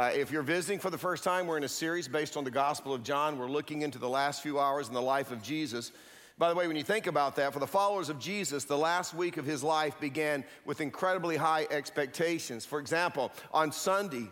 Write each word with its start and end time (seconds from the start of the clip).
Uh, 0.00 0.10
if 0.14 0.30
you're 0.30 0.40
visiting 0.40 0.78
for 0.78 0.88
the 0.88 0.96
first 0.96 1.22
time, 1.22 1.46
we're 1.46 1.58
in 1.58 1.64
a 1.64 1.68
series 1.68 2.08
based 2.08 2.34
on 2.34 2.42
the 2.42 2.50
Gospel 2.50 2.94
of 2.94 3.02
John. 3.02 3.36
We're 3.36 3.50
looking 3.50 3.82
into 3.82 3.98
the 3.98 4.08
last 4.08 4.42
few 4.42 4.58
hours 4.58 4.88
in 4.88 4.94
the 4.94 5.02
life 5.02 5.30
of 5.30 5.42
Jesus. 5.42 5.92
By 6.38 6.48
the 6.48 6.54
way, 6.54 6.66
when 6.66 6.76
you 6.76 6.82
think 6.82 7.06
about 7.06 7.36
that, 7.36 7.52
for 7.52 7.58
the 7.58 7.66
followers 7.66 8.08
of 8.08 8.18
Jesus, 8.18 8.64
the 8.64 8.78
last 8.78 9.12
week 9.12 9.36
of 9.36 9.44
his 9.44 9.62
life 9.62 10.00
began 10.00 10.42
with 10.64 10.80
incredibly 10.80 11.36
high 11.36 11.66
expectations. 11.70 12.64
For 12.64 12.78
example, 12.78 13.30
on 13.52 13.72
Sunday, 13.72 14.30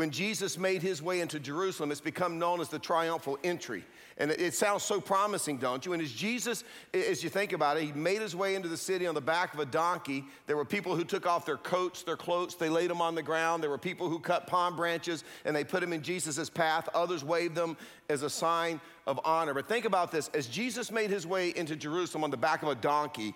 when 0.00 0.10
Jesus 0.10 0.56
made 0.56 0.80
his 0.80 1.02
way 1.02 1.20
into 1.20 1.38
Jerusalem, 1.38 1.92
it's 1.92 2.00
become 2.00 2.38
known 2.38 2.62
as 2.62 2.70
the 2.70 2.78
triumphal 2.78 3.38
entry. 3.44 3.84
And 4.16 4.30
it 4.30 4.54
sounds 4.54 4.82
so 4.82 4.98
promising, 4.98 5.58
don't 5.58 5.84
you? 5.84 5.92
And 5.92 6.00
as 6.00 6.10
Jesus, 6.10 6.64
as 6.94 7.22
you 7.22 7.28
think 7.28 7.52
about 7.52 7.76
it, 7.76 7.82
he 7.82 7.92
made 7.92 8.22
his 8.22 8.34
way 8.34 8.54
into 8.54 8.66
the 8.66 8.78
city 8.78 9.06
on 9.06 9.14
the 9.14 9.20
back 9.20 9.52
of 9.52 9.60
a 9.60 9.66
donkey. 9.66 10.24
There 10.46 10.56
were 10.56 10.64
people 10.64 10.96
who 10.96 11.04
took 11.04 11.26
off 11.26 11.44
their 11.44 11.58
coats, 11.58 12.02
their 12.02 12.16
cloaks, 12.16 12.54
they 12.54 12.70
laid 12.70 12.88
them 12.88 13.02
on 13.02 13.14
the 13.14 13.22
ground. 13.22 13.62
There 13.62 13.68
were 13.68 13.76
people 13.76 14.08
who 14.08 14.18
cut 14.18 14.46
palm 14.46 14.74
branches 14.74 15.22
and 15.44 15.54
they 15.54 15.64
put 15.64 15.82
them 15.82 15.92
in 15.92 16.00
Jesus' 16.00 16.48
path. 16.48 16.88
Others 16.94 17.22
waved 17.22 17.54
them 17.54 17.76
as 18.08 18.22
a 18.22 18.30
sign 18.30 18.80
of 19.06 19.20
honor. 19.22 19.52
But 19.52 19.68
think 19.68 19.84
about 19.84 20.10
this 20.10 20.28
as 20.32 20.46
Jesus 20.46 20.90
made 20.90 21.10
his 21.10 21.26
way 21.26 21.50
into 21.50 21.76
Jerusalem 21.76 22.24
on 22.24 22.30
the 22.30 22.38
back 22.38 22.62
of 22.62 22.70
a 22.70 22.74
donkey, 22.74 23.34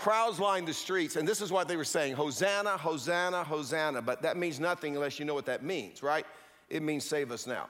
crowds 0.00 0.40
lined 0.40 0.66
the 0.66 0.72
streets, 0.72 1.16
and 1.16 1.28
this 1.28 1.42
is 1.42 1.52
what 1.52 1.68
they 1.68 1.76
were 1.76 1.84
saying 1.84 2.14
Hosanna, 2.14 2.70
Hosanna, 2.70 3.44
Hosanna. 3.44 4.00
But 4.00 4.22
that 4.22 4.36
means 4.38 4.58
nothing 4.58 4.96
unless 4.96 5.18
you 5.18 5.26
know 5.26 5.34
what 5.34 5.46
that 5.46 5.62
means, 5.62 6.02
right? 6.02 6.24
It 6.70 6.82
means 6.82 7.04
save 7.04 7.30
us 7.30 7.46
now. 7.46 7.66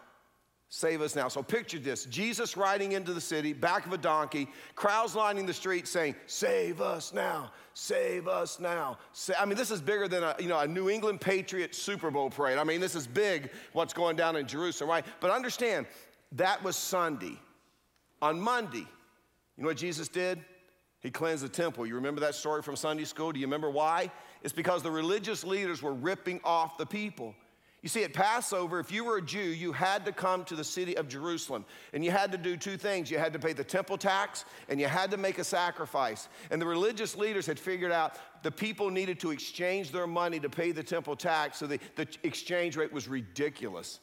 Save 0.68 1.02
us 1.02 1.16
now. 1.16 1.26
So 1.26 1.42
picture 1.42 1.80
this 1.80 2.04
Jesus 2.04 2.56
riding 2.56 2.92
into 2.92 3.12
the 3.12 3.20
city, 3.20 3.52
back 3.52 3.84
of 3.84 3.92
a 3.92 3.98
donkey, 3.98 4.46
crowds 4.76 5.16
lining 5.16 5.44
the 5.44 5.52
streets 5.52 5.90
saying, 5.90 6.14
Save 6.26 6.80
us 6.80 7.12
now, 7.12 7.50
save 7.74 8.28
us 8.28 8.60
now. 8.60 8.96
I 9.36 9.44
mean, 9.44 9.56
this 9.56 9.72
is 9.72 9.80
bigger 9.80 10.06
than 10.06 10.22
a, 10.22 10.36
you 10.38 10.46
know, 10.46 10.60
a 10.60 10.68
New 10.68 10.88
England 10.88 11.20
Patriot 11.20 11.74
Super 11.74 12.12
Bowl 12.12 12.30
parade. 12.30 12.58
I 12.58 12.62
mean, 12.62 12.80
this 12.80 12.94
is 12.94 13.08
big 13.08 13.50
what's 13.72 13.92
going 13.92 14.14
down 14.14 14.36
in 14.36 14.46
Jerusalem, 14.46 14.90
right? 14.90 15.04
But 15.18 15.32
understand, 15.32 15.86
that 16.32 16.62
was 16.62 16.76
Sunday. 16.76 17.36
On 18.22 18.40
Monday, 18.40 18.86
you 19.56 19.64
know 19.64 19.68
what 19.70 19.78
Jesus 19.78 20.06
did? 20.06 20.38
He 21.00 21.10
cleansed 21.10 21.42
the 21.42 21.48
temple. 21.48 21.86
You 21.86 21.94
remember 21.94 22.20
that 22.20 22.34
story 22.34 22.62
from 22.62 22.76
Sunday 22.76 23.04
school? 23.04 23.32
Do 23.32 23.40
you 23.40 23.46
remember 23.46 23.70
why? 23.70 24.10
It's 24.42 24.52
because 24.52 24.82
the 24.82 24.90
religious 24.90 25.44
leaders 25.44 25.82
were 25.82 25.94
ripping 25.94 26.40
off 26.44 26.76
the 26.76 26.86
people. 26.86 27.34
You 27.82 27.88
see, 27.88 28.04
at 28.04 28.12
Passover, 28.12 28.78
if 28.78 28.92
you 28.92 29.04
were 29.04 29.16
a 29.16 29.22
Jew, 29.22 29.38
you 29.38 29.72
had 29.72 30.04
to 30.04 30.12
come 30.12 30.44
to 30.44 30.54
the 30.54 30.64
city 30.64 30.98
of 30.98 31.08
Jerusalem. 31.08 31.64
And 31.94 32.04
you 32.04 32.10
had 32.10 32.30
to 32.32 32.36
do 32.36 32.54
two 32.58 32.76
things. 32.76 33.10
You 33.10 33.18
had 33.18 33.32
to 33.32 33.38
pay 33.38 33.54
the 33.54 33.64
temple 33.64 33.96
tax, 33.96 34.44
and 34.68 34.78
you 34.78 34.86
had 34.86 35.10
to 35.12 35.16
make 35.16 35.38
a 35.38 35.44
sacrifice. 35.44 36.28
And 36.50 36.60
the 36.60 36.66
religious 36.66 37.16
leaders 37.16 37.46
had 37.46 37.58
figured 37.58 37.92
out 37.92 38.18
the 38.42 38.50
people 38.50 38.90
needed 38.90 39.18
to 39.20 39.30
exchange 39.30 39.92
their 39.92 40.06
money 40.06 40.38
to 40.40 40.50
pay 40.50 40.72
the 40.72 40.82
temple 40.82 41.16
tax, 41.16 41.58
so 41.58 41.66
the, 41.66 41.80
the 41.96 42.06
exchange 42.22 42.76
rate 42.76 42.92
was 42.92 43.08
ridiculous. 43.08 44.00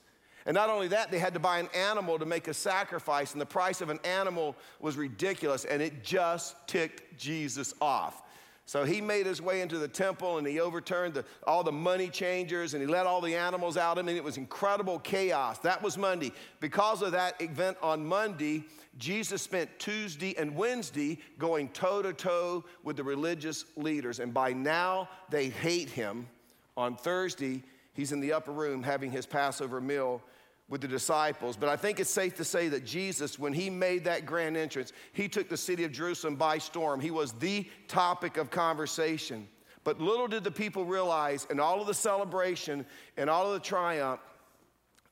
And 0.47 0.55
not 0.55 0.69
only 0.69 0.87
that, 0.87 1.11
they 1.11 1.19
had 1.19 1.33
to 1.33 1.39
buy 1.39 1.59
an 1.59 1.67
animal 1.75 2.17
to 2.17 2.25
make 2.25 2.47
a 2.47 2.53
sacrifice, 2.53 3.33
and 3.33 3.41
the 3.41 3.45
price 3.45 3.81
of 3.81 3.89
an 3.89 3.99
animal 4.05 4.55
was 4.79 4.95
ridiculous, 4.95 5.65
and 5.65 5.81
it 5.81 6.03
just 6.03 6.55
ticked 6.67 7.19
Jesus 7.19 7.75
off. 7.81 8.23
So 8.65 8.83
he 8.83 8.99
made 8.99 9.25
his 9.25 9.41
way 9.41 9.61
into 9.61 9.77
the 9.77 9.87
temple 9.87 10.39
and 10.39 10.45
he 10.45 10.59
overturned 10.59 11.13
the, 11.13 11.23
all 11.45 11.63
the 11.63 11.71
money 11.71 12.09
changers 12.09 12.73
and 12.73 12.83
he 12.83 12.87
let 12.87 13.05
all 13.07 13.21
the 13.21 13.33
animals 13.33 13.77
out. 13.77 13.97
I 13.97 14.01
mean, 14.01 14.17
it 14.17 14.23
was 14.23 14.35
incredible 14.35 14.99
chaos. 14.99 15.59
That 15.59 15.81
was 15.81 15.97
Monday. 15.97 16.33
Because 16.59 17.01
of 17.01 17.13
that 17.13 17.41
event 17.41 17.77
on 17.81 18.05
Monday, 18.05 18.65
Jesus 18.97 19.41
spent 19.41 19.69
Tuesday 19.79 20.35
and 20.37 20.53
Wednesday 20.53 21.17
going 21.39 21.69
toe 21.69 22.01
to 22.01 22.11
toe 22.11 22.65
with 22.83 22.97
the 22.97 23.05
religious 23.05 23.63
leaders. 23.77 24.19
And 24.19 24.33
by 24.33 24.51
now, 24.51 25.07
they 25.29 25.47
hate 25.47 25.89
him. 25.89 26.27
On 26.75 26.97
Thursday, 26.97 27.63
he's 27.93 28.11
in 28.11 28.19
the 28.19 28.33
upper 28.33 28.51
room 28.51 28.83
having 28.83 29.11
his 29.11 29.25
Passover 29.25 29.79
meal 29.79 30.21
with 30.69 30.81
the 30.81 30.87
disciples. 30.87 31.55
But 31.55 31.69
I 31.69 31.75
think 31.75 31.99
it's 31.99 32.09
safe 32.09 32.35
to 32.37 32.43
say 32.43 32.67
that 32.69 32.85
Jesus, 32.85 33.39
when 33.39 33.53
he 33.53 33.69
made 33.69 34.03
that 34.03 34.25
grand 34.25 34.57
entrance, 34.57 34.91
he 35.13 35.29
took 35.29 35.49
the 35.49 35.57
city 35.57 35.83
of 35.83 35.91
Jerusalem 35.91 36.35
by 36.35 36.57
storm. 36.57 36.99
He 36.99 37.11
was 37.11 37.31
the 37.33 37.65
topic 37.87 38.37
of 38.37 38.51
conversation. 38.51 39.47
But 39.83 40.01
little 40.01 40.27
did 40.27 40.43
the 40.43 40.51
people 40.51 40.83
realize, 40.83 41.47
in 41.49 41.61
all 41.61 41.79
of 41.79 41.87
the 41.87 41.93
celebration 41.93 42.85
and 43.15 43.29
all 43.29 43.47
of 43.47 43.53
the 43.53 43.65
triumph, 43.65 44.19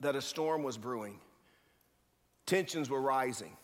that 0.02 0.16
a 0.16 0.22
storm 0.22 0.64
was 0.64 0.78
brewing. 0.78 1.20
Tensions 2.46 2.90
were 2.90 3.02
rising. 3.02 3.56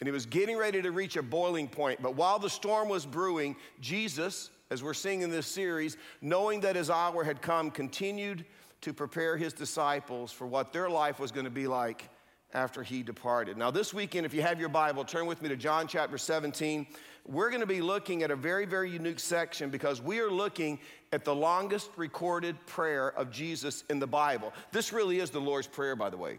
And 0.00 0.08
it 0.08 0.12
was 0.12 0.24
getting 0.24 0.56
ready 0.56 0.80
to 0.80 0.90
reach 0.90 1.16
a 1.16 1.22
boiling 1.22 1.68
point. 1.68 2.00
But 2.02 2.16
while 2.16 2.38
the 2.38 2.48
storm 2.48 2.88
was 2.88 3.04
brewing, 3.04 3.54
Jesus, 3.80 4.50
as 4.70 4.82
we're 4.82 4.94
seeing 4.94 5.20
in 5.20 5.30
this 5.30 5.46
series, 5.46 5.98
knowing 6.22 6.60
that 6.60 6.74
his 6.74 6.88
hour 6.88 7.22
had 7.22 7.42
come, 7.42 7.70
continued 7.70 8.46
to 8.82 8.92
prepare 8.92 9.36
his 9.36 9.52
disciples 9.52 10.30
for 10.30 10.46
what 10.46 10.72
their 10.72 10.90
life 10.90 11.18
was 11.18 11.32
going 11.32 11.44
to 11.44 11.50
be 11.50 11.66
like 11.66 12.08
after 12.54 12.82
he 12.82 13.02
departed. 13.02 13.56
Now, 13.56 13.70
this 13.70 13.94
weekend, 13.94 14.26
if 14.26 14.34
you 14.34 14.42
have 14.42 14.60
your 14.60 14.68
Bible, 14.68 15.04
turn 15.04 15.26
with 15.26 15.40
me 15.40 15.48
to 15.48 15.56
John 15.56 15.86
chapter 15.86 16.18
17. 16.18 16.86
We're 17.26 17.48
going 17.48 17.60
to 17.60 17.66
be 17.66 17.80
looking 17.80 18.22
at 18.22 18.30
a 18.30 18.36
very, 18.36 18.66
very 18.66 18.90
unique 18.90 19.20
section 19.20 19.70
because 19.70 20.02
we 20.02 20.20
are 20.20 20.30
looking 20.30 20.78
at 21.12 21.24
the 21.24 21.34
longest 21.34 21.90
recorded 21.96 22.56
prayer 22.66 23.08
of 23.16 23.30
Jesus 23.30 23.84
in 23.88 23.98
the 23.98 24.06
Bible. 24.06 24.52
This 24.72 24.92
really 24.92 25.20
is 25.20 25.30
the 25.30 25.40
Lord's 25.40 25.66
Prayer, 25.66 25.96
by 25.96 26.10
the 26.10 26.16
way. 26.16 26.38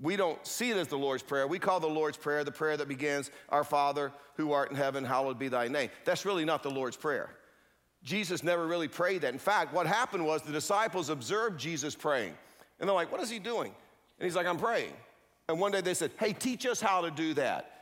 We 0.00 0.14
don't 0.14 0.46
see 0.46 0.70
it 0.70 0.76
as 0.76 0.86
the 0.86 0.98
Lord's 0.98 1.24
Prayer. 1.24 1.48
We 1.48 1.58
call 1.58 1.80
the 1.80 1.88
Lord's 1.88 2.16
Prayer 2.16 2.44
the 2.44 2.52
prayer 2.52 2.76
that 2.76 2.86
begins, 2.86 3.30
Our 3.48 3.64
Father 3.64 4.12
who 4.36 4.52
art 4.52 4.70
in 4.70 4.76
heaven, 4.76 5.04
hallowed 5.04 5.38
be 5.38 5.48
thy 5.48 5.66
name. 5.66 5.90
That's 6.04 6.24
really 6.24 6.44
not 6.44 6.62
the 6.62 6.70
Lord's 6.70 6.96
Prayer. 6.96 7.30
Jesus 8.04 8.42
never 8.42 8.66
really 8.66 8.88
prayed 8.88 9.22
that. 9.22 9.32
In 9.32 9.38
fact, 9.38 9.74
what 9.74 9.86
happened 9.86 10.24
was 10.24 10.42
the 10.42 10.52
disciples 10.52 11.08
observed 11.08 11.58
Jesus 11.58 11.94
praying. 11.94 12.34
And 12.78 12.88
they're 12.88 12.94
like, 12.94 13.10
What 13.10 13.20
is 13.20 13.30
he 13.30 13.38
doing? 13.38 13.72
And 14.18 14.24
he's 14.24 14.36
like, 14.36 14.46
I'm 14.46 14.58
praying. 14.58 14.92
And 15.48 15.58
one 15.58 15.72
day 15.72 15.80
they 15.80 15.94
said, 15.94 16.12
Hey, 16.18 16.32
teach 16.32 16.66
us 16.66 16.80
how 16.80 17.00
to 17.02 17.10
do 17.10 17.34
that. 17.34 17.72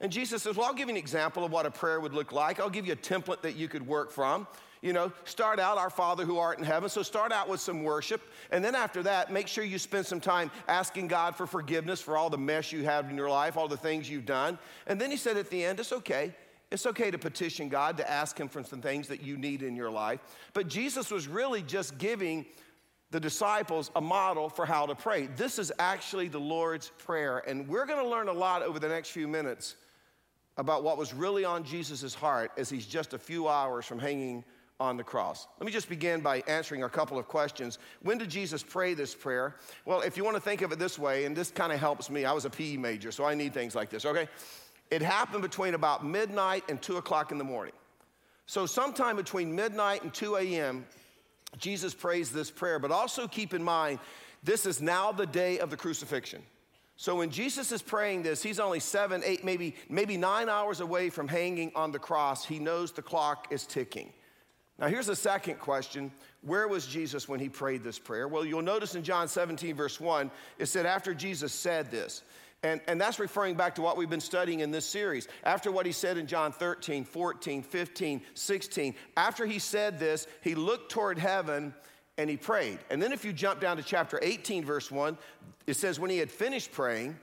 And 0.00 0.10
Jesus 0.10 0.42
says, 0.42 0.56
Well, 0.56 0.66
I'll 0.66 0.74
give 0.74 0.88
you 0.88 0.94
an 0.94 0.98
example 0.98 1.44
of 1.44 1.52
what 1.52 1.66
a 1.66 1.70
prayer 1.70 2.00
would 2.00 2.14
look 2.14 2.32
like. 2.32 2.58
I'll 2.58 2.70
give 2.70 2.86
you 2.86 2.94
a 2.94 2.96
template 2.96 3.42
that 3.42 3.56
you 3.56 3.68
could 3.68 3.86
work 3.86 4.10
from. 4.10 4.46
You 4.82 4.94
know, 4.94 5.12
start 5.24 5.60
out, 5.60 5.76
Our 5.76 5.90
Father 5.90 6.24
who 6.24 6.38
art 6.38 6.58
in 6.58 6.64
heaven. 6.64 6.88
So 6.88 7.02
start 7.02 7.32
out 7.32 7.48
with 7.48 7.60
some 7.60 7.82
worship. 7.82 8.22
And 8.50 8.64
then 8.64 8.74
after 8.74 9.02
that, 9.02 9.30
make 9.30 9.46
sure 9.46 9.62
you 9.62 9.78
spend 9.78 10.06
some 10.06 10.20
time 10.20 10.50
asking 10.68 11.08
God 11.08 11.36
for 11.36 11.46
forgiveness 11.46 12.00
for 12.00 12.16
all 12.16 12.30
the 12.30 12.38
mess 12.38 12.72
you 12.72 12.84
have 12.84 13.10
in 13.10 13.16
your 13.16 13.28
life, 13.28 13.58
all 13.58 13.68
the 13.68 13.76
things 13.76 14.08
you've 14.08 14.26
done. 14.26 14.58
And 14.86 14.98
then 15.00 15.10
he 15.10 15.16
said 15.18 15.36
at 15.36 15.50
the 15.50 15.64
end, 15.64 15.78
It's 15.80 15.92
okay. 15.92 16.34
It's 16.70 16.86
okay 16.86 17.10
to 17.10 17.18
petition 17.18 17.68
God, 17.68 17.96
to 17.96 18.08
ask 18.08 18.38
Him 18.38 18.48
for 18.48 18.62
some 18.62 18.80
things 18.80 19.08
that 19.08 19.22
you 19.22 19.36
need 19.36 19.62
in 19.62 19.74
your 19.74 19.90
life. 19.90 20.20
But 20.52 20.68
Jesus 20.68 21.10
was 21.10 21.26
really 21.26 21.62
just 21.62 21.98
giving 21.98 22.46
the 23.10 23.18
disciples 23.18 23.90
a 23.96 24.00
model 24.00 24.48
for 24.48 24.64
how 24.64 24.86
to 24.86 24.94
pray. 24.94 25.26
This 25.26 25.58
is 25.58 25.72
actually 25.78 26.28
the 26.28 26.38
Lord's 26.38 26.90
Prayer. 26.98 27.38
And 27.38 27.66
we're 27.66 27.86
going 27.86 28.02
to 28.02 28.08
learn 28.08 28.28
a 28.28 28.32
lot 28.32 28.62
over 28.62 28.78
the 28.78 28.88
next 28.88 29.10
few 29.10 29.26
minutes 29.26 29.74
about 30.56 30.84
what 30.84 30.96
was 30.96 31.12
really 31.12 31.44
on 31.44 31.64
Jesus' 31.64 32.14
heart 32.14 32.52
as 32.56 32.70
he's 32.70 32.86
just 32.86 33.14
a 33.14 33.18
few 33.18 33.48
hours 33.48 33.84
from 33.84 33.98
hanging 33.98 34.44
on 34.78 34.96
the 34.96 35.04
cross. 35.04 35.46
Let 35.58 35.66
me 35.66 35.72
just 35.72 35.88
begin 35.88 36.20
by 36.20 36.42
answering 36.46 36.84
a 36.84 36.88
couple 36.88 37.18
of 37.18 37.28
questions. 37.28 37.78
When 38.02 38.16
did 38.16 38.30
Jesus 38.30 38.62
pray 38.62 38.94
this 38.94 39.14
prayer? 39.14 39.56
Well, 39.84 40.00
if 40.00 40.16
you 40.16 40.24
want 40.24 40.36
to 40.36 40.40
think 40.40 40.62
of 40.62 40.72
it 40.72 40.78
this 40.78 40.98
way, 40.98 41.26
and 41.26 41.36
this 41.36 41.50
kind 41.50 41.72
of 41.72 41.78
helps 41.80 42.08
me, 42.08 42.24
I 42.24 42.32
was 42.32 42.46
a 42.46 42.50
PE 42.50 42.76
major, 42.78 43.12
so 43.12 43.24
I 43.24 43.34
need 43.34 43.52
things 43.52 43.74
like 43.74 43.90
this, 43.90 44.06
okay? 44.06 44.28
It 44.90 45.02
happened 45.02 45.42
between 45.42 45.74
about 45.74 46.04
midnight 46.04 46.64
and 46.68 46.80
2 46.80 46.96
o'clock 46.96 47.32
in 47.32 47.38
the 47.38 47.44
morning. 47.44 47.74
So, 48.46 48.66
sometime 48.66 49.16
between 49.16 49.54
midnight 49.54 50.02
and 50.02 50.12
2 50.12 50.36
a.m., 50.36 50.84
Jesus 51.58 51.94
prays 51.94 52.30
this 52.32 52.50
prayer, 52.50 52.78
but 52.78 52.90
also 52.90 53.28
keep 53.28 53.54
in 53.54 53.62
mind, 53.62 53.98
this 54.42 54.66
is 54.66 54.80
now 54.80 55.12
the 55.12 55.26
day 55.26 55.58
of 55.58 55.70
the 55.70 55.76
crucifixion. 55.76 56.42
So 57.00 57.16
when 57.16 57.30
Jesus 57.30 57.72
is 57.72 57.80
praying 57.80 58.24
this, 58.24 58.42
he's 58.42 58.60
only 58.60 58.78
seven, 58.78 59.22
eight, 59.24 59.42
maybe, 59.42 59.74
maybe 59.88 60.18
nine 60.18 60.50
hours 60.50 60.80
away 60.80 61.08
from 61.08 61.28
hanging 61.28 61.72
on 61.74 61.92
the 61.92 61.98
cross. 61.98 62.44
He 62.44 62.58
knows 62.58 62.92
the 62.92 63.00
clock 63.00 63.46
is 63.50 63.64
ticking. 63.64 64.12
Now, 64.78 64.88
here's 64.88 65.08
a 65.08 65.16
second 65.16 65.60
question 65.60 66.12
Where 66.42 66.68
was 66.68 66.86
Jesus 66.86 67.26
when 67.26 67.40
he 67.40 67.48
prayed 67.48 67.82
this 67.82 67.98
prayer? 67.98 68.28
Well, 68.28 68.44
you'll 68.44 68.60
notice 68.60 68.94
in 68.94 69.02
John 69.02 69.28
17, 69.28 69.74
verse 69.74 69.98
1, 69.98 70.30
it 70.58 70.66
said, 70.66 70.84
After 70.84 71.14
Jesus 71.14 71.54
said 71.54 71.90
this, 71.90 72.22
and, 72.62 72.80
and 72.86 73.00
that's 73.00 73.18
referring 73.18 73.54
back 73.54 73.74
to 73.76 73.82
what 73.82 73.96
we've 73.96 74.10
been 74.10 74.20
studying 74.20 74.60
in 74.60 74.70
this 74.70 74.84
series. 74.84 75.28
After 75.44 75.72
what 75.72 75.86
he 75.86 75.92
said 75.92 76.18
in 76.18 76.26
John 76.26 76.52
13, 76.52 77.04
14, 77.04 77.62
15, 77.62 78.22
16, 78.34 78.94
after 79.16 79.46
he 79.46 79.58
said 79.58 79.98
this, 79.98 80.26
he 80.42 80.54
looked 80.54 80.90
toward 80.92 81.18
heaven 81.18 81.74
and 82.18 82.28
he 82.28 82.36
prayed. 82.36 82.78
And 82.90 83.02
then 83.02 83.12
if 83.12 83.24
you 83.24 83.32
jump 83.32 83.60
down 83.60 83.78
to 83.78 83.82
chapter 83.82 84.18
18, 84.20 84.64
verse 84.64 84.90
1, 84.90 85.16
it 85.66 85.74
says, 85.74 85.98
When 85.98 86.10
he 86.10 86.18
had 86.18 86.30
finished 86.30 86.70
praying, 86.70 87.16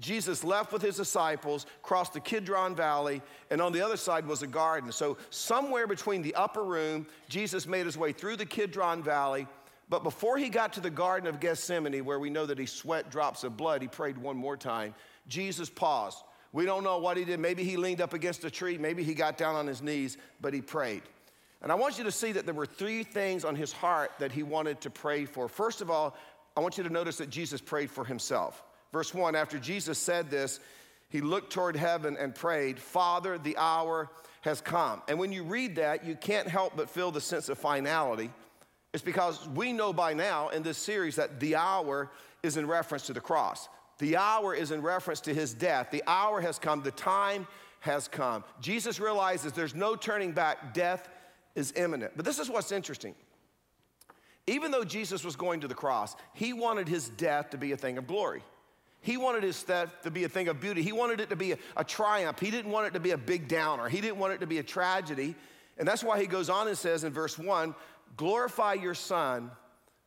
Jesus 0.00 0.42
left 0.42 0.72
with 0.72 0.82
his 0.82 0.96
disciples, 0.96 1.66
crossed 1.82 2.14
the 2.14 2.20
Kidron 2.20 2.74
Valley, 2.74 3.22
and 3.50 3.62
on 3.62 3.72
the 3.72 3.80
other 3.80 3.96
side 3.96 4.26
was 4.26 4.42
a 4.42 4.46
garden. 4.48 4.90
So, 4.90 5.18
somewhere 5.30 5.86
between 5.86 6.20
the 6.20 6.34
upper 6.34 6.64
room, 6.64 7.06
Jesus 7.28 7.64
made 7.68 7.86
his 7.86 7.96
way 7.96 8.10
through 8.10 8.36
the 8.36 8.46
Kidron 8.46 9.04
Valley 9.04 9.46
but 9.88 10.02
before 10.02 10.38
he 10.38 10.48
got 10.48 10.72
to 10.74 10.80
the 10.80 10.90
Garden 10.90 11.28
of 11.28 11.40
Gethsemane, 11.40 12.04
where 12.04 12.18
we 12.18 12.30
know 12.30 12.46
that 12.46 12.58
he 12.58 12.66
sweat 12.66 13.10
drops 13.10 13.44
of 13.44 13.56
blood, 13.56 13.82
he 13.82 13.88
prayed 13.88 14.16
one 14.16 14.36
more 14.36 14.56
time. 14.56 14.94
Jesus 15.28 15.68
paused. 15.68 16.18
We 16.52 16.64
don't 16.64 16.84
know 16.84 16.98
what 16.98 17.16
he 17.16 17.24
did. 17.24 17.40
Maybe 17.40 17.64
he 17.64 17.76
leaned 17.76 18.00
up 18.00 18.14
against 18.14 18.44
a 18.44 18.50
tree. 18.50 18.78
Maybe 18.78 19.02
he 19.02 19.14
got 19.14 19.36
down 19.36 19.56
on 19.56 19.66
his 19.66 19.82
knees, 19.82 20.16
but 20.40 20.54
he 20.54 20.60
prayed. 20.60 21.02
And 21.62 21.72
I 21.72 21.74
want 21.74 21.98
you 21.98 22.04
to 22.04 22.12
see 22.12 22.32
that 22.32 22.44
there 22.44 22.54
were 22.54 22.66
three 22.66 23.02
things 23.02 23.44
on 23.44 23.56
his 23.56 23.72
heart 23.72 24.12
that 24.18 24.32
he 24.32 24.42
wanted 24.42 24.80
to 24.82 24.90
pray 24.90 25.24
for. 25.24 25.48
First 25.48 25.80
of 25.80 25.90
all, 25.90 26.16
I 26.56 26.60
want 26.60 26.78
you 26.78 26.84
to 26.84 26.90
notice 26.90 27.16
that 27.16 27.30
Jesus 27.30 27.60
prayed 27.60 27.90
for 27.90 28.04
himself. 28.04 28.62
Verse 28.92 29.12
1 29.12 29.34
After 29.34 29.58
Jesus 29.58 29.98
said 29.98 30.30
this, 30.30 30.60
he 31.08 31.20
looked 31.20 31.52
toward 31.52 31.74
heaven 31.74 32.16
and 32.18 32.34
prayed, 32.34 32.78
Father, 32.78 33.38
the 33.38 33.56
hour 33.56 34.08
has 34.42 34.60
come. 34.60 35.02
And 35.08 35.18
when 35.18 35.32
you 35.32 35.42
read 35.42 35.76
that, 35.76 36.04
you 36.04 36.14
can't 36.16 36.48
help 36.48 36.76
but 36.76 36.90
feel 36.90 37.10
the 37.10 37.20
sense 37.20 37.48
of 37.48 37.58
finality. 37.58 38.30
It's 38.94 39.02
because 39.02 39.48
we 39.48 39.72
know 39.72 39.92
by 39.92 40.14
now 40.14 40.50
in 40.50 40.62
this 40.62 40.78
series 40.78 41.16
that 41.16 41.40
the 41.40 41.56
hour 41.56 42.12
is 42.44 42.56
in 42.56 42.68
reference 42.68 43.06
to 43.06 43.12
the 43.12 43.20
cross. 43.20 43.68
The 43.98 44.16
hour 44.16 44.54
is 44.54 44.70
in 44.70 44.82
reference 44.82 45.20
to 45.22 45.34
his 45.34 45.52
death. 45.52 45.90
The 45.90 46.04
hour 46.06 46.40
has 46.40 46.60
come, 46.60 46.80
the 46.80 46.92
time 46.92 47.48
has 47.80 48.06
come. 48.06 48.44
Jesus 48.60 49.00
realizes 49.00 49.52
there's 49.52 49.74
no 49.74 49.96
turning 49.96 50.30
back, 50.30 50.72
death 50.74 51.08
is 51.56 51.72
imminent. 51.74 52.12
But 52.14 52.24
this 52.24 52.38
is 52.38 52.48
what's 52.48 52.70
interesting. 52.70 53.16
Even 54.46 54.70
though 54.70 54.84
Jesus 54.84 55.24
was 55.24 55.34
going 55.34 55.60
to 55.60 55.68
the 55.68 55.74
cross, 55.74 56.14
he 56.32 56.52
wanted 56.52 56.86
his 56.86 57.08
death 57.08 57.50
to 57.50 57.58
be 57.58 57.72
a 57.72 57.76
thing 57.76 57.98
of 57.98 58.06
glory. 58.06 58.44
He 59.00 59.16
wanted 59.16 59.42
his 59.42 59.60
death 59.60 59.90
to 60.04 60.10
be 60.12 60.22
a 60.22 60.28
thing 60.28 60.46
of 60.46 60.60
beauty. 60.60 60.82
He 60.82 60.92
wanted 60.92 61.18
it 61.20 61.30
to 61.30 61.36
be 61.36 61.50
a, 61.50 61.58
a, 61.76 61.82
triumph. 61.82 62.38
He 62.38 62.52
didn't 62.52 62.70
want 62.70 62.86
it 62.86 62.92
to 62.92 63.00
be 63.00 63.10
a 63.10 63.18
big 63.18 63.48
downer. 63.48 63.88
He 63.88 64.00
didn't 64.00 64.18
want 64.18 64.34
it 64.34 64.40
to 64.40 64.46
be 64.46 64.58
a 64.58 64.62
tragedy. 64.62 65.34
And 65.78 65.88
that's 65.88 66.04
why 66.04 66.20
he 66.20 66.26
goes 66.26 66.48
on 66.48 66.68
and 66.68 66.78
says 66.78 67.02
in 67.02 67.12
verse 67.12 67.38
1 67.38 67.74
glorify 68.16 68.74
your 68.74 68.94
son 68.94 69.50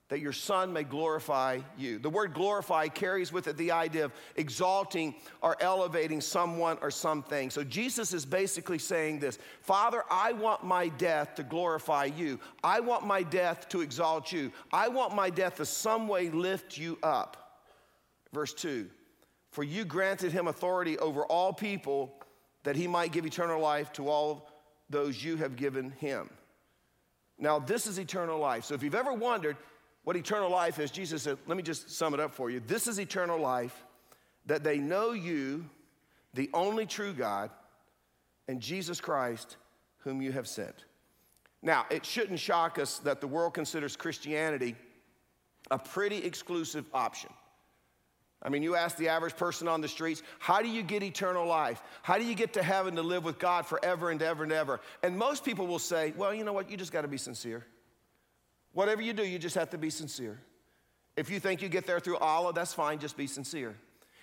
that 0.10 0.20
your 0.20 0.32
son 0.32 0.72
may 0.72 0.84
glorify 0.84 1.60
you. 1.78 2.00
The 2.00 2.10
word 2.10 2.34
glorify 2.34 2.88
carries 2.88 3.34
with 3.34 3.48
it 3.48 3.58
the 3.58 3.72
idea 3.72 4.06
of 4.06 4.14
exalting 4.38 5.16
or 5.42 5.58
elevating 5.60 6.22
someone 6.22 6.78
or 6.82 6.90
something. 6.92 7.50
So 7.50 7.64
Jesus 7.64 8.14
is 8.14 8.26
basically 8.26 8.80
saying 8.80 9.20
this 9.20 9.38
Father, 9.62 10.04
I 10.10 10.32
want 10.32 10.64
my 10.64 10.88
death 10.88 11.36
to 11.36 11.44
glorify 11.44 12.06
you. 12.06 12.40
I 12.64 12.80
want 12.80 13.06
my 13.06 13.22
death 13.22 13.68
to 13.70 13.82
exalt 13.82 14.32
you. 14.32 14.52
I 14.72 14.88
want 14.88 15.14
my 15.14 15.30
death 15.30 15.56
to 15.58 15.66
some 15.66 16.08
way 16.08 16.30
lift 16.30 16.78
you 16.78 16.98
up. 17.04 17.62
Verse 18.34 18.54
2 18.54 18.88
For 19.52 19.64
you 19.64 19.84
granted 19.84 20.32
him 20.32 20.48
authority 20.48 20.98
over 21.00 21.26
all 21.26 21.52
people 21.52 22.14
that 22.64 22.78
he 22.78 22.88
might 22.88 23.12
give 23.12 23.26
eternal 23.26 23.62
life 23.62 23.92
to 23.94 24.08
all 24.08 24.50
those 24.90 25.22
you 25.22 25.36
have 25.36 25.58
given 25.58 25.92
him. 25.92 26.30
Now, 27.40 27.60
this 27.60 27.86
is 27.88 28.00
eternal 28.00 28.40
life. 28.40 28.66
So 28.66 28.74
if 28.74 28.84
you've 28.84 28.96
ever 28.96 29.14
wondered, 29.14 29.58
what 30.04 30.16
eternal 30.16 30.50
life 30.50 30.80
is, 30.80 30.90
Jesus 30.90 31.24
said, 31.24 31.38
let 31.48 31.58
me 31.58 31.64
just 31.64 31.92
sum 31.92 32.14
it 32.14 32.20
up 32.20 32.34
for 32.34 32.50
you. 32.50 32.62
This 32.66 32.88
is 32.88 33.00
eternal 33.00 33.40
life 33.40 33.84
that 34.46 34.64
they 34.64 34.78
know 34.78 35.12
you, 35.12 35.70
the 36.34 36.50
only 36.54 36.86
true 36.86 37.14
God, 37.14 37.50
and 38.48 38.62
Jesus 38.62 39.02
Christ, 39.02 39.58
whom 39.98 40.22
you 40.22 40.32
have 40.32 40.48
sent. 40.48 40.86
Now, 41.62 41.86
it 41.90 42.06
shouldn't 42.06 42.40
shock 42.40 42.80
us 42.80 43.00
that 43.00 43.20
the 43.20 43.28
world 43.28 43.54
considers 43.54 43.96
Christianity 43.96 44.76
a 45.70 45.78
pretty 45.78 46.18
exclusive 46.18 46.86
option. 46.94 47.30
I 48.44 48.50
mean, 48.50 48.62
you 48.62 48.76
ask 48.76 48.98
the 48.98 49.10
average 49.10 49.36
person 49.36 49.68
on 49.68 49.82
the 49.82 49.88
streets, 49.88 50.22
how 50.38 50.62
do 50.62 50.70
you 50.70 50.84
get 50.84 51.02
eternal 51.02 51.46
life? 51.48 51.82
How 52.04 52.18
do 52.18 52.24
you 52.24 52.36
get 52.36 52.54
to 52.54 52.64
heaven 52.64 52.96
to 52.96 53.02
live 53.02 53.24
with 53.24 53.40
God 53.40 53.66
forever 53.66 54.12
and 54.12 54.22
ever 54.22 54.44
and 54.44 54.52
ever? 54.52 54.80
And 55.02 55.18
most 55.18 55.44
people 55.44 55.66
will 55.66 55.80
say, 55.80 56.14
well, 56.16 56.34
you 56.34 56.44
know 56.44 56.54
what? 56.54 56.70
You 56.70 56.78
just 56.78 56.92
got 56.92 57.02
to 57.02 57.08
be 57.08 57.18
sincere. 57.18 57.66
Whatever 58.74 59.02
you 59.02 59.14
do, 59.14 59.26
you 59.26 59.40
just 59.40 59.56
have 59.56 59.72
to 59.72 59.78
be 59.78 59.90
sincere. 59.90 60.40
If 61.16 61.32
you 61.32 61.40
think 61.40 61.64
you 61.64 61.70
get 61.70 61.88
there 61.88 62.00
through 62.00 62.18
Allah, 62.18 62.54
that's 62.54 62.76
fine, 62.76 63.00
just 63.00 63.18
be 63.18 63.26
sincere. 63.26 63.76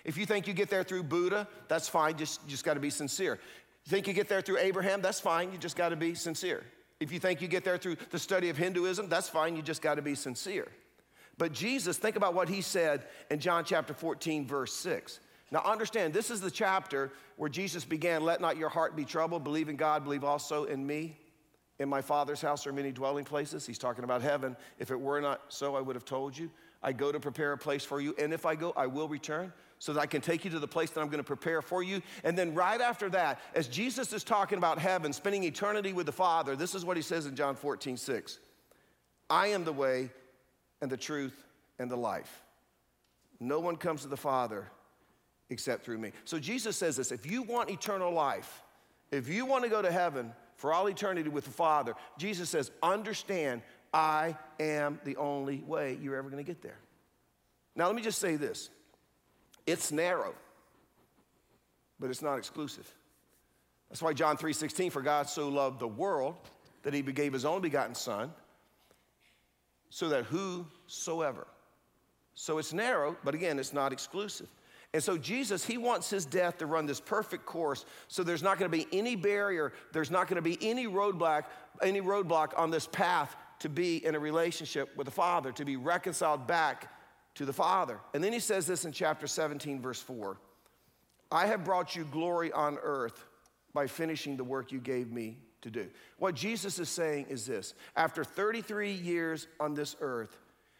If 0.05 0.17
you 0.17 0.25
think 0.25 0.47
you 0.47 0.53
get 0.53 0.69
there 0.69 0.83
through 0.83 1.03
Buddha, 1.03 1.45
that's 1.67 1.89
fine, 1.89 2.17
just, 2.17 2.47
just 2.47 2.63
got 2.63 2.75
to 2.75 2.79
be 2.79 2.89
sincere. 2.89 3.37
You 3.83 3.89
think 3.89 4.07
you 4.07 4.13
get 4.13 4.29
there 4.29 4.41
through 4.41 4.59
Abraham, 4.59 5.01
that's 5.01 5.19
fine, 5.19 5.51
you 5.51 5.57
just 5.57 5.75
got 5.75 5.89
to 5.89 5.97
be 5.97 6.15
sincere. 6.15 6.63
If 7.01 7.11
you 7.11 7.19
think 7.19 7.41
you 7.41 7.49
get 7.49 7.65
there 7.65 7.77
through 7.77 7.97
the 8.11 8.19
study 8.19 8.47
of 8.47 8.55
Hinduism, 8.55 9.09
that's 9.09 9.27
fine, 9.27 9.57
you 9.57 9.61
just 9.61 9.81
got 9.81 9.95
to 9.95 10.01
be 10.01 10.15
sincere. 10.15 10.69
But 11.37 11.51
Jesus, 11.51 11.97
think 11.97 12.15
about 12.15 12.33
what 12.33 12.47
he 12.47 12.61
said 12.61 13.05
in 13.29 13.39
John 13.39 13.65
chapter 13.65 13.93
14, 13.93 14.45
verse 14.47 14.73
6. 14.73 15.19
Now, 15.51 15.61
understand, 15.63 16.13
this 16.13 16.31
is 16.31 16.41
the 16.41 16.51
chapter 16.51 17.11
where 17.37 17.49
Jesus 17.49 17.85
began, 17.85 18.23
Let 18.23 18.41
not 18.41 18.57
your 18.57 18.69
heart 18.69 18.95
be 18.95 19.05
troubled, 19.05 19.43
believe 19.43 19.69
in 19.69 19.75
God, 19.75 20.03
believe 20.03 20.23
also 20.23 20.65
in 20.65 20.85
me. 20.85 21.17
In 21.77 21.89
my 21.89 22.01
Father's 22.01 22.41
house 22.41 22.65
are 22.65 22.73
many 22.73 22.91
dwelling 22.91 23.25
places. 23.25 23.65
He's 23.65 23.77
talking 23.77 24.05
about 24.05 24.21
heaven. 24.21 24.55
If 24.79 24.91
it 24.91 24.99
were 24.99 25.19
not 25.19 25.41
so, 25.49 25.75
I 25.75 25.81
would 25.81 25.95
have 25.95 26.05
told 26.05 26.37
you. 26.37 26.49
I 26.81 26.93
go 26.93 27.11
to 27.11 27.19
prepare 27.19 27.51
a 27.51 27.57
place 27.57 27.83
for 27.83 27.99
you, 27.99 28.15
and 28.17 28.33
if 28.33 28.45
I 28.45 28.55
go, 28.55 28.71
I 28.77 28.87
will 28.87 29.07
return 29.07 29.51
so 29.79 29.91
that 29.93 29.99
I 29.99 30.05
can 30.05 30.21
take 30.21 30.45
you 30.45 30.51
to 30.51 30.59
the 30.59 30.67
place 30.67 30.91
that 30.91 31.01
I'm 31.01 31.07
going 31.07 31.17
to 31.17 31.23
prepare 31.23 31.61
for 31.61 31.83
you. 31.83 32.01
And 32.23 32.37
then 32.37 32.53
right 32.53 32.79
after 32.79 33.09
that, 33.09 33.39
as 33.53 33.67
Jesus 33.67 34.13
is 34.13 34.23
talking 34.23 34.57
about 34.57 34.79
heaven, 34.79 35.11
spending 35.11 35.43
eternity 35.43 35.93
with 35.93 36.05
the 36.05 36.11
Father, 36.11 36.55
this 36.55 36.75
is 36.75 36.85
what 36.85 36.95
he 36.95 37.03
says 37.03 37.25
in 37.25 37.35
John 37.35 37.55
14, 37.55 37.97
6. 37.97 38.39
I 39.29 39.47
am 39.47 39.65
the 39.65 39.73
way 39.73 40.11
and 40.85 40.91
the 40.91 40.97
truth 40.97 41.43
and 41.79 41.89
the 41.89 41.95
life. 41.95 42.43
No 43.39 43.59
one 43.59 43.75
comes 43.75 44.03
to 44.03 44.07
the 44.07 44.15
Father 44.15 44.69
except 45.49 45.83
through 45.83 45.97
me. 45.97 46.11
So 46.25 46.37
Jesus 46.37 46.77
says 46.77 46.95
this 46.95 47.11
if 47.11 47.25
you 47.25 47.41
want 47.41 47.71
eternal 47.71 48.13
life, 48.13 48.61
if 49.09 49.27
you 49.27 49.47
want 49.47 49.63
to 49.63 49.69
go 49.69 49.81
to 49.81 49.91
heaven, 49.91 50.31
for 50.57 50.71
all 50.71 50.85
eternity 50.87 51.27
with 51.27 51.45
the 51.45 51.51
Father, 51.51 51.95
Jesus 52.19 52.51
says, 52.51 52.69
Understand, 52.83 53.63
I 53.91 54.37
am 54.59 54.99
the 55.05 55.15
only 55.17 55.63
way 55.65 55.97
you're 55.99 56.17
ever 56.17 56.29
going 56.29 56.43
to 56.43 56.47
get 56.47 56.61
there. 56.61 56.77
Now, 57.75 57.87
let 57.87 57.95
me 57.95 58.03
just 58.03 58.19
say 58.19 58.35
this 58.35 58.69
it's 59.65 59.91
narrow, 59.91 60.35
but 61.99 62.11
it's 62.11 62.21
not 62.21 62.37
exclusive. 62.37 62.87
That's 63.89 64.03
why 64.03 64.13
John 64.13 64.37
3:16, 64.37 64.91
for 64.91 65.01
God 65.01 65.27
so 65.29 65.49
loved 65.49 65.79
the 65.79 65.87
world 65.87 66.35
that 66.83 66.93
he 66.93 67.01
gave 67.01 67.33
his 67.33 67.43
only 67.43 67.61
begotten 67.61 67.95
Son, 67.95 68.31
so 69.89 70.09
that 70.09 70.25
whosoever. 70.85 71.47
So 72.33 72.57
it's 72.57 72.73
narrow, 72.73 73.15
but 73.23 73.33
again, 73.33 73.59
it's 73.59 73.73
not 73.73 73.93
exclusive. 73.93 74.47
And 74.93 75.03
so 75.03 75.17
Jesus, 75.17 75.65
he 75.65 75.77
wants 75.77 76.09
his 76.09 76.25
death 76.25 76.57
to 76.59 76.65
run 76.65 76.85
this 76.85 77.01
perfect 77.01 77.45
course 77.45 77.85
so 78.07 78.23
there's 78.23 78.43
not 78.43 78.57
going 78.57 78.71
to 78.71 78.77
be 78.77 78.87
any 78.97 79.15
barrier, 79.15 79.73
there's 79.91 80.11
not 80.11 80.27
going 80.27 80.41
to 80.41 80.41
be 80.41 80.57
any 80.61 80.87
roadblock, 80.87 81.43
any 81.81 82.01
roadblock 82.01 82.57
on 82.57 82.71
this 82.71 82.87
path 82.87 83.35
to 83.59 83.69
be 83.69 84.05
in 84.05 84.15
a 84.15 84.19
relationship 84.19 84.95
with 84.95 85.05
the 85.05 85.11
Father, 85.11 85.51
to 85.53 85.65
be 85.65 85.75
reconciled 85.75 86.47
back 86.47 86.91
to 87.35 87.45
the 87.45 87.53
Father. 87.53 87.99
And 88.13 88.23
then 88.23 88.33
he 88.33 88.39
says 88.39 88.67
this 88.67 88.85
in 88.85 88.91
chapter 88.91 89.27
17 89.27 89.81
verse 89.81 90.01
4. 90.01 90.37
I 91.31 91.47
have 91.47 91.65
brought 91.65 91.95
you 91.95 92.05
glory 92.05 92.51
on 92.51 92.77
earth 92.81 93.25
by 93.73 93.87
finishing 93.87 94.37
the 94.37 94.43
work 94.43 94.71
you 94.71 94.79
gave 94.79 95.11
me 95.11 95.37
to 95.61 95.69
do. 95.69 95.87
What 96.17 96.35
Jesus 96.35 96.79
is 96.79 96.87
saying 96.87 97.25
is 97.29 97.45
this. 97.45 97.73
After 97.95 98.23
33 98.23 98.93
years 98.93 99.47
on 99.59 99.73
this 99.73 99.95
earth, 99.99 100.37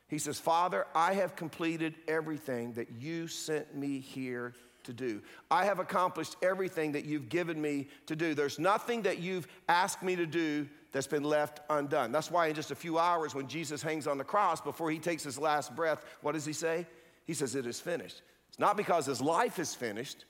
he 0.08 0.18
says, 0.20 0.40
Father, 0.40 0.86
I 0.94 1.14
have 1.14 1.36
completed 1.36 1.96
everything 2.08 2.74
that 2.74 2.92
you 3.00 3.28
sent 3.28 3.76
me 3.76 4.00
here 4.00 4.54
to 4.84 4.94
do. 4.94 5.22
I 5.50 5.66
have 5.66 5.80
accomplished 5.80 6.36
everything 6.44 6.92
that 6.92 7.06
you've 7.06 7.30
given 7.30 7.60
me 7.60 7.88
to 8.06 8.16
do. 8.16 8.36
There's 8.36 8.60
nothing 8.60 9.02
that 9.04 9.20
you've 9.20 9.48
asked 9.68 10.04
me 10.04 10.16
to 10.16 10.28
do 10.28 10.68
that's 10.92 11.08
been 11.08 11.24
left 11.24 11.60
undone. 11.70 12.12
That's 12.12 12.30
why, 12.30 12.48
in 12.48 12.56
just 12.56 12.72
a 12.72 12.76
few 12.76 13.00
hours, 13.00 13.34
when 13.34 13.48
Jesus 13.48 13.82
hangs 13.82 14.08
on 14.08 14.18
the 14.18 14.24
cross, 14.24 14.62
before 14.62 14.92
he 14.92 15.00
takes 15.00 15.24
his 15.24 15.40
last 15.40 15.76
breath, 15.76 16.06
what 16.22 16.34
does 16.34 16.46
he 16.46 16.54
say? 16.54 16.86
He 17.26 17.34
says, 17.34 17.56
It 17.56 17.66
is 17.66 17.80
finished. 17.80 18.22
It's 18.50 18.60
not 18.60 18.78
because 18.78 19.06
his 19.06 19.22
life 19.22 19.60
is 19.60 19.76
finished, 19.76 20.26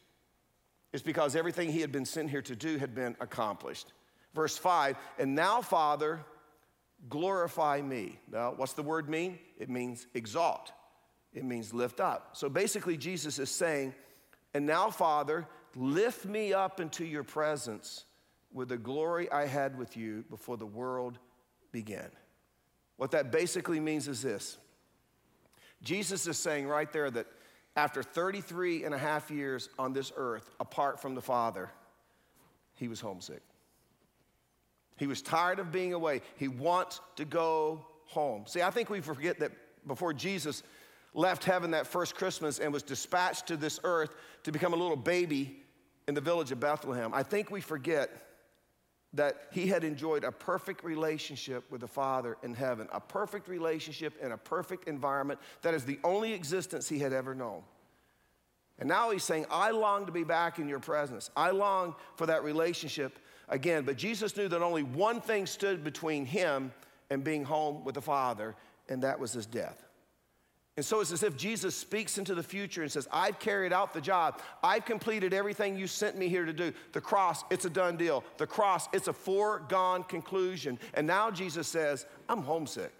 it's 0.93 1.03
because 1.03 1.35
everything 1.35 1.71
he 1.71 1.81
had 1.81 1.91
been 1.91 2.05
sent 2.05 2.29
here 2.29 2.41
to 2.43 2.55
do 2.55 2.77
had 2.77 2.95
been 2.95 3.15
accomplished. 3.19 3.91
Verse 4.33 4.57
5 4.57 4.95
And 5.19 5.35
now, 5.35 5.61
Father, 5.61 6.21
glorify 7.09 7.81
me. 7.81 8.19
Now, 8.31 8.53
what's 8.55 8.73
the 8.73 8.83
word 8.83 9.09
mean? 9.09 9.39
It 9.57 9.69
means 9.69 10.07
exalt, 10.13 10.71
it 11.33 11.43
means 11.43 11.73
lift 11.73 11.99
up. 11.99 12.29
So 12.33 12.49
basically, 12.49 12.97
Jesus 12.97 13.39
is 13.39 13.49
saying, 13.49 13.93
And 14.53 14.65
now, 14.65 14.89
Father, 14.89 15.47
lift 15.75 16.25
me 16.25 16.53
up 16.53 16.79
into 16.79 17.05
your 17.05 17.23
presence 17.23 18.05
with 18.51 18.69
the 18.69 18.77
glory 18.77 19.29
I 19.31 19.45
had 19.45 19.77
with 19.77 19.97
you 19.97 20.23
before 20.29 20.57
the 20.57 20.65
world 20.65 21.19
began. 21.71 22.09
What 22.97 23.11
that 23.11 23.31
basically 23.31 23.79
means 23.79 24.07
is 24.07 24.21
this 24.21 24.57
Jesus 25.83 26.25
is 26.27 26.37
saying 26.37 26.67
right 26.67 26.91
there 26.91 27.11
that 27.11 27.27
after 27.75 28.01
33 28.01 28.85
and 28.85 28.93
a 28.93 28.97
half 28.97 29.29
years 29.29 29.69
on 29.77 29.91
this 29.91 30.11
earth, 30.15 30.49
apart 30.59 31.01
from 31.01 31.13
the 31.13 31.21
Father, 31.21 31.69
he 32.75 32.87
was 32.87 33.01
homesick. 33.01 33.41
He 34.97 35.07
was 35.07 35.21
tired 35.21 35.59
of 35.59 35.71
being 35.71 35.93
away. 35.93 36.21
He 36.37 36.47
wants 36.47 37.01
to 37.17 37.25
go 37.25 37.85
home. 38.05 38.45
See, 38.47 38.61
I 38.61 38.69
think 38.69 38.89
we 38.89 39.01
forget 39.01 39.39
that 39.39 39.51
before 39.85 40.13
Jesus 40.13 40.63
left 41.13 41.43
heaven 41.43 41.71
that 41.71 41.87
first 41.87 42.15
Christmas 42.15 42.59
and 42.59 42.71
was 42.73 42.83
dispatched 42.83 43.47
to 43.47 43.57
this 43.57 43.79
earth 43.83 44.11
to 44.43 44.51
become 44.51 44.73
a 44.73 44.77
little 44.77 44.95
baby 44.95 45.61
in 46.07 46.13
the 46.13 46.21
village 46.21 46.51
of 46.51 46.59
Bethlehem, 46.59 47.13
I 47.13 47.23
think 47.23 47.51
we 47.51 47.61
forget 47.61 48.09
that 49.13 49.47
he 49.51 49.67
had 49.67 49.83
enjoyed 49.83 50.25
a 50.25 50.31
perfect 50.31 50.83
relationship 50.83 51.69
with 51.71 51.81
the 51.81 51.87
Father 51.87 52.37
in 52.43 52.53
heaven, 52.53 52.87
a 52.91 52.99
perfect 52.99 53.47
relationship 53.47 54.13
in 54.21 54.33
a 54.33 54.37
perfect 54.37 54.87
environment 54.87 55.39
that 55.61 55.73
is 55.73 55.85
the 55.85 55.99
only 56.03 56.33
existence 56.33 56.89
he 56.89 56.99
had 56.99 57.13
ever 57.13 57.33
known. 57.33 57.63
And 58.77 58.89
now 58.89 59.11
he's 59.11 59.23
saying, 59.23 59.45
I 59.49 59.71
long 59.71 60.05
to 60.05 60.11
be 60.11 60.25
back 60.25 60.59
in 60.59 60.67
your 60.67 60.79
presence. 60.79 61.31
I 61.35 61.51
long 61.51 61.95
for 62.17 62.25
that 62.25 62.43
relationship 62.43 63.17
again. 63.49 63.83
But 63.83 63.97
Jesus 63.97 64.35
knew 64.35 64.47
that 64.47 64.61
only 64.61 64.83
one 64.83 65.21
thing 65.21 65.45
stood 65.45 65.83
between 65.83 66.25
him 66.25 66.71
and 67.09 67.23
being 67.23 67.43
home 67.43 67.83
with 67.83 67.95
the 67.95 68.01
Father, 68.01 68.55
and 68.89 69.03
that 69.03 69.19
was 69.19 69.33
his 69.33 69.45
death. 69.45 69.85
And 70.77 70.85
so 70.85 70.99
it's 70.99 71.13
as 71.13 71.23
if 71.23 71.37
Jesus 71.37 71.73
speaks 71.73 72.17
into 72.17 72.35
the 72.35 72.43
future 72.43 72.81
and 72.81 72.91
says, 72.91 73.07
I've 73.09 73.39
carried 73.39 73.71
out 73.71 73.93
the 73.93 74.01
job. 74.01 74.41
I've 74.61 74.83
completed 74.83 75.33
everything 75.33 75.77
you 75.77 75.87
sent 75.87 76.17
me 76.17 76.27
here 76.27 76.43
to 76.45 76.51
do. 76.51 76.73
The 76.91 76.99
cross, 76.99 77.45
it's 77.49 77.63
a 77.63 77.69
done 77.69 77.95
deal. 77.95 78.25
The 78.37 78.47
cross, 78.47 78.89
it's 78.91 79.07
a 79.07 79.13
foregone 79.13 80.03
conclusion. 80.03 80.77
And 80.93 81.07
now 81.07 81.31
Jesus 81.31 81.69
says, 81.69 82.05
I'm 82.27 82.41
homesick. 82.41 82.91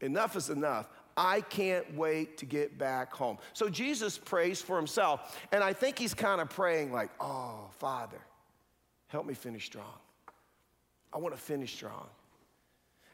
Enough 0.00 0.34
is 0.34 0.50
enough. 0.50 0.88
I 1.16 1.42
can't 1.42 1.94
wait 1.94 2.36
to 2.38 2.46
get 2.46 2.76
back 2.78 3.12
home. 3.12 3.38
So 3.52 3.68
Jesus 3.68 4.18
prays 4.18 4.60
for 4.60 4.76
himself. 4.76 5.38
And 5.52 5.62
I 5.62 5.72
think 5.72 5.96
he's 5.96 6.14
kind 6.14 6.40
of 6.40 6.50
praying 6.50 6.90
like, 6.90 7.10
oh, 7.20 7.70
Father, 7.78 8.18
help 9.14 9.26
me 9.26 9.34
finish 9.34 9.66
strong. 9.66 9.98
I 11.12 11.18
want 11.18 11.34
to 11.34 11.40
finish 11.40 11.72
strong. 11.72 12.06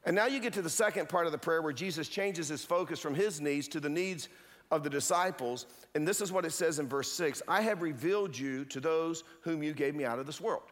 And 0.05 0.17
now 0.17 0.27
you 0.27 0.41
get 0.41 0.55
to 0.55 0.63
the 0.63 0.71
second 0.71 1.09
part 1.11 1.27
of 1.27 1.33
the 1.33 1.39
prayer 1.39 1.61
where 1.61 1.75
Jesus 1.75 2.09
changes 2.09 2.49
his 2.49 2.65
focus 2.65 2.99
from 2.99 3.15
his 3.15 3.41
needs 3.41 3.69
to 3.69 3.81
the 3.81 3.91
needs 3.91 4.29
of 4.71 4.83
the 4.83 4.89
disciples. 4.89 5.67
And 5.95 6.09
this 6.09 6.23
is 6.23 6.33
what 6.33 6.47
it 6.47 6.53
says 6.53 6.79
in 6.79 6.89
verse 6.89 7.13
6 7.13 7.43
I 7.47 7.61
have 7.61 7.83
revealed 7.83 8.37
you 8.37 8.65
to 8.67 8.81
those 8.81 9.25
whom 9.43 9.63
you 9.63 9.75
gave 9.75 9.95
me 9.95 10.05
out 10.05 10.19
of 10.19 10.27
this 10.27 10.41
world. 10.41 10.63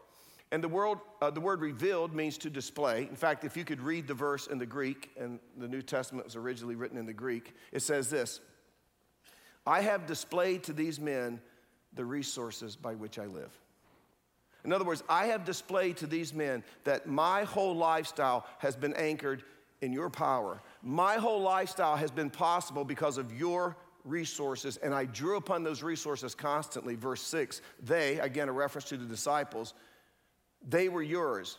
And 0.51 0.65
the, 0.65 0.69
world, 0.69 0.99
uh, 1.21 1.31
the 1.31 1.41
word 1.41 1.61
revealed 1.61 2.15
means 2.15 2.39
to 2.39 2.49
display. 2.49 3.03
In 3.03 3.17
fact, 3.17 3.45
if 3.45 3.55
you 3.55 3.67
could 3.67 3.83
read 3.83 4.09
the 4.09 4.15
verse 4.15 4.47
in 4.47 4.57
the 4.57 4.65
Greek, 4.65 5.11
and 5.21 5.39
the 5.59 5.69
New 5.69 5.83
Testament 5.83 6.25
was 6.25 6.37
originally 6.37 6.75
written 6.75 6.97
in 6.97 7.05
the 7.05 7.13
Greek, 7.13 7.55
it 7.71 7.81
says 7.81 8.09
this 8.09 8.41
I 9.67 9.83
have 9.83 10.07
displayed 10.07 10.63
to 10.65 10.73
these 10.73 10.99
men 10.99 11.41
the 11.93 12.05
resources 12.05 12.77
by 12.77 12.95
which 12.95 13.19
I 13.19 13.27
live. 13.27 13.53
In 14.69 14.75
other 14.75 14.85
words, 14.85 15.03
I 15.09 15.29
have 15.29 15.47
displayed 15.47 15.97
to 15.97 16.07
these 16.07 16.35
men 16.35 16.63
that 16.85 17.07
my 17.07 17.45
whole 17.45 17.75
lifestyle 17.75 18.45
has 18.59 18.77
been 18.77 18.93
anchored 18.97 19.43
in 19.81 19.95
your 19.95 20.11
power. 20.11 20.61
My 20.83 21.15
whole 21.15 21.41
lifestyle 21.41 21.97
has 21.97 22.11
been 22.11 22.29
possible 22.29 22.85
because 22.85 23.17
of 23.17 23.33
your 23.33 23.79
resources, 24.05 24.77
and 24.77 24.93
I 24.93 25.07
drew 25.07 25.39
upon 25.39 25.63
those 25.63 25.83
resources 25.83 26.35
constantly. 26.35 26.97
Verse 26.97 27.23
6 27.23 27.63
they, 27.83 28.19
again, 28.19 28.51
a 28.51 28.53
reference 28.53 28.91
to 28.91 28.99
the 28.99 29.07
disciples, 29.07 29.73
they 30.69 30.91
were 30.91 31.01
yours. 31.01 31.57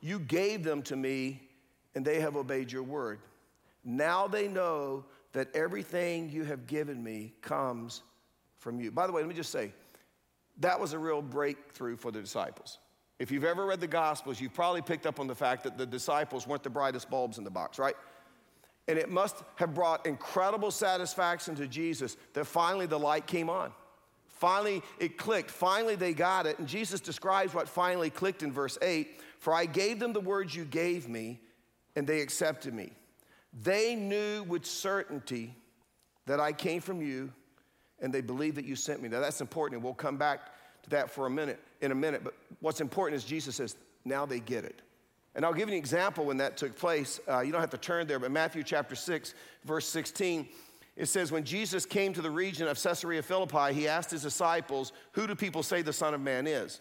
You 0.00 0.20
gave 0.20 0.62
them 0.62 0.82
to 0.82 0.94
me, 0.94 1.42
and 1.96 2.04
they 2.04 2.20
have 2.20 2.36
obeyed 2.36 2.70
your 2.70 2.84
word. 2.84 3.18
Now 3.82 4.28
they 4.28 4.46
know 4.46 5.04
that 5.32 5.48
everything 5.56 6.30
you 6.30 6.44
have 6.44 6.68
given 6.68 7.02
me 7.02 7.34
comes 7.42 8.04
from 8.58 8.80
you. 8.80 8.92
By 8.92 9.08
the 9.08 9.12
way, 9.12 9.22
let 9.22 9.28
me 9.28 9.34
just 9.34 9.50
say, 9.50 9.72
that 10.60 10.78
was 10.78 10.92
a 10.92 10.98
real 10.98 11.22
breakthrough 11.22 11.96
for 11.96 12.10
the 12.10 12.20
disciples. 12.20 12.78
If 13.18 13.30
you've 13.30 13.44
ever 13.44 13.66
read 13.66 13.80
the 13.80 13.86
Gospels, 13.86 14.40
you've 14.40 14.54
probably 14.54 14.82
picked 14.82 15.06
up 15.06 15.20
on 15.20 15.26
the 15.26 15.34
fact 15.34 15.64
that 15.64 15.78
the 15.78 15.86
disciples 15.86 16.46
weren't 16.46 16.62
the 16.62 16.70
brightest 16.70 17.08
bulbs 17.08 17.38
in 17.38 17.44
the 17.44 17.50
box, 17.50 17.78
right? 17.78 17.94
And 18.88 18.98
it 18.98 19.10
must 19.10 19.36
have 19.56 19.74
brought 19.74 20.06
incredible 20.06 20.70
satisfaction 20.70 21.54
to 21.56 21.68
Jesus 21.68 22.16
that 22.34 22.46
finally 22.46 22.86
the 22.86 22.98
light 22.98 23.26
came 23.26 23.48
on. 23.48 23.72
Finally, 24.26 24.82
it 24.98 25.16
clicked. 25.16 25.50
Finally, 25.52 25.94
they 25.94 26.12
got 26.12 26.46
it. 26.46 26.58
And 26.58 26.66
Jesus 26.66 27.00
describes 27.00 27.54
what 27.54 27.68
finally 27.68 28.10
clicked 28.10 28.42
in 28.42 28.50
verse 28.50 28.76
8 28.82 29.20
For 29.38 29.54
I 29.54 29.66
gave 29.66 30.00
them 30.00 30.12
the 30.12 30.20
words 30.20 30.54
you 30.54 30.64
gave 30.64 31.08
me, 31.08 31.40
and 31.94 32.08
they 32.08 32.20
accepted 32.20 32.74
me. 32.74 32.92
They 33.62 33.94
knew 33.94 34.42
with 34.42 34.66
certainty 34.66 35.54
that 36.26 36.40
I 36.40 36.52
came 36.52 36.80
from 36.80 37.02
you 37.02 37.32
and 38.02 38.12
they 38.12 38.20
believe 38.20 38.56
that 38.56 38.66
you 38.66 38.76
sent 38.76 39.00
me. 39.00 39.08
Now 39.08 39.20
that's 39.20 39.40
important, 39.40 39.76
and 39.76 39.84
we'll 39.84 39.94
come 39.94 40.18
back 40.18 40.50
to 40.82 40.90
that 40.90 41.10
for 41.10 41.26
a 41.26 41.30
minute 41.30 41.60
in 41.80 41.92
a 41.92 41.94
minute. 41.94 42.22
But 42.22 42.34
what's 42.60 42.80
important 42.80 43.16
is 43.16 43.24
Jesus 43.24 43.56
says, 43.56 43.76
now 44.04 44.26
they 44.26 44.40
get 44.40 44.64
it. 44.64 44.82
And 45.34 45.46
I'll 45.46 45.54
give 45.54 45.68
you 45.68 45.74
an 45.74 45.78
example 45.78 46.26
when 46.26 46.36
that 46.38 46.56
took 46.56 46.76
place. 46.76 47.20
Uh, 47.26 47.40
you 47.40 47.52
don't 47.52 47.60
have 47.60 47.70
to 47.70 47.78
turn 47.78 48.06
there, 48.06 48.18
but 48.18 48.30
Matthew 48.30 48.62
chapter 48.62 48.94
6, 48.94 49.34
verse 49.64 49.88
16, 49.88 50.46
it 50.96 51.06
says, 51.06 51.32
When 51.32 51.44
Jesus 51.44 51.86
came 51.86 52.12
to 52.12 52.20
the 52.20 52.30
region 52.30 52.68
of 52.68 52.82
Caesarea 52.82 53.22
Philippi, 53.22 53.72
he 53.72 53.88
asked 53.88 54.10
his 54.10 54.22
disciples, 54.22 54.92
Who 55.12 55.26
do 55.26 55.34
people 55.34 55.62
say 55.62 55.80
the 55.80 55.92
Son 55.92 56.12
of 56.12 56.20
Man 56.20 56.46
is? 56.46 56.80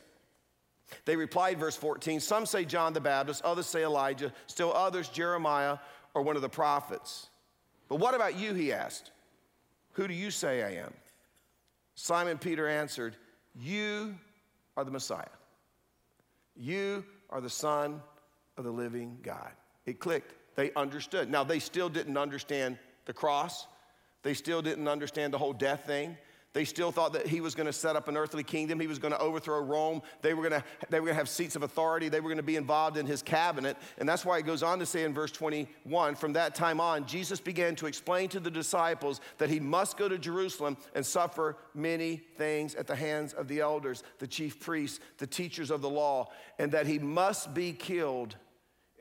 They 1.06 1.16
replied, 1.16 1.60
verse 1.60 1.78
14, 1.78 2.20
Some 2.20 2.46
say 2.46 2.66
John 2.66 2.92
the 2.92 3.00
Baptist, 3.00 3.44
others 3.46 3.68
say 3.68 3.84
Elijah, 3.84 4.34
still 4.48 4.74
others 4.74 5.08
Jeremiah 5.08 5.78
or 6.14 6.22
one 6.22 6.36
of 6.36 6.42
the 6.42 6.50
prophets. 6.50 7.30
But 7.88 7.98
what 7.98 8.14
about 8.14 8.38
you? 8.38 8.54
He 8.54 8.74
asked. 8.74 9.12
Who 9.94 10.08
do 10.08 10.14
you 10.14 10.32
say 10.32 10.64
I 10.64 10.84
am? 10.84 10.94
Simon 11.96 12.38
Peter 12.38 12.68
answered, 12.68 13.16
You 13.56 14.16
are 14.78 14.84
the 14.84 14.92
Messiah. 14.92 15.26
You 16.56 17.04
are 17.30 17.42
the 17.42 17.50
Son 17.50 18.02
of 18.58 18.64
the 18.64 18.72
living 18.72 19.18
God. 19.22 19.52
It 19.86 20.00
clicked. 20.00 20.34
They 20.56 20.72
understood. 20.74 21.30
Now, 21.30 21.44
they 21.44 21.60
still 21.60 21.90
didn't 21.90 22.18
understand 22.18 22.78
the 23.06 23.14
cross, 23.14 23.68
they 24.24 24.34
still 24.34 24.62
didn't 24.62 24.88
understand 24.88 25.34
the 25.34 25.38
whole 25.38 25.54
death 25.54 25.86
thing. 25.86 26.18
They 26.54 26.66
still 26.66 26.92
thought 26.92 27.14
that 27.14 27.28
he 27.28 27.40
was 27.40 27.56
going 27.56 27.68
to 27.68 27.74
set 27.74 27.96
up 27.96 28.10
an 28.10 28.18
earthly 28.18 28.44
kingdom. 28.44 28.80
He 28.80 28.88
was 28.88 29.00
going 29.00 29.14
to 29.14 29.20
overthrow 29.20 29.62
Rome. 29.62 30.02
They 30.22 30.34
were 30.34 30.50
going 30.50 30.62
to, 30.62 30.68
they 30.90 31.00
were 31.00 31.06
going 31.06 31.16
to 31.16 31.20
have 31.20 31.30
seats 31.30 31.56
of 31.56 31.64
authority. 31.64 32.10
They 32.10 32.20
were 32.20 32.28
going 32.28 32.38
to 32.38 32.44
be 32.44 32.58
involved 32.58 32.98
in 32.98 33.06
his 33.06 33.22
cabinet. 33.22 33.78
And 34.00 34.08
that's 34.08 34.26
why 34.26 34.38
it 34.38 34.46
goes 34.46 34.62
on 34.62 34.80
to 34.80 34.86
say 34.86 35.06
in 35.06 35.14
verse 35.14 35.32
21 35.32 36.16
from 36.16 36.34
that 36.34 36.54
time 36.54 36.82
on, 36.82 37.06
Jesus 37.06 37.40
began 37.40 37.76
to 37.76 37.88
explain 37.88 38.28
to 38.30 38.42
the 38.42 38.52
disciples 38.52 39.22
that 39.38 39.50
he 39.50 39.62
must 39.62 39.96
go 39.96 40.10
to 40.10 40.18
Jerusalem 40.18 40.76
and 40.94 41.06
suffer 41.06 41.56
many 41.74 42.18
things 42.38 42.76
at 42.76 42.86
the 42.86 42.96
hands 42.98 43.32
of 43.32 43.48
the 43.48 43.62
elders, 43.62 44.04
the 44.20 44.28
chief 44.28 44.60
priests, 44.60 45.00
the 45.20 45.28
teachers 45.28 45.72
of 45.72 45.82
the 45.82 45.90
law, 45.90 46.30
and 46.60 46.74
that 46.74 46.86
he 46.86 47.00
must 47.00 47.54
be 47.54 47.72
killed 47.72 48.36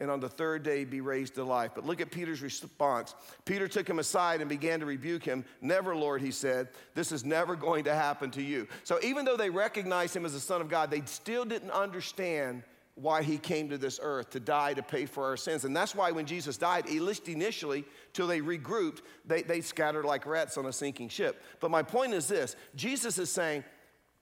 and 0.00 0.10
on 0.10 0.18
the 0.18 0.28
third 0.28 0.62
day 0.62 0.84
be 0.84 1.00
raised 1.00 1.34
to 1.34 1.44
life. 1.44 1.72
But 1.74 1.84
look 1.84 2.00
at 2.00 2.10
Peter's 2.10 2.42
response. 2.42 3.14
Peter 3.44 3.68
took 3.68 3.88
him 3.88 3.98
aside 3.98 4.40
and 4.40 4.48
began 4.48 4.80
to 4.80 4.86
rebuke 4.86 5.24
him. 5.24 5.44
Never, 5.60 5.94
Lord, 5.94 6.22
he 6.22 6.30
said, 6.30 6.68
this 6.94 7.12
is 7.12 7.24
never 7.24 7.54
going 7.54 7.84
to 7.84 7.94
happen 7.94 8.30
to 8.32 8.42
you. 8.42 8.66
So 8.82 8.98
even 9.02 9.24
though 9.24 9.36
they 9.36 9.50
recognized 9.50 10.16
him 10.16 10.24
as 10.24 10.32
the 10.32 10.40
Son 10.40 10.60
of 10.60 10.68
God, 10.68 10.90
they 10.90 11.02
still 11.02 11.44
didn't 11.44 11.70
understand 11.70 12.62
why 12.94 13.22
he 13.22 13.38
came 13.38 13.68
to 13.68 13.78
this 13.78 13.98
earth 14.02 14.30
to 14.30 14.40
die 14.40 14.74
to 14.74 14.82
pay 14.82 15.06
for 15.06 15.24
our 15.24 15.36
sins. 15.36 15.64
And 15.64 15.74
that's 15.74 15.94
why 15.94 16.10
when 16.10 16.26
Jesus 16.26 16.56
died, 16.56 16.86
at 16.86 16.92
least 16.92 17.28
initially, 17.28 17.84
till 18.12 18.26
they 18.26 18.40
regrouped, 18.40 19.00
they, 19.24 19.42
they 19.42 19.60
scattered 19.60 20.04
like 20.04 20.26
rats 20.26 20.58
on 20.58 20.66
a 20.66 20.72
sinking 20.72 21.08
ship. 21.08 21.42
But 21.60 21.70
my 21.70 21.82
point 21.82 22.12
is 22.12 22.26
this 22.26 22.56
Jesus 22.74 23.18
is 23.18 23.30
saying, 23.30 23.64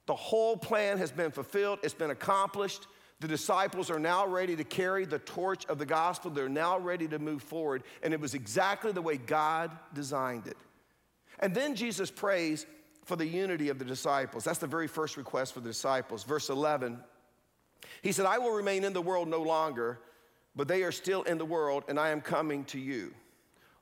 the 0.06 0.14
whole 0.14 0.56
plan 0.56 0.98
has 0.98 1.10
been 1.10 1.30
fulfilled, 1.30 1.80
it's 1.82 1.94
been 1.94 2.10
accomplished. 2.10 2.86
The 3.20 3.28
disciples 3.28 3.90
are 3.90 3.98
now 3.98 4.26
ready 4.26 4.54
to 4.56 4.64
carry 4.64 5.04
the 5.04 5.18
torch 5.18 5.66
of 5.66 5.78
the 5.78 5.86
gospel. 5.86 6.30
They're 6.30 6.48
now 6.48 6.78
ready 6.78 7.08
to 7.08 7.18
move 7.18 7.42
forward. 7.42 7.82
And 8.02 8.14
it 8.14 8.20
was 8.20 8.34
exactly 8.34 8.92
the 8.92 9.02
way 9.02 9.16
God 9.16 9.72
designed 9.92 10.46
it. 10.46 10.56
And 11.40 11.54
then 11.54 11.74
Jesus 11.74 12.10
prays 12.10 12.66
for 13.04 13.16
the 13.16 13.26
unity 13.26 13.70
of 13.70 13.78
the 13.78 13.84
disciples. 13.84 14.44
That's 14.44 14.58
the 14.58 14.66
very 14.66 14.86
first 14.86 15.16
request 15.16 15.52
for 15.52 15.60
the 15.60 15.70
disciples. 15.70 16.22
Verse 16.24 16.48
11, 16.48 17.00
he 18.02 18.12
said, 18.12 18.26
I 18.26 18.38
will 18.38 18.52
remain 18.52 18.84
in 18.84 18.92
the 18.92 19.02
world 19.02 19.28
no 19.28 19.42
longer, 19.42 19.98
but 20.54 20.68
they 20.68 20.82
are 20.82 20.92
still 20.92 21.22
in 21.22 21.38
the 21.38 21.44
world, 21.44 21.84
and 21.88 21.98
I 21.98 22.10
am 22.10 22.20
coming 22.20 22.64
to 22.66 22.78
you. 22.78 23.14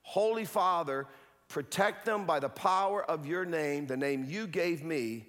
Holy 0.02 0.44
Father, 0.44 1.06
protect 1.48 2.04
them 2.04 2.24
by 2.24 2.38
the 2.38 2.48
power 2.48 3.04
of 3.04 3.26
your 3.26 3.44
name, 3.44 3.86
the 3.86 3.96
name 3.96 4.24
you 4.26 4.46
gave 4.46 4.84
me 4.84 5.26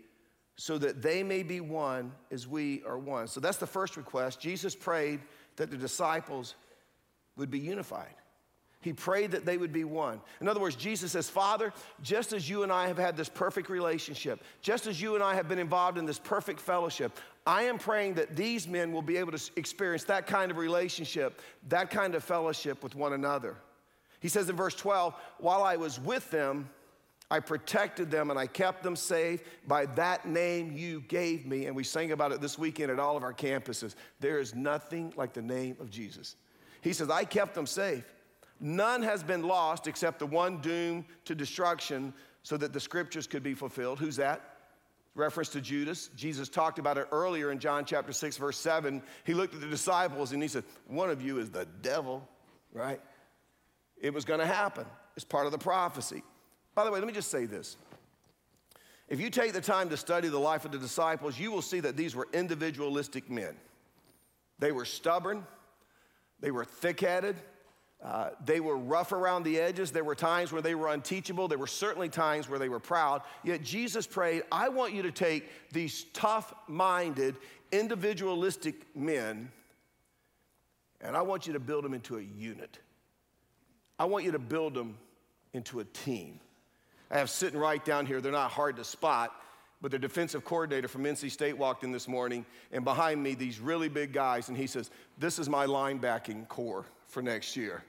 so 0.58 0.78
that 0.80 1.02
they 1.02 1.24
may 1.24 1.44
be 1.44 1.62
one 1.62 2.12
as 2.32 2.48
we 2.48 2.84
are 2.86 2.98
one. 2.98 3.28
So 3.28 3.40
that's 3.40 3.58
the 3.58 3.68
first 3.68 3.96
request. 3.96 4.40
Jesus 4.40 4.76
prayed 4.76 5.22
that 5.56 5.70
the 5.72 5.78
disciples 5.78 6.56
would 7.36 7.52
be 7.52 7.60
unified. 7.60 8.14
He 8.82 8.94
prayed 8.94 9.32
that 9.32 9.46
they 9.46 9.58
would 9.58 9.74
be 9.74 9.84
one. 9.84 10.22
In 10.40 10.48
other 10.48 10.60
words, 10.60 10.76
Jesus 10.76 11.12
says, 11.12 11.30
Father, 11.30 11.74
just 12.02 12.32
as 12.32 12.50
you 12.50 12.64
and 12.64 12.72
I 12.72 12.88
have 12.88 12.98
had 12.98 13.18
this 13.18 13.30
perfect 13.30 13.70
relationship, 13.70 14.44
just 14.62 14.88
as 14.88 15.02
you 15.02 15.16
and 15.16 15.24
I 15.24 15.36
have 15.36 15.48
been 15.48 15.60
involved 15.60 15.98
in 15.98 16.06
this 16.06 16.20
perfect 16.20 16.60
fellowship, 16.60 17.20
I 17.46 17.64
am 17.64 17.80
praying 17.80 18.16
that 18.16 18.36
these 18.36 18.68
men 18.68 18.92
will 18.92 19.02
be 19.02 19.18
able 19.18 19.32
to 19.32 19.52
experience 19.56 20.04
that 20.06 20.28
kind 20.28 20.52
of 20.52 20.58
relationship, 20.58 21.42
that 21.70 21.90
kind 21.90 22.16
of 22.16 22.24
fellowship 22.24 22.84
with 22.84 22.96
one 22.96 23.14
another. 23.14 23.56
He 24.20 24.30
says 24.30 24.50
in 24.50 24.56
verse 24.56 24.76
12, 24.76 25.14
while 25.40 25.64
I 25.64 25.76
was 25.76 26.00
with 26.00 26.30
them, 26.32 26.70
I 27.30 27.42
protected 27.42 28.10
them 28.10 28.30
and 28.30 28.40
I 28.40 28.48
kept 28.48 28.84
them 28.84 28.96
safe 28.96 29.42
by 29.68 29.86
that 29.88 30.26
name 30.26 30.72
you 30.72 31.02
gave 31.02 31.46
me. 31.46 31.66
And 31.66 31.76
we 31.76 31.84
sang 31.84 32.12
about 32.12 32.32
it 32.32 32.40
this 32.40 32.58
weekend 32.58 32.90
at 32.90 33.00
all 33.00 33.18
of 33.18 33.24
our 33.24 33.34
campuses. 33.34 33.96
There 34.20 34.40
is 34.40 34.56
nothing 34.56 35.14
like 35.18 35.34
the 35.34 35.42
name 35.42 35.76
of 35.80 35.90
Jesus. 35.90 36.38
He 36.82 36.94
says, 36.94 37.10
I 37.10 37.26
kept 37.26 37.54
them 37.54 37.66
safe. 37.66 38.06
None 38.60 39.04
has 39.04 39.24
been 39.24 39.44
lost 39.44 39.88
except 39.88 40.20
the 40.20 40.26
one 40.26 40.62
doomed 40.62 41.06
to 41.26 41.36
destruction 41.36 42.14
so 42.44 42.56
that 42.58 42.72
the 42.72 42.80
scriptures 42.80 43.28
could 43.28 43.44
be 43.44 43.54
fulfilled. 43.54 44.00
Who's 44.00 44.16
that? 44.16 44.58
Reference 45.14 45.50
to 45.50 45.62
Judas. 45.62 46.10
Jesus 46.16 46.48
talked 46.48 46.80
about 46.80 46.98
it 46.98 47.08
earlier 47.12 47.52
in 47.52 47.60
John 47.60 47.84
chapter 47.84 48.14
6, 48.14 48.38
verse 48.38 48.58
7. 48.58 49.02
He 49.26 49.34
looked 49.34 49.54
at 49.54 49.62
the 49.62 49.68
disciples 49.68 50.32
and 50.32 50.42
he 50.42 50.48
said, 50.48 50.64
One 50.88 51.10
of 51.10 51.22
you 51.22 51.40
is 51.40 51.50
the 51.50 51.66
devil, 51.82 52.28
right? 52.72 53.02
It 54.00 54.14
was 54.14 54.24
going 54.26 54.40
to 54.40 54.46
happen. 54.46 54.86
It's 55.16 55.26
part 55.26 55.46
of 55.46 55.52
the 55.52 55.58
prophecy. 55.58 56.24
By 56.78 56.86
the 56.86 56.92
way, 56.92 57.00
let 57.00 57.08
me 57.08 57.14
just 57.14 57.32
say 57.32 57.46
this. 57.46 57.76
If 59.10 59.20
you 59.20 59.32
take 59.32 59.54
the 59.54 59.62
time 59.62 59.90
to 59.90 59.98
study 59.98 60.28
the 60.28 60.38
life 60.38 60.64
of 60.64 60.72
the 60.72 60.78
disciples, 60.78 61.40
you 61.40 61.52
will 61.52 61.64
see 61.64 61.80
that 61.80 61.98
these 61.98 62.16
were 62.16 62.28
individualistic 62.34 63.32
men. 63.32 63.56
They 64.60 64.72
were 64.72 64.86
stubborn, 64.86 65.44
they 66.40 66.52
were 66.52 66.64
thick 66.64 67.00
headed, 67.00 67.36
Uh, 68.04 68.30
they 68.46 68.60
were 68.60 68.78
rough 68.78 69.12
around 69.12 69.42
the 69.42 69.60
edges. 69.60 69.92
There 69.92 70.04
were 70.04 70.14
times 70.14 70.52
where 70.52 70.62
they 70.62 70.76
were 70.76 70.90
unteachable. 70.90 71.48
There 71.48 71.58
were 71.58 71.66
certainly 71.66 72.10
times 72.10 72.48
where 72.48 72.60
they 72.60 72.70
were 72.70 72.80
proud. 72.80 73.24
Yet 73.44 73.64
Jesus 73.64 74.06
prayed, 74.06 74.44
I 74.52 74.70
want 74.70 74.94
you 74.94 75.02
to 75.02 75.12
take 75.12 75.50
these 75.72 76.06
tough 76.14 76.54
minded, 76.68 77.38
individualistic 77.72 78.76
men, 78.96 79.52
and 81.02 81.18
I 81.18 81.24
want 81.24 81.48
you 81.48 81.54
to 81.54 81.60
build 81.60 81.84
them 81.84 81.96
into 81.96 82.18
a 82.18 82.22
unit. 82.22 82.78
I 83.98 84.06
want 84.06 84.26
you 84.26 84.32
to 84.34 84.40
build 84.40 84.76
them 84.76 85.00
into 85.54 85.80
a 85.80 85.84
team. 85.84 86.40
I 87.10 87.18
have 87.18 87.30
sitting 87.30 87.60
right 87.60 87.84
down 87.84 88.06
here, 88.06 88.22
they're 88.22 88.32
not 88.32 88.52
hard 88.52 88.76
to 88.78 88.84
spot, 88.84 89.34
but 89.82 89.92
the 89.92 90.00
defensive 90.00 90.44
coordinator 90.44 90.88
from 90.88 91.04
NC 91.04 91.32
State 91.32 91.58
walked 91.58 91.84
in 91.84 91.92
this 91.92 92.08
morning, 92.08 92.46
and 92.72 92.84
behind 92.84 93.22
me, 93.22 93.36
these 93.36 93.60
really 93.60 93.90
big 93.90 94.12
guys, 94.12 94.50
and 94.50 94.58
he 94.58 94.68
says, 94.68 94.90
This 95.18 95.40
is 95.40 95.48
my 95.48 95.66
linebacking 95.66 96.48
corps 96.48 96.86
for 97.08 97.22
next 97.22 97.56
year. 97.56 97.84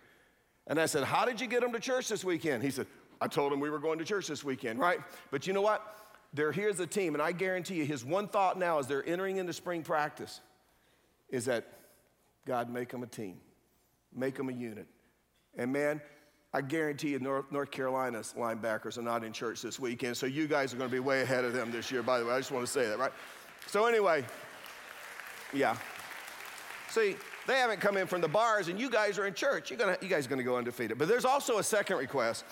And 0.66 0.78
I 0.78 0.86
said, 0.86 1.04
How 1.04 1.24
did 1.24 1.40
you 1.40 1.46
get 1.46 1.62
them 1.62 1.72
to 1.72 1.80
church 1.80 2.08
this 2.08 2.24
weekend? 2.24 2.62
He 2.62 2.70
said, 2.70 2.86
I 3.20 3.26
told 3.26 3.52
him 3.52 3.60
we 3.60 3.70
were 3.70 3.78
going 3.78 3.98
to 3.98 4.04
church 4.04 4.28
this 4.28 4.44
weekend, 4.44 4.78
right? 4.78 5.00
But 5.30 5.46
you 5.46 5.52
know 5.52 5.62
what? 5.62 5.96
They're 6.34 6.52
here 6.52 6.68
as 6.68 6.78
a 6.78 6.86
team, 6.86 7.14
and 7.14 7.22
I 7.22 7.32
guarantee 7.32 7.76
you, 7.76 7.84
his 7.84 8.04
one 8.04 8.28
thought 8.28 8.58
now 8.58 8.78
as 8.78 8.86
they're 8.86 9.06
entering 9.08 9.38
into 9.38 9.52
spring 9.52 9.82
practice 9.82 10.40
is 11.30 11.46
that 11.46 11.66
God, 12.46 12.70
make 12.70 12.90
them 12.90 13.02
a 13.02 13.06
team, 13.06 13.38
make 14.14 14.36
them 14.36 14.48
a 14.48 14.52
unit. 14.52 14.86
And 15.56 15.72
man, 15.72 16.00
I 16.54 16.62
guarantee 16.62 17.10
you, 17.10 17.18
North, 17.18 17.44
North 17.52 17.70
Carolina's 17.70 18.34
linebackers 18.36 18.96
are 18.96 19.02
not 19.02 19.22
in 19.22 19.32
church 19.32 19.60
this 19.60 19.78
weekend, 19.78 20.16
so 20.16 20.24
you 20.24 20.46
guys 20.46 20.72
are 20.72 20.78
going 20.78 20.88
to 20.88 20.92
be 20.94 21.00
way 21.00 21.20
ahead 21.20 21.44
of 21.44 21.52
them 21.52 21.70
this 21.70 21.90
year, 21.90 22.02
by 22.02 22.18
the 22.18 22.24
way. 22.24 22.32
I 22.32 22.38
just 22.38 22.50
want 22.50 22.64
to 22.64 22.72
say 22.72 22.86
that, 22.86 22.98
right? 22.98 23.12
So, 23.66 23.84
anyway, 23.84 24.24
yeah. 25.52 25.76
See, 26.88 27.16
they 27.46 27.58
haven't 27.58 27.80
come 27.80 27.98
in 27.98 28.06
from 28.06 28.22
the 28.22 28.28
bars, 28.28 28.68
and 28.68 28.80
you 28.80 28.88
guys 28.88 29.18
are 29.18 29.26
in 29.26 29.34
church. 29.34 29.70
You're 29.70 29.78
gonna, 29.78 29.98
you 30.00 30.08
guys 30.08 30.24
are 30.24 30.28
going 30.30 30.38
to 30.38 30.44
go 30.44 30.56
undefeated. 30.56 30.96
But 30.96 31.08
there's 31.08 31.26
also 31.26 31.58
a 31.58 31.62
second 31.62 31.98
request. 31.98 32.44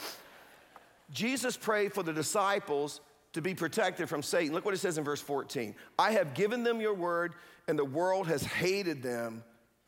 Jesus 1.10 1.56
prayed 1.56 1.94
for 1.94 2.02
the 2.02 2.12
disciples 2.12 3.00
to 3.32 3.40
be 3.40 3.54
protected 3.54 4.08
from 4.08 4.22
Satan. 4.22 4.52
Look 4.52 4.64
what 4.64 4.74
it 4.74 4.78
says 4.78 4.98
in 4.98 5.04
verse 5.04 5.20
14 5.20 5.74
I 5.98 6.12
have 6.12 6.34
given 6.34 6.64
them 6.64 6.82
your 6.82 6.94
word, 6.94 7.34
and 7.66 7.78
the 7.78 7.84
world 7.84 8.26
has 8.26 8.42
hated 8.42 9.02
them 9.02 9.42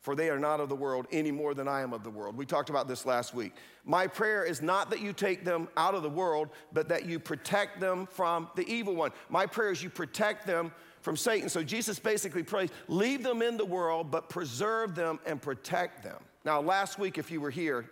for 0.09 0.15
they 0.15 0.31
are 0.31 0.39
not 0.39 0.59
of 0.59 0.69
the 0.69 0.75
world 0.75 1.05
any 1.11 1.29
more 1.29 1.53
than 1.53 1.67
I 1.67 1.81
am 1.81 1.93
of 1.93 2.03
the 2.03 2.09
world. 2.09 2.35
We 2.35 2.43
talked 2.43 2.71
about 2.71 2.87
this 2.87 3.05
last 3.05 3.35
week. 3.35 3.53
My 3.85 4.07
prayer 4.07 4.43
is 4.43 4.59
not 4.59 4.89
that 4.89 5.01
you 5.01 5.13
take 5.13 5.45
them 5.45 5.67
out 5.77 5.93
of 5.93 6.01
the 6.01 6.09
world, 6.09 6.49
but 6.73 6.89
that 6.89 7.05
you 7.05 7.19
protect 7.19 7.79
them 7.79 8.07
from 8.07 8.49
the 8.55 8.67
evil 8.67 8.95
one. 8.95 9.11
My 9.29 9.45
prayer 9.45 9.69
is 9.69 9.83
you 9.83 9.91
protect 9.91 10.47
them 10.47 10.71
from 11.01 11.15
Satan. 11.15 11.47
So 11.47 11.61
Jesus 11.61 11.99
basically 11.99 12.41
prays, 12.41 12.71
leave 12.87 13.21
them 13.21 13.43
in 13.43 13.55
the 13.55 13.65
world, 13.65 14.09
but 14.09 14.29
preserve 14.29 14.95
them 14.95 15.19
and 15.27 15.39
protect 15.39 16.01
them. 16.01 16.17
Now, 16.43 16.59
last 16.59 16.97
week, 16.97 17.19
if 17.19 17.29
you 17.29 17.39
were 17.39 17.51
here, 17.51 17.87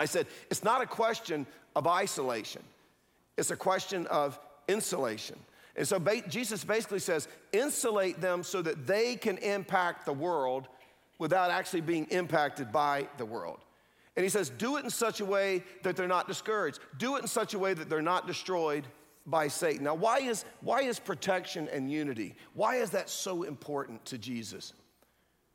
I 0.00 0.06
said 0.06 0.26
it's 0.50 0.64
not 0.64 0.82
a 0.82 0.86
question 0.86 1.46
of 1.76 1.86
isolation, 1.86 2.64
it's 3.38 3.52
a 3.52 3.56
question 3.56 4.08
of 4.08 4.40
insulation. 4.66 5.38
And 5.76 5.86
so 5.86 5.98
ba- 5.98 6.28
Jesus 6.28 6.64
basically 6.64 6.98
says, 6.98 7.28
insulate 7.52 8.20
them 8.20 8.42
so 8.42 8.60
that 8.60 8.88
they 8.88 9.14
can 9.14 9.38
impact 9.38 10.04
the 10.04 10.12
world 10.12 10.66
without 11.22 11.52
actually 11.52 11.80
being 11.80 12.04
impacted 12.06 12.72
by 12.72 13.06
the 13.16 13.24
world. 13.24 13.60
And 14.16 14.24
he 14.24 14.28
says, 14.28 14.50
do 14.50 14.76
it 14.76 14.82
in 14.82 14.90
such 14.90 15.20
a 15.20 15.24
way 15.24 15.62
that 15.84 15.94
they're 15.94 16.08
not 16.08 16.26
discouraged. 16.26 16.80
Do 16.98 17.14
it 17.14 17.20
in 17.20 17.28
such 17.28 17.54
a 17.54 17.60
way 17.60 17.74
that 17.74 17.88
they're 17.88 18.02
not 18.02 18.26
destroyed 18.26 18.88
by 19.24 19.46
Satan. 19.46 19.84
Now, 19.84 19.94
why 19.94 20.18
is, 20.18 20.44
why 20.62 20.82
is 20.82 20.98
protection 20.98 21.68
and 21.68 21.88
unity? 21.88 22.34
Why 22.54 22.76
is 22.76 22.90
that 22.90 23.08
so 23.08 23.44
important 23.44 24.04
to 24.06 24.18
Jesus? 24.18 24.72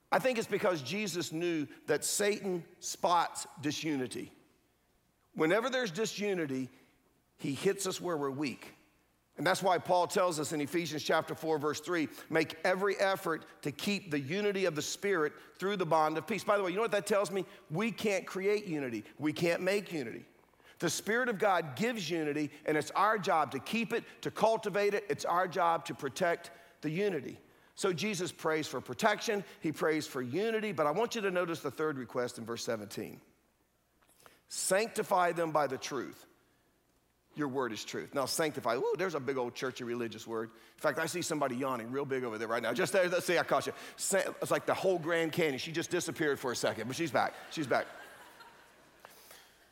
I 0.09 0.19
think 0.19 0.37
it's 0.37 0.47
because 0.47 0.81
Jesus 0.81 1.33
knew 1.33 1.67
that 1.87 2.05
Satan 2.05 2.63
spots 2.79 3.45
disunity. 3.61 4.31
Whenever 5.35 5.69
there's 5.69 5.91
disunity, 5.91 6.69
he 7.39 7.53
hits 7.53 7.85
us 7.85 7.99
where 7.99 8.15
we're 8.15 8.29
weak. 8.29 8.73
And 9.37 9.45
that's 9.45 9.61
why 9.61 9.77
Paul 9.77 10.07
tells 10.07 10.39
us 10.39 10.51
in 10.51 10.61
Ephesians 10.61 11.03
chapter 11.03 11.35
4 11.35 11.59
verse 11.59 11.79
3, 11.79 12.07
make 12.29 12.55
every 12.63 12.97
effort 12.97 13.45
to 13.61 13.71
keep 13.71 14.09
the 14.09 14.19
unity 14.19 14.65
of 14.65 14.75
the 14.75 14.81
spirit 14.81 15.33
through 15.59 15.77
the 15.77 15.85
bond 15.85 16.17
of 16.17 16.25
peace. 16.25 16.43
By 16.43 16.57
the 16.57 16.63
way, 16.63 16.71
you 16.71 16.75
know 16.75 16.81
what 16.81 16.91
that 16.91 17.05
tells 17.05 17.31
me? 17.31 17.45
We 17.69 17.91
can't 17.91 18.25
create 18.25 18.65
unity. 18.65 19.03
We 19.19 19.33
can't 19.33 19.61
make 19.61 19.93
unity. 19.93 20.25
The 20.79 20.89
spirit 20.89 21.29
of 21.29 21.39
God 21.39 21.75
gives 21.75 22.09
unity 22.09 22.49
and 22.65 22.77
it's 22.77 22.91
our 22.91 23.17
job 23.17 23.51
to 23.51 23.59
keep 23.59 23.93
it, 23.93 24.03
to 24.21 24.31
cultivate 24.31 24.93
it. 24.93 25.05
It's 25.09 25.25
our 25.25 25.47
job 25.47 25.85
to 25.85 25.93
protect 25.93 26.51
the 26.81 26.89
unity. 26.89 27.39
So 27.75 27.93
Jesus 27.93 28.31
prays 28.31 28.65
for 28.65 28.81
protection, 28.81 29.43
he 29.59 29.71
prays 29.71 30.07
for 30.07 30.23
unity, 30.23 30.71
but 30.71 30.87
I 30.87 30.91
want 30.91 31.13
you 31.13 31.21
to 31.21 31.29
notice 31.29 31.59
the 31.59 31.69
third 31.69 31.99
request 31.99 32.39
in 32.39 32.45
verse 32.45 32.63
17. 32.63 33.21
Sanctify 34.47 35.33
them 35.33 35.51
by 35.51 35.67
the 35.67 35.77
truth. 35.77 36.25
Your 37.37 37.47
word 37.47 37.71
is 37.71 37.85
truth. 37.85 38.15
Now, 38.15 38.25
sanctify. 38.25 38.75
Ooh, 38.75 38.95
there's 38.97 39.13
a 39.13 39.19
big 39.19 39.37
old 39.37 39.53
churchy 39.53 39.83
religious 39.83 40.25
word. 40.25 40.49
In 40.49 40.81
fact, 40.81 40.97
I 40.97 41.05
see 41.05 41.21
somebody 41.21 41.55
yawning 41.55 41.91
real 41.91 42.03
big 42.03 42.23
over 42.23 42.39
there 42.39 42.47
right 42.47 42.63
now. 42.63 42.73
Just 42.73 42.93
there, 42.93 43.07
let's 43.07 43.27
see, 43.27 43.37
I 43.37 43.43
caught 43.43 43.67
you. 43.67 43.73
It's 43.95 44.51
like 44.51 44.65
the 44.65 44.73
whole 44.73 44.97
Grand 44.97 45.31
Canyon. 45.31 45.59
She 45.59 45.71
just 45.71 45.91
disappeared 45.91 46.39
for 46.39 46.51
a 46.51 46.55
second, 46.55 46.87
but 46.87 46.95
she's 46.95 47.11
back. 47.11 47.33
She's 47.51 47.67
back. 47.67 47.85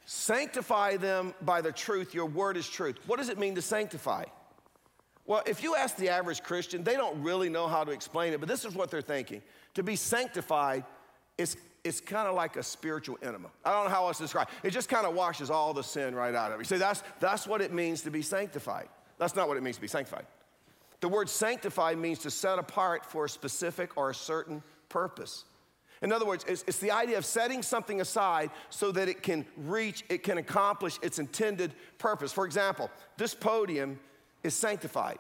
Sanctify 0.06 0.98
them 0.98 1.34
by 1.42 1.62
the 1.62 1.72
truth. 1.72 2.14
Your 2.14 2.28
word 2.28 2.56
is 2.56 2.70
truth. 2.70 2.98
What 3.08 3.18
does 3.18 3.30
it 3.30 3.40
mean 3.40 3.56
to 3.56 3.62
sanctify? 3.64 4.26
Well, 5.26 5.42
if 5.48 5.64
you 5.64 5.76
ask 5.76 5.98
the 5.98 6.10
average 6.10 6.44
Christian, 6.44 6.84
they 6.84 6.94
don't 6.94 7.24
really 7.24 7.50
know 7.50 7.68
how 7.68 7.84
to 7.84 7.92
explain 7.92 8.34
it, 8.34 8.40
but 8.40 8.48
this 8.48 8.64
is 8.64 8.76
what 8.76 8.92
they're 8.92 9.02
thinking. 9.02 9.42
To 9.74 9.82
be 9.82 9.96
sanctified 9.96 10.84
is 11.40 11.58
it's 11.86 12.02
kind 12.02 12.28
of 12.28 12.36
like 12.36 12.58
a 12.58 12.64
spiritual 12.64 13.18
enema. 13.22 13.50
I 13.64 13.72
don't 13.72 13.86
know 13.86 13.92
how 13.92 14.08
else 14.08 14.18
to 14.18 14.24
describe 14.24 14.50
it. 14.64 14.68
It 14.68 14.72
just 14.72 14.90
kind 14.90 15.06
of 15.06 15.14
washes 15.14 15.50
all 15.50 15.74
the 15.74 15.84
sin 15.84 16.16
right 16.16 16.34
out 16.34 16.52
of. 16.52 16.60
You 16.60 16.66
see, 16.66 16.78
that's, 16.78 17.04
that's 17.20 17.48
what 17.48 17.62
it 17.62 17.72
means 17.72 18.02
to 18.02 18.12
be 18.12 18.24
sanctified. 18.24 18.90
That's 19.20 19.36
not 19.36 19.48
what 19.48 19.56
it 19.56 19.64
means 19.64 19.76
to 19.78 19.82
be 19.82 19.88
sanctified. 19.88 20.26
The 21.00 21.08
word 21.08 21.30
sanctified 21.30 21.98
means 21.98 22.20
to 22.20 22.32
set 22.32 22.58
apart 22.58 23.06
for 23.06 23.26
a 23.26 23.30
specific 23.30 23.96
or 23.96 24.10
a 24.10 24.16
certain 24.16 24.64
purpose. 24.90 25.46
In 26.02 26.12
other 26.12 26.26
words, 26.26 26.44
it's, 26.48 26.64
it's, 26.68 26.80
the 26.80 26.92
idea 26.92 27.18
of 27.18 27.26
setting 27.26 27.62
something 27.62 28.02
aside 28.02 28.50
so 28.70 28.92
that 28.92 29.08
it 29.08 29.24
can 29.24 29.46
reach, 29.56 30.04
it 30.10 30.24
can 30.24 30.38
accomplish 30.38 30.98
its 31.02 31.20
intended 31.20 31.74
purpose. 32.00 32.34
For 32.34 32.46
example, 32.46 32.90
this 33.18 33.34
podium 33.34 34.00
is 34.44 34.56
sanctified. 34.56 35.20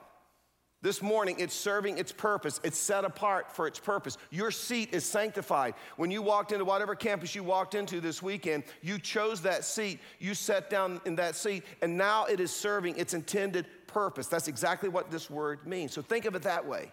This 0.85 1.01
morning, 1.01 1.37
it's 1.39 1.55
serving 1.55 1.97
its 1.97 2.11
purpose. 2.11 2.59
It's 2.63 2.77
set 2.77 3.05
apart 3.05 3.51
for 3.51 3.65
its 3.65 3.79
purpose. 3.79 4.19
Your 4.29 4.51
seat 4.51 4.93
is 4.93 5.03
sanctified. 5.03 5.73
When 5.97 6.11
you 6.11 6.21
walked 6.21 6.51
into 6.51 6.63
whatever 6.63 6.93
campus 6.93 7.33
you 7.33 7.43
walked 7.43 7.73
into 7.73 7.99
this 7.99 8.21
weekend, 8.21 8.65
you 8.83 8.99
chose 8.99 9.41
that 9.41 9.65
seat, 9.65 9.99
you 10.19 10.35
sat 10.35 10.69
down 10.69 11.01
in 11.07 11.15
that 11.15 11.35
seat, 11.35 11.63
and 11.81 11.97
now 11.97 12.25
it 12.25 12.39
is 12.39 12.51
serving 12.51 12.99
its 12.99 13.15
intended 13.15 13.65
purpose. 13.87 14.27
That's 14.27 14.47
exactly 14.47 14.87
what 14.87 15.09
this 15.09 15.27
word 15.27 15.65
means. 15.65 15.91
So 15.91 16.03
think 16.03 16.25
of 16.25 16.35
it 16.35 16.43
that 16.43 16.67
way. 16.67 16.91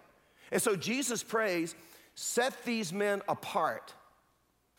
And 0.51 0.63
so 0.63 0.75
Jesus 0.75 1.23
prays, 1.23 1.75
set 2.15 2.65
these 2.65 2.95
men 2.95 3.21
apart 3.29 3.93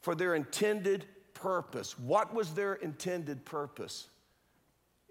for 0.01 0.15
their 0.15 0.33
intended 0.33 1.05
purpose. 1.35 1.99
What 1.99 2.33
was 2.33 2.55
their 2.55 2.73
intended 2.73 3.45
purpose? 3.45 4.07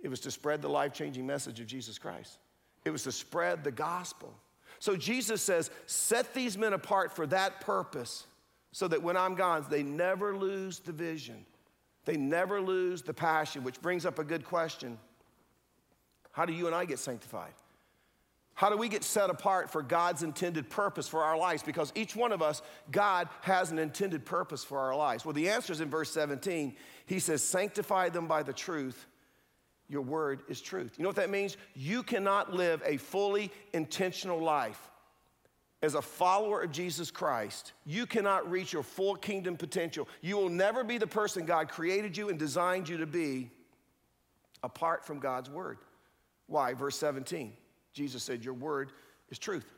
It 0.03 0.09
was 0.09 0.19
to 0.23 0.33
spread 0.33 0.61
the 0.61 0.69
life 0.69 0.93
changing 0.93 1.25
message 1.25 1.61
of 1.61 1.69
Jesus 1.69 2.01
Christ. 2.01 2.41
It 2.85 2.91
was 2.91 3.05
to 3.05 3.13
spread 3.13 3.65
the 3.65 3.71
gospel. 3.71 4.35
So 4.79 4.97
Jesus 4.97 5.41
says, 5.43 5.71
set 5.87 6.35
these 6.35 6.59
men 6.59 6.73
apart 6.73 7.15
for 7.15 7.27
that 7.29 7.61
purpose 7.61 8.27
so 8.73 8.89
that 8.89 9.03
when 9.03 9.17
I'm 9.17 9.35
gone, 9.35 9.65
they 9.71 9.83
never 9.83 10.37
lose 10.37 10.81
the 10.81 10.93
vision. 10.93 11.47
They 12.05 12.17
never 12.17 12.61
lose 12.61 13.03
the 13.03 13.15
passion, 13.15 13.63
which 13.63 13.81
brings 13.81 14.05
up 14.05 14.19
a 14.19 14.25
good 14.25 14.45
question. 14.45 14.99
How 16.33 16.45
do 16.45 16.53
you 16.53 16.67
and 16.67 16.75
I 16.75 16.85
get 16.85 16.99
sanctified? 16.99 17.53
How 18.55 18.71
do 18.71 18.77
we 18.77 18.89
get 18.89 19.05
set 19.05 19.31
apart 19.31 19.71
for 19.71 19.83
God's 19.83 20.23
intended 20.23 20.69
purpose 20.69 21.09
for 21.09 21.23
our 21.23 21.37
lives? 21.39 21.63
Because 21.63 21.93
each 21.95 22.15
one 22.17 22.33
of 22.33 22.43
us, 22.43 22.61
God 22.91 23.29
has 23.43 23.71
an 23.71 23.79
intended 23.79 24.27
purpose 24.27 24.63
for 24.63 24.79
our 24.79 24.95
lives. 24.95 25.25
Well, 25.25 25.33
the 25.33 25.49
answer 25.49 25.73
is 25.73 25.81
in 25.81 25.91
verse 25.91 26.11
17. 26.11 26.75
He 27.07 27.19
says, 27.19 27.43
Sanctify 27.43 28.11
them 28.11 28.27
by 28.27 28.43
the 28.43 28.53
truth 28.53 29.07
your 29.93 30.03
word 30.03 30.41
is 30.49 30.61
truth. 30.63 30.95
You 30.97 31.03
know 31.03 31.11
what 31.11 31.17
that 31.17 31.31
means? 31.31 31.59
You 31.75 32.03
cannot 32.03 32.55
live 32.55 32.83
a 32.85 32.97
fully 32.97 33.53
intentional 33.75 34.43
life 34.43 34.91
as 35.83 35.95
a 35.95 36.03
follower 36.03 36.63
of 36.63 36.73
Jesus 36.73 37.11
Christ. 37.11 37.73
You 37.85 38.07
cannot 38.07 38.51
reach 38.51 38.73
your 38.73 38.83
full 38.83 39.17
kingdom 39.17 39.57
potential. 39.57 40.09
You 40.23 40.39
will 40.39 40.49
never 40.49 40.83
be 40.83 40.97
the 40.97 41.07
person 41.07 41.45
God 41.45 41.69
created 41.69 42.17
you 42.17 42.31
and 42.31 42.39
designed 42.39 42.89
you 42.89 42.97
to 42.99 43.07
be 43.07 43.51
apart 44.63 45.05
from 45.05 45.19
God's 45.19 45.51
word. 45.51 45.79
Why? 46.47 46.73
Verse 46.73 46.97
17. 46.97 47.53
Jesus 47.93 48.23
said, 48.23 48.45
Your 48.45 48.55
word 48.55 48.93
is 49.31 49.39
truth. 49.39 49.71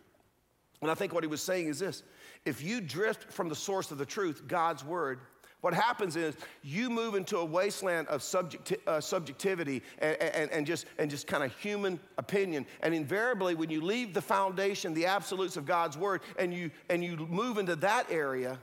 And 0.80 0.90
I 0.90 0.94
think 0.94 1.12
what 1.12 1.24
he 1.24 1.28
was 1.28 1.42
saying 1.42 1.66
is 1.66 1.80
this 1.80 2.04
if 2.44 2.62
you 2.62 2.80
drift 2.80 3.32
from 3.32 3.48
the 3.48 3.56
source 3.56 3.90
of 3.90 3.98
the 3.98 4.06
truth, 4.06 4.42
God's 4.46 4.84
word, 4.84 5.20
what 5.64 5.72
happens 5.72 6.14
is 6.14 6.36
you 6.62 6.90
move 6.90 7.14
into 7.14 7.38
a 7.38 7.44
wasteland 7.44 8.06
of 8.08 8.20
subjecti- 8.20 8.76
uh, 8.86 9.00
subjectivity 9.00 9.82
and, 9.98 10.20
and, 10.20 10.50
and, 10.50 10.66
just, 10.66 10.84
and 10.98 11.10
just 11.10 11.26
kind 11.26 11.42
of 11.42 11.56
human 11.56 11.98
opinion. 12.18 12.66
And 12.82 12.94
invariably, 12.94 13.54
when 13.54 13.70
you 13.70 13.80
leave 13.80 14.12
the 14.12 14.20
foundation, 14.20 14.92
the 14.92 15.06
absolutes 15.06 15.56
of 15.56 15.64
God's 15.64 15.96
word, 15.96 16.20
and 16.38 16.52
you, 16.52 16.70
and 16.90 17.02
you 17.02 17.16
move 17.16 17.56
into 17.56 17.76
that 17.76 18.04
area, 18.10 18.58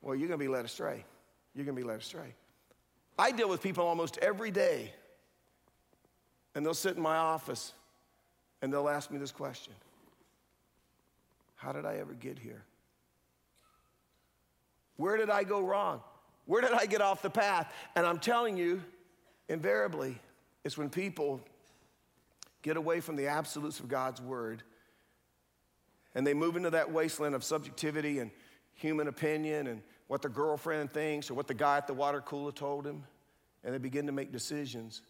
well, 0.00 0.14
you're 0.14 0.26
going 0.26 0.40
to 0.40 0.42
be 0.42 0.48
led 0.48 0.64
astray. 0.64 1.04
you're 1.54 1.66
going 1.66 1.76
to 1.76 1.82
be 1.82 1.86
led 1.86 2.00
astray. 2.00 2.34
I 3.18 3.30
deal 3.30 3.50
with 3.50 3.62
people 3.62 3.86
almost 3.86 4.16
every 4.22 4.50
day, 4.50 4.94
and 6.54 6.64
they'll 6.64 6.72
sit 6.72 6.96
in 6.96 7.02
my 7.02 7.18
office 7.18 7.74
and 8.62 8.72
they'll 8.72 8.88
ask 8.88 9.10
me 9.10 9.18
this 9.18 9.32
question 9.32 9.74
How 11.56 11.72
did 11.72 11.84
I 11.84 11.96
ever 11.96 12.14
get 12.14 12.38
here? 12.38 12.64
Where 15.00 15.16
did 15.16 15.30
I 15.30 15.44
go 15.44 15.60
wrong? 15.62 16.02
Where 16.44 16.60
did 16.60 16.72
I 16.72 16.84
get 16.84 17.00
off 17.00 17.22
the 17.22 17.30
path? 17.30 17.72
And 17.96 18.04
I'm 18.04 18.18
telling 18.18 18.58
you, 18.58 18.82
invariably, 19.48 20.18
it's 20.62 20.76
when 20.76 20.90
people 20.90 21.40
get 22.60 22.76
away 22.76 23.00
from 23.00 23.16
the 23.16 23.28
absolutes 23.28 23.80
of 23.80 23.88
God's 23.88 24.20
word 24.20 24.62
and 26.14 26.26
they 26.26 26.34
move 26.34 26.54
into 26.54 26.68
that 26.68 26.92
wasteland 26.92 27.34
of 27.34 27.42
subjectivity 27.42 28.18
and 28.18 28.30
human 28.74 29.08
opinion 29.08 29.68
and 29.68 29.80
what 30.08 30.20
their 30.20 30.30
girlfriend 30.30 30.92
thinks 30.92 31.30
or 31.30 31.34
what 31.34 31.46
the 31.46 31.54
guy 31.54 31.78
at 31.78 31.86
the 31.86 31.94
water 31.94 32.20
cooler 32.20 32.52
told 32.52 32.86
him, 32.86 33.04
and 33.64 33.72
they 33.72 33.78
begin 33.78 34.04
to 34.04 34.12
make 34.12 34.32
decisions. 34.32 35.00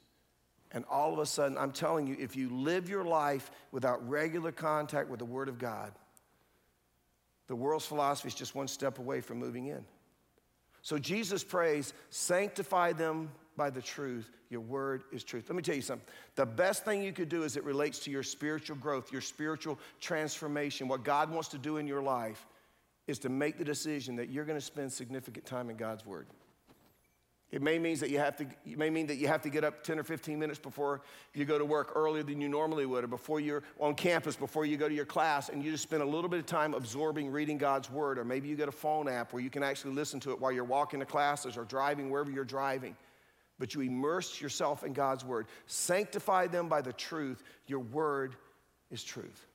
And 0.71 0.85
all 0.89 1.13
of 1.13 1.19
a 1.19 1.27
sudden, 1.27 1.59
I'm 1.59 1.73
telling 1.73 2.07
you, 2.07 2.17
if 2.21 2.37
you 2.37 2.49
live 2.51 2.89
your 2.89 3.03
life 3.03 3.51
without 3.73 4.09
regular 4.09 4.53
contact 4.53 5.09
with 5.09 5.19
the 5.19 5.25
Word 5.25 5.49
of 5.49 5.59
God, 5.59 5.93
the 7.51 7.57
world's 7.57 7.85
philosophy 7.85 8.29
is 8.29 8.35
just 8.37 8.55
one 8.55 8.69
step 8.69 9.01
away 9.01 9.21
from 9.21 9.41
moving 9.41 9.67
in. 9.67 9.85
So 10.83 10.99
Jesus 10.99 11.43
prays, 11.43 11.93
sanctify 12.11 12.93
them 12.93 13.29
by 13.57 13.71
the 13.71 13.83
truth. 13.83 14.31
Your 14.51 14.61
word 14.61 15.03
is 15.11 15.25
truth. 15.25 15.47
Let 15.49 15.57
me 15.57 15.63
tell 15.63 15.75
you 15.75 15.83
something. 15.83 16.07
The 16.37 16.47
best 16.47 16.85
thing 16.85 17.03
you 17.03 17.13
could 17.13 17.29
do 17.29 17.43
as 17.43 17.57
it 17.57 17.65
relates 17.65 17.99
to 18.05 18.11
your 18.13 18.23
spiritual 18.23 18.77
growth, 18.77 19.11
your 19.11 19.21
spiritual 19.21 19.81
transformation, 20.01 20.87
what 20.87 21.03
God 21.03 21.29
wants 21.29 21.49
to 21.49 21.59
do 21.59 21.79
in 21.79 21.89
your 21.89 22.01
life, 22.01 22.47
is 23.09 23.19
to 23.19 23.29
make 23.29 23.59
the 23.59 23.65
decision 23.65 24.15
that 24.15 24.29
you're 24.29 24.45
going 24.45 24.57
to 24.57 24.65
spend 24.65 24.93
significant 24.93 25.45
time 25.45 25.71
in 25.71 25.77
God's 25.77 26.07
Word. 26.07 26.29
It 27.53 27.63
may, 27.63 27.81
means 27.81 27.99
that 27.99 28.11
you 28.11 28.19
have 28.19 28.37
to, 28.37 28.45
it 28.65 28.79
may 28.79 28.91
mean 28.91 29.09
that 29.09 29.17
you 29.17 29.27
have 29.27 29.43
to 29.43 29.51
get 29.51 29.65
up 29.65 29.83
10 29.83 29.99
or 29.99 30.05
15 30.05 30.39
minutes 30.39 30.61
before 30.61 31.01
you 31.35 31.45
go 31.45 31.59
to 31.59 31.65
work 31.65 31.93
earlier 31.97 32.23
than 32.23 32.41
you 32.41 32.49
normally 32.49 32.87
would, 32.87 33.03
or 33.03 33.09
before 33.09 33.41
you're 33.41 33.65
on 33.81 33.95
campus, 33.95 34.37
before 34.37 34.65
you 34.65 34.77
go 34.77 34.89
to 34.89 34.95
your 34.95 35.05
class, 35.05 35.49
and 35.49 35.65
you 35.65 35.73
just 35.73 35.83
spend 35.83 36.01
a 36.01 36.07
little 36.07 36.31
bit 36.31 36.39
of 36.39 36.47
time 36.47 36.75
absorbing 36.75 37.29
reading 37.29 37.59
God's 37.59 37.91
Word. 37.91 38.19
Or 38.19 38.25
maybe 38.25 38.49
you 38.49 38.55
get 38.55 38.69
a 38.69 38.73
phone 38.73 39.09
app 39.09 39.33
where 39.33 39.43
you 39.43 39.51
can 39.51 39.65
actually 39.65 39.95
listen 39.95 40.21
to 40.21 40.31
it 40.31 40.41
while 40.41 40.53
you're 40.53 40.63
walking 40.63 41.01
to 41.01 41.07
classes 41.07 41.57
or 41.57 41.65
driving 41.65 42.09
wherever 42.09 42.31
you're 42.31 42.45
driving. 42.45 42.97
But 43.59 43.75
you 43.75 43.81
immerse 43.81 44.41
yourself 44.41 44.85
in 44.85 44.93
God's 44.93 45.25
Word. 45.25 45.47
Sanctify 45.67 46.47
them 46.47 46.69
by 46.69 46.83
the 46.83 46.93
truth. 46.93 47.43
Your 47.67 47.81
Word 47.81 48.37
is 48.93 49.03
truth. 49.03 49.47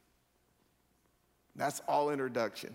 That's 1.55 1.81
all 1.87 2.09
introduction. 2.09 2.73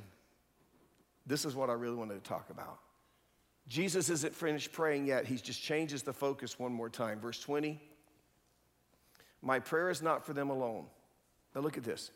This 1.26 1.44
is 1.44 1.54
what 1.54 1.68
I 1.68 1.74
really 1.74 1.96
wanted 1.96 2.24
to 2.24 2.28
talk 2.28 2.48
about. 2.48 2.78
Jesus 3.70 4.10
isn't 4.10 4.34
finished 4.34 4.72
praying 4.72 5.06
yet. 5.06 5.26
He 5.26 5.36
just 5.36 5.62
changes 5.62 6.02
the 6.02 6.12
focus 6.12 6.58
one 6.58 6.72
more 6.72 6.90
time. 6.90 7.20
Verse 7.20 7.40
20 7.40 7.80
My 9.42 9.60
prayer 9.60 9.90
is 9.90 10.02
not 10.02 10.26
for 10.26 10.32
them 10.32 10.50
alone. 10.50 10.86
Now 11.54 11.60
look 11.60 11.78
at 11.78 11.84
this. 11.84 12.10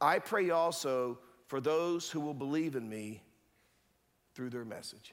I 0.00 0.18
pray 0.18 0.48
also 0.48 1.18
for 1.48 1.60
those 1.60 2.10
who 2.10 2.20
will 2.20 2.34
believe 2.34 2.76
in 2.76 2.88
me 2.88 3.22
through 4.34 4.48
their 4.48 4.64
message. 4.64 5.12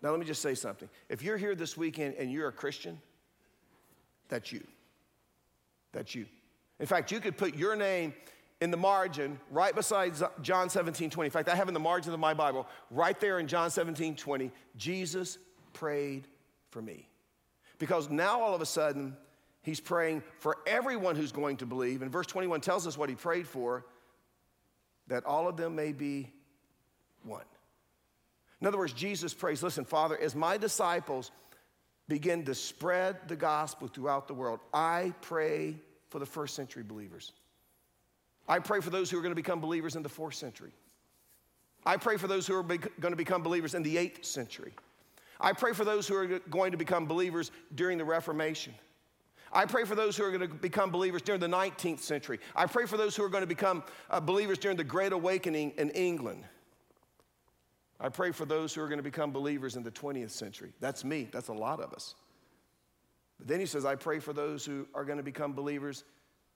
Now, 0.00 0.10
let 0.10 0.20
me 0.20 0.26
just 0.26 0.42
say 0.42 0.54
something. 0.54 0.88
If 1.08 1.22
you're 1.22 1.36
here 1.36 1.56
this 1.56 1.76
weekend 1.76 2.14
and 2.14 2.30
you're 2.30 2.46
a 2.46 2.52
Christian, 2.52 3.00
that's 4.28 4.52
you. 4.52 4.64
That's 5.90 6.14
you. 6.14 6.26
In 6.78 6.86
fact, 6.86 7.10
you 7.10 7.18
could 7.18 7.36
put 7.36 7.56
your 7.56 7.74
name 7.74 8.14
in 8.60 8.70
the 8.70 8.76
margin, 8.76 9.38
right 9.50 9.74
beside 9.74 10.14
John 10.42 10.68
17, 10.68 11.10
20. 11.10 11.26
In 11.26 11.30
fact, 11.30 11.48
I 11.48 11.54
have 11.54 11.68
in 11.68 11.74
the 11.74 11.80
margin 11.80 12.12
of 12.12 12.18
my 12.18 12.34
Bible, 12.34 12.66
right 12.90 13.18
there 13.20 13.38
in 13.38 13.46
John 13.46 13.70
17, 13.70 14.16
20, 14.16 14.50
Jesus 14.76 15.38
prayed 15.72 16.26
for 16.70 16.82
me. 16.82 17.08
Because 17.78 18.10
now 18.10 18.40
all 18.40 18.54
of 18.54 18.60
a 18.60 18.66
sudden, 18.66 19.16
he's 19.62 19.78
praying 19.78 20.22
for 20.40 20.58
everyone 20.66 21.14
who's 21.14 21.30
going 21.30 21.58
to 21.58 21.66
believe. 21.66 22.02
And 22.02 22.10
verse 22.10 22.26
21 22.26 22.60
tells 22.60 22.86
us 22.86 22.98
what 22.98 23.08
he 23.08 23.14
prayed 23.14 23.46
for 23.46 23.84
that 25.06 25.24
all 25.24 25.48
of 25.48 25.56
them 25.56 25.74
may 25.74 25.92
be 25.92 26.30
one. 27.22 27.44
In 28.60 28.66
other 28.66 28.78
words, 28.78 28.92
Jesus 28.92 29.32
prays, 29.32 29.62
listen, 29.62 29.84
Father, 29.84 30.18
as 30.18 30.34
my 30.34 30.56
disciples 30.56 31.30
begin 32.08 32.44
to 32.44 32.54
spread 32.54 33.16
the 33.28 33.36
gospel 33.36 33.88
throughout 33.88 34.26
the 34.26 34.34
world, 34.34 34.60
I 34.74 35.14
pray 35.22 35.76
for 36.08 36.18
the 36.18 36.26
first 36.26 36.54
century 36.54 36.82
believers. 36.82 37.32
I 38.48 38.58
pray 38.58 38.80
for 38.80 38.90
those 38.90 39.10
who 39.10 39.18
are 39.18 39.22
going 39.22 39.32
to 39.32 39.36
become 39.36 39.60
believers 39.60 39.94
in 39.94 40.02
the 40.02 40.08
fourth 40.08 40.34
century. 40.34 40.70
I 41.84 41.96
pray 41.96 42.16
for 42.16 42.26
those 42.26 42.46
who 42.46 42.54
are 42.54 42.62
be- 42.62 42.78
going 42.78 43.12
to 43.12 43.16
become 43.16 43.42
believers 43.42 43.74
in 43.74 43.82
the 43.82 43.98
eighth 43.98 44.24
century. 44.24 44.72
I 45.40 45.52
pray 45.52 45.72
for 45.72 45.84
those 45.84 46.08
who 46.08 46.16
are 46.16 46.26
going 46.50 46.72
to 46.72 46.78
become 46.78 47.06
believers 47.06 47.50
during 47.74 47.98
the 47.98 48.04
Reformation. 48.04 48.74
I 49.52 49.64
pray 49.64 49.84
for 49.84 49.94
those 49.94 50.16
who 50.16 50.24
are 50.24 50.30
going 50.30 50.48
to 50.48 50.54
become 50.54 50.90
believers 50.90 51.22
during 51.22 51.40
the 51.40 51.46
19th 51.46 52.00
century. 52.00 52.40
I 52.54 52.66
pray 52.66 52.86
for 52.86 52.96
those 52.96 53.16
who 53.16 53.22
are 53.22 53.28
going 53.28 53.42
to 53.42 53.46
become 53.46 53.82
uh, 54.10 54.20
believers 54.20 54.58
during 54.58 54.76
the 54.76 54.84
Great 54.84 55.12
Awakening 55.12 55.72
in 55.78 55.90
England. 55.90 56.44
I 58.00 58.08
pray 58.08 58.30
for 58.30 58.44
those 58.44 58.74
who 58.74 58.82
are 58.82 58.88
going 58.88 58.98
to 58.98 59.02
become 59.04 59.32
believers 59.32 59.76
in 59.76 59.82
the 59.82 59.90
20th 59.90 60.30
century. 60.30 60.72
That's 60.80 61.04
me, 61.04 61.28
that's 61.32 61.48
a 61.48 61.52
lot 61.52 61.80
of 61.80 61.92
us. 61.92 62.14
But 63.38 63.48
then 63.48 63.60
he 63.60 63.66
says, 63.66 63.84
I 63.84 63.94
pray 63.94 64.18
for 64.18 64.32
those 64.32 64.64
who 64.64 64.86
are 64.94 65.04
going 65.04 65.18
to 65.18 65.24
become 65.24 65.52
believers 65.52 66.04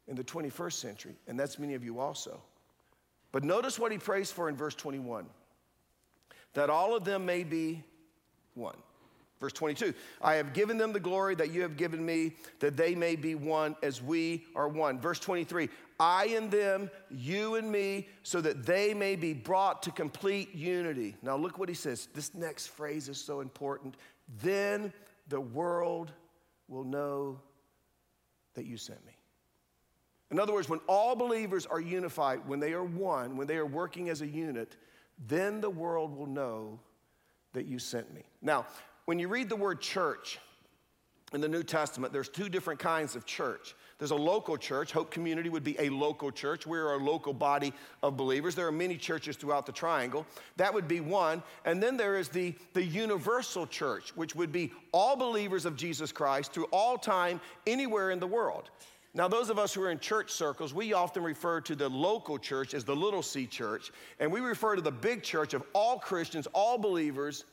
in 0.08 0.16
the 0.16 0.24
21st 0.24 0.72
century, 0.72 1.14
and 1.26 1.38
that's 1.38 1.58
many 1.58 1.74
of 1.74 1.84
you 1.84 1.98
also. 1.98 2.40
But 3.30 3.44
notice 3.44 3.78
what 3.78 3.92
he 3.92 3.98
prays 3.98 4.30
for 4.30 4.48
in 4.48 4.56
verse 4.56 4.74
21 4.74 5.26
that 6.54 6.68
all 6.68 6.94
of 6.94 7.04
them 7.04 7.24
may 7.24 7.44
be 7.44 7.82
one. 8.54 8.76
Verse 9.40 9.52
22 9.54 9.92
I 10.20 10.34
have 10.34 10.52
given 10.52 10.78
them 10.78 10.92
the 10.92 11.00
glory 11.00 11.34
that 11.34 11.50
you 11.50 11.62
have 11.62 11.76
given 11.76 12.04
me, 12.04 12.34
that 12.60 12.76
they 12.76 12.94
may 12.94 13.16
be 13.16 13.34
one 13.34 13.74
as 13.82 14.00
we 14.00 14.44
are 14.54 14.68
one. 14.68 15.00
Verse 15.00 15.18
23 15.18 15.68
I 15.98 16.26
and 16.36 16.50
them, 16.50 16.90
you 17.10 17.56
and 17.56 17.70
me, 17.70 18.08
so 18.22 18.40
that 18.40 18.64
they 18.66 18.94
may 18.94 19.16
be 19.16 19.32
brought 19.32 19.82
to 19.84 19.90
complete 19.90 20.54
unity. 20.54 21.16
Now, 21.22 21.36
look 21.36 21.58
what 21.58 21.68
he 21.68 21.74
says. 21.74 22.08
This 22.14 22.34
next 22.34 22.68
phrase 22.68 23.08
is 23.08 23.18
so 23.18 23.40
important. 23.40 23.96
Then 24.40 24.92
the 25.28 25.40
world 25.40 26.12
will 26.68 26.84
know 26.84 27.40
that 28.54 28.66
you 28.66 28.76
sent 28.76 29.04
me. 29.06 29.11
In 30.32 30.40
other 30.40 30.54
words, 30.54 30.68
when 30.68 30.80
all 30.88 31.14
believers 31.14 31.66
are 31.66 31.80
unified, 31.80 32.40
when 32.46 32.58
they 32.58 32.72
are 32.72 32.82
one, 32.82 33.36
when 33.36 33.46
they 33.46 33.56
are 33.56 33.66
working 33.66 34.08
as 34.08 34.22
a 34.22 34.26
unit, 34.26 34.76
then 35.28 35.60
the 35.60 35.70
world 35.70 36.16
will 36.16 36.26
know 36.26 36.80
that 37.52 37.66
you 37.66 37.78
sent 37.78 38.12
me. 38.14 38.22
Now, 38.40 38.66
when 39.04 39.18
you 39.18 39.28
read 39.28 39.50
the 39.50 39.56
word 39.56 39.82
church 39.82 40.38
in 41.34 41.42
the 41.42 41.48
New 41.48 41.62
Testament, 41.62 42.14
there's 42.14 42.30
two 42.30 42.48
different 42.48 42.80
kinds 42.80 43.14
of 43.14 43.26
church. 43.26 43.74
There's 43.98 44.10
a 44.10 44.16
local 44.16 44.56
church. 44.56 44.90
Hope 44.90 45.10
Community 45.10 45.50
would 45.50 45.64
be 45.64 45.76
a 45.78 45.90
local 45.90 46.32
church. 46.32 46.66
We're 46.66 46.94
a 46.94 46.96
local 46.96 47.34
body 47.34 47.74
of 48.02 48.16
believers. 48.16 48.54
There 48.54 48.66
are 48.66 48.72
many 48.72 48.96
churches 48.96 49.36
throughout 49.36 49.66
the 49.66 49.72
triangle. 49.72 50.26
That 50.56 50.72
would 50.72 50.88
be 50.88 51.00
one. 51.00 51.42
And 51.66 51.82
then 51.82 51.98
there 51.98 52.16
is 52.16 52.28
the, 52.28 52.54
the 52.72 52.82
universal 52.82 53.66
church, 53.66 54.16
which 54.16 54.34
would 54.34 54.50
be 54.50 54.72
all 54.92 55.14
believers 55.14 55.66
of 55.66 55.76
Jesus 55.76 56.10
Christ 56.10 56.52
through 56.52 56.68
all 56.72 56.96
time, 56.96 57.40
anywhere 57.66 58.10
in 58.10 58.18
the 58.18 58.26
world. 58.26 58.70
Now, 59.14 59.28
those 59.28 59.50
of 59.50 59.58
us 59.58 59.74
who 59.74 59.82
are 59.82 59.90
in 59.90 59.98
church 59.98 60.30
circles, 60.30 60.72
we 60.72 60.94
often 60.94 61.22
refer 61.22 61.60
to 61.62 61.74
the 61.74 61.88
local 61.88 62.38
church 62.38 62.72
as 62.72 62.84
the 62.84 62.96
little 62.96 63.22
c 63.22 63.46
church, 63.46 63.92
and 64.18 64.32
we 64.32 64.40
refer 64.40 64.74
to 64.74 64.82
the 64.82 64.92
big 64.92 65.22
church 65.22 65.52
of 65.52 65.62
all 65.74 65.98
Christians, 65.98 66.46
all 66.54 66.78
believers, 66.78 67.44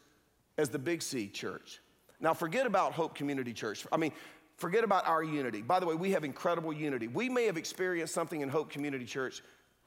as 0.58 0.69
the 0.69 0.80
big 0.80 1.02
C 1.02 1.28
church. 1.28 1.80
Now, 2.19 2.34
forget 2.34 2.65
about 2.65 2.91
Hope 2.93 3.15
Community 3.15 3.54
Church. 3.54 3.86
I 3.91 3.98
mean, 3.98 4.12
forget 4.58 4.84
about 4.84 5.08
our 5.08 5.24
unity. 5.24 5.62
By 5.62 5.80
the 5.80 5.86
way, 5.86 5.95
we 5.95 6.12
have 6.12 6.26
incredible 6.26 6.74
unity. 6.74 7.08
We 7.08 7.30
may 7.30 7.45
have 7.45 7.56
experienced 7.56 8.13
something 8.13 8.41
in 8.41 8.50
Hope 8.50 8.69
Community 8.69 9.06
Church, 9.06 9.41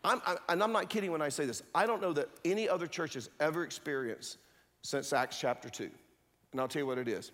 I'm, 0.05 0.21
I, 0.27 0.37
and 0.49 0.63
I'm 0.63 0.73
not 0.73 0.89
kidding 0.89 1.13
when 1.13 1.23
I 1.23 1.29
say 1.29 1.47
this. 1.47 1.63
I 1.75 1.87
don't 1.87 2.03
know 2.03 2.13
that 2.15 2.29
any 2.45 2.69
other 2.69 2.87
church 2.87 3.15
has 3.15 3.31
ever 3.39 3.63
experienced 3.63 4.39
since 4.83 5.13
Acts 5.13 5.39
chapter 5.39 5.69
2. 5.69 5.89
And 6.53 6.61
I'll 6.61 6.69
tell 6.69 6.81
you 6.81 6.87
what 6.87 6.99
it 6.99 7.09
is. 7.09 7.31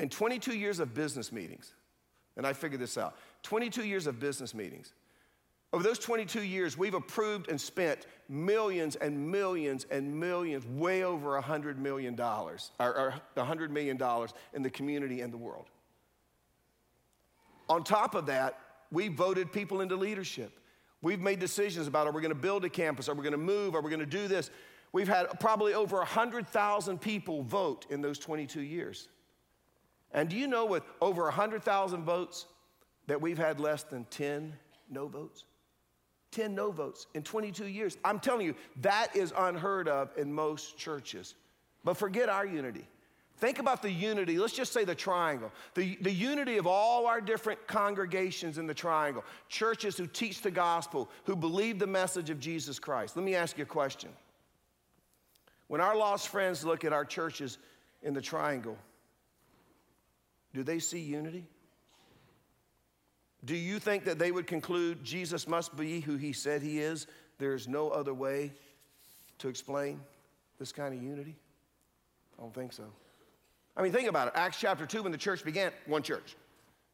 In 0.00 0.08
22 0.08 0.56
years 0.56 0.80
of 0.80 0.94
business 0.94 1.30
meetings, 1.30 1.74
and 2.36 2.46
I 2.46 2.52
figured 2.52 2.80
this 2.80 2.96
out 2.98 3.16
22 3.42 3.84
years 3.84 4.06
of 4.06 4.20
business 4.20 4.54
meetings. 4.54 4.92
Over 5.74 5.82
those 5.82 5.98
22 5.98 6.42
years, 6.42 6.76
we've 6.76 6.92
approved 6.92 7.48
and 7.48 7.58
spent 7.58 8.06
millions 8.28 8.96
and 8.96 9.30
millions 9.30 9.86
and 9.90 10.20
millions, 10.20 10.66
way 10.66 11.02
over 11.02 11.40
$100 11.40 11.78
million, 11.78 12.18
or, 12.20 12.60
or 12.78 13.14
$100 13.36 13.70
million 13.70 13.98
in 14.52 14.62
the 14.62 14.68
community 14.68 15.22
and 15.22 15.32
the 15.32 15.38
world. 15.38 15.70
On 17.70 17.82
top 17.82 18.14
of 18.14 18.26
that, 18.26 18.58
we 18.90 19.08
voted 19.08 19.50
people 19.50 19.80
into 19.80 19.96
leadership. 19.96 20.58
We've 21.00 21.20
made 21.20 21.40
decisions 21.40 21.86
about 21.86 22.06
are 22.06 22.12
we 22.12 22.20
going 22.20 22.34
to 22.34 22.40
build 22.40 22.66
a 22.66 22.68
campus? 22.68 23.08
Are 23.08 23.14
we 23.14 23.22
going 23.22 23.32
to 23.32 23.38
move? 23.38 23.74
Are 23.74 23.80
we 23.80 23.88
going 23.88 24.00
to 24.00 24.06
do 24.06 24.28
this? 24.28 24.50
We've 24.92 25.08
had 25.08 25.40
probably 25.40 25.72
over 25.72 25.96
100,000 25.96 27.00
people 27.00 27.42
vote 27.42 27.86
in 27.88 28.02
those 28.02 28.18
22 28.18 28.60
years. 28.60 29.08
And 30.12 30.28
do 30.28 30.36
you 30.36 30.46
know 30.46 30.66
with 30.66 30.82
over 31.00 31.24
100,000 31.24 32.04
votes 32.04 32.46
that 33.06 33.20
we've 33.20 33.38
had 33.38 33.60
less 33.60 33.82
than 33.82 34.04
10 34.06 34.52
no 34.90 35.08
votes? 35.08 35.44
10 36.32 36.54
no 36.54 36.70
votes 36.70 37.06
in 37.14 37.22
22 37.22 37.66
years. 37.66 37.98
I'm 38.04 38.18
telling 38.18 38.46
you, 38.46 38.54
that 38.80 39.14
is 39.14 39.32
unheard 39.36 39.88
of 39.88 40.10
in 40.16 40.32
most 40.32 40.76
churches. 40.76 41.34
But 41.84 41.96
forget 41.96 42.28
our 42.28 42.46
unity. 42.46 42.86
Think 43.38 43.58
about 43.58 43.82
the 43.82 43.90
unity, 43.90 44.38
let's 44.38 44.52
just 44.52 44.72
say 44.72 44.84
the 44.84 44.94
triangle, 44.94 45.50
the, 45.74 45.98
the 46.00 46.12
unity 46.12 46.58
of 46.58 46.68
all 46.68 47.08
our 47.08 47.20
different 47.20 47.66
congregations 47.66 48.56
in 48.56 48.68
the 48.68 48.74
triangle, 48.74 49.24
churches 49.48 49.96
who 49.96 50.06
teach 50.06 50.42
the 50.42 50.50
gospel, 50.50 51.08
who 51.24 51.34
believe 51.34 51.80
the 51.80 51.86
message 51.86 52.30
of 52.30 52.38
Jesus 52.38 52.78
Christ. 52.78 53.16
Let 53.16 53.24
me 53.24 53.34
ask 53.34 53.58
you 53.58 53.64
a 53.64 53.66
question. 53.66 54.10
When 55.66 55.80
our 55.80 55.96
lost 55.96 56.28
friends 56.28 56.64
look 56.64 56.84
at 56.84 56.92
our 56.92 57.04
churches 57.04 57.58
in 58.02 58.14
the 58.14 58.20
triangle, 58.20 58.78
do 60.54 60.62
they 60.62 60.78
see 60.78 61.00
unity? 61.00 61.46
Do 63.44 63.56
you 63.56 63.78
think 63.78 64.04
that 64.04 64.18
they 64.18 64.30
would 64.30 64.46
conclude 64.46 65.02
Jesus 65.02 65.48
must 65.48 65.76
be 65.76 66.00
who 66.00 66.16
he 66.16 66.32
said 66.32 66.62
he 66.62 66.78
is? 66.78 67.06
There's 67.38 67.66
no 67.66 67.88
other 67.88 68.14
way 68.14 68.52
to 69.38 69.48
explain 69.48 70.00
this 70.58 70.70
kind 70.70 70.94
of 70.94 71.02
unity? 71.02 71.34
I 72.38 72.42
don't 72.42 72.54
think 72.54 72.72
so. 72.72 72.84
I 73.76 73.82
mean, 73.82 73.90
think 73.90 74.08
about 74.08 74.28
it. 74.28 74.34
Acts 74.36 74.58
chapter 74.60 74.86
2, 74.86 75.02
when 75.02 75.12
the 75.12 75.18
church 75.18 75.44
began, 75.44 75.72
one 75.86 76.02
church. 76.02 76.36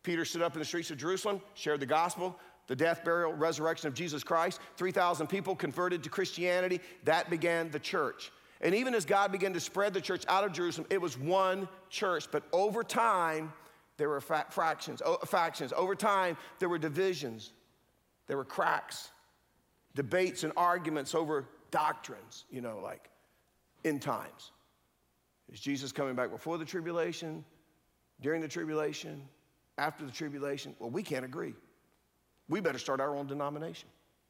Peter 0.03 0.25
stood 0.25 0.43
up 0.43 0.55
in 0.55 0.59
the 0.61 0.65
streets 0.65 0.91
of 0.91 0.97
Jerusalem, 0.97 1.43
shared 1.55 1.81
the 1.81 1.87
gospel, 1.87 2.39
the 2.67 2.77
death, 2.77 3.05
burial, 3.05 3.33
resurrection 3.33 3.89
of 3.89 3.95
Jesus 3.95 4.23
Christ. 4.23 4.61
3,000 4.77 5.27
people 5.27 5.55
converted 5.55 6.03
to 6.05 6.09
Christianity. 6.09 6.81
That 7.05 7.29
began 7.29 7.71
the 7.71 7.79
church. 7.79 8.33
And 8.61 8.75
even 8.75 8.95
as 8.95 9.05
God 9.05 9.31
began 9.31 9.53
to 9.53 9.61
spread 9.61 9.95
the 9.95 10.01
church 10.01 10.25
out 10.29 10.45
of 10.45 10.53
Jerusalem, 10.53 10.87
it 10.91 11.01
was 11.01 11.17
one 11.17 11.69
church. 11.91 12.27
But 12.31 12.43
over 12.53 12.83
time, 12.83 13.53
there 13.97 14.09
were 14.09 14.21
fractions, 14.21 15.01
factions. 15.27 15.73
Over 15.73 15.95
time, 15.95 16.37
there 16.59 16.69
were 16.69 16.79
divisions, 16.79 17.53
there 18.27 18.37
were 18.37 18.45
cracks, 18.45 19.11
debates 19.95 20.45
and 20.45 20.53
arguments 20.57 21.15
over 21.15 21.47
doctrines, 21.71 22.45
you 22.51 22.61
know, 22.61 22.81
like 22.83 23.11
end 23.85 24.03
times. 24.03 24.53
Is 25.53 25.61
Jesus 25.61 25.93
coming 25.93 26.15
back 26.15 26.31
before 26.31 26.59
the 26.59 26.65
tribulation, 26.65 27.45
during 28.21 28.41
the 28.41 28.49
tribulation, 28.49 29.23
after 29.79 30.05
the 30.05 30.13
tribulation? 30.13 30.75
Well, 30.79 30.91
we 30.91 31.03
can't 31.03 31.25
agree. 31.25 31.55
We 32.49 32.61
better 32.61 32.79
start 32.79 33.01
our 33.01 33.15
own 33.17 33.27
denomination, 33.27 33.89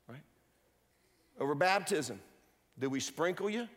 right? 0.08 0.22
Over 1.40 1.54
baptism, 1.54 2.20
do 2.78 2.88
we 2.88 3.00
sprinkle 3.00 3.50
you 3.50 3.68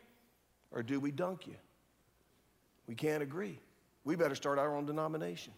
or 0.72 0.84
do 0.84 1.00
we 1.00 1.12
dunk 1.12 1.48
you? 1.48 1.56
We 2.88 2.96
can't 2.96 3.24
agree. 3.24 3.60
We 4.04 4.16
better 4.16 4.36
start 4.36 4.60
our 4.60 4.76
own 4.76 4.86
denomination. 4.86 5.54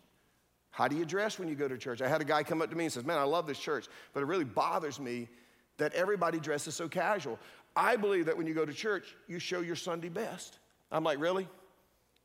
How 0.72 0.88
do 0.88 0.96
you 0.96 1.06
dress 1.06 1.38
when 1.38 1.48
you 1.48 1.56
go 1.56 1.68
to 1.68 1.78
church? 1.78 2.02
I 2.02 2.08
had 2.08 2.22
a 2.22 2.26
guy 2.26 2.44
come 2.44 2.62
up 2.62 2.70
to 2.72 2.76
me 2.76 2.86
and 2.86 2.94
says, 2.94 3.06
Man, 3.06 3.18
I 3.18 3.24
love 3.24 3.46
this 3.46 3.60
church, 3.60 3.88
but 4.14 4.22
it 4.22 4.26
really 4.26 4.44
bothers 4.44 5.00
me 5.00 5.30
that 5.78 5.94
everybody 5.94 6.40
dresses 6.40 6.76
so 6.76 6.88
casual. 6.90 7.40
I 7.76 7.96
believe 7.96 8.26
that 8.26 8.38
when 8.38 8.48
you 8.48 8.54
go 8.54 8.66
to 8.66 8.74
church, 8.74 9.16
you 9.28 9.40
show 9.40 9.62
your 9.62 9.76
Sunday 9.76 10.10
best. 10.10 10.58
I'm 10.92 11.04
like, 11.04 11.20
Really? 11.20 11.48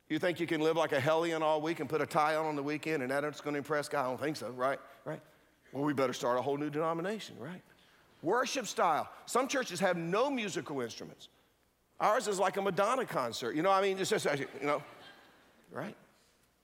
You 0.09 0.17
think 0.17 0.39
you 0.39 0.47
can 0.47 0.61
live 0.61 0.75
like 0.75 0.91
a 0.91 0.99
hellion 0.99 1.43
all 1.43 1.61
week 1.61 1.79
and 1.79 1.87
put 1.87 2.01
a 2.01 2.07
tie 2.07 2.35
on 2.35 2.47
on 2.47 2.55
the 2.55 2.63
weekend 2.63 3.03
and 3.03 3.11
that's 3.11 3.41
going 3.41 3.53
to 3.53 3.59
impress 3.59 3.87
God? 3.87 4.05
I 4.05 4.09
don't 4.09 4.19
think 4.19 4.35
so, 4.35 4.49
right? 4.49 4.79
Right? 5.05 5.21
Well, 5.71 5.83
we 5.83 5.93
better 5.93 6.13
start 6.13 6.39
a 6.39 6.41
whole 6.41 6.57
new 6.57 6.71
denomination, 6.71 7.35
right? 7.39 7.61
Worship 8.23 8.65
style. 8.65 9.07
Some 9.27 9.47
churches 9.47 9.79
have 9.79 9.95
no 9.95 10.31
musical 10.31 10.81
instruments. 10.81 11.29
Ours 11.99 12.27
is 12.27 12.39
like 12.39 12.57
a 12.57 12.61
Madonna 12.61 13.05
concert. 13.05 13.55
You 13.55 13.61
know, 13.61 13.71
I 13.71 13.81
mean, 13.81 13.97
it's 13.97 14.09
just, 14.09 14.25
you 14.25 14.47
know, 14.63 14.81
right? 15.71 15.95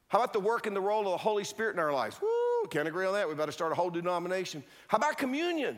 How 0.08 0.20
about 0.20 0.34
the 0.34 0.40
work 0.40 0.68
and 0.68 0.76
the 0.76 0.82
role 0.82 1.02
of 1.02 1.12
the 1.12 1.18
Holy 1.18 1.44
Spirit 1.44 1.74
in 1.74 1.80
our 1.80 1.92
lives? 1.92 2.22
Woo, 2.22 2.68
can't 2.70 2.88
agree 2.88 3.06
on 3.06 3.14
that. 3.14 3.28
We 3.28 3.36
better 3.36 3.52
start 3.52 3.72
a 3.72 3.76
whole 3.76 3.90
denomination. 3.90 4.64
How 4.88 4.98
about 4.98 5.18
communion? 5.18 5.78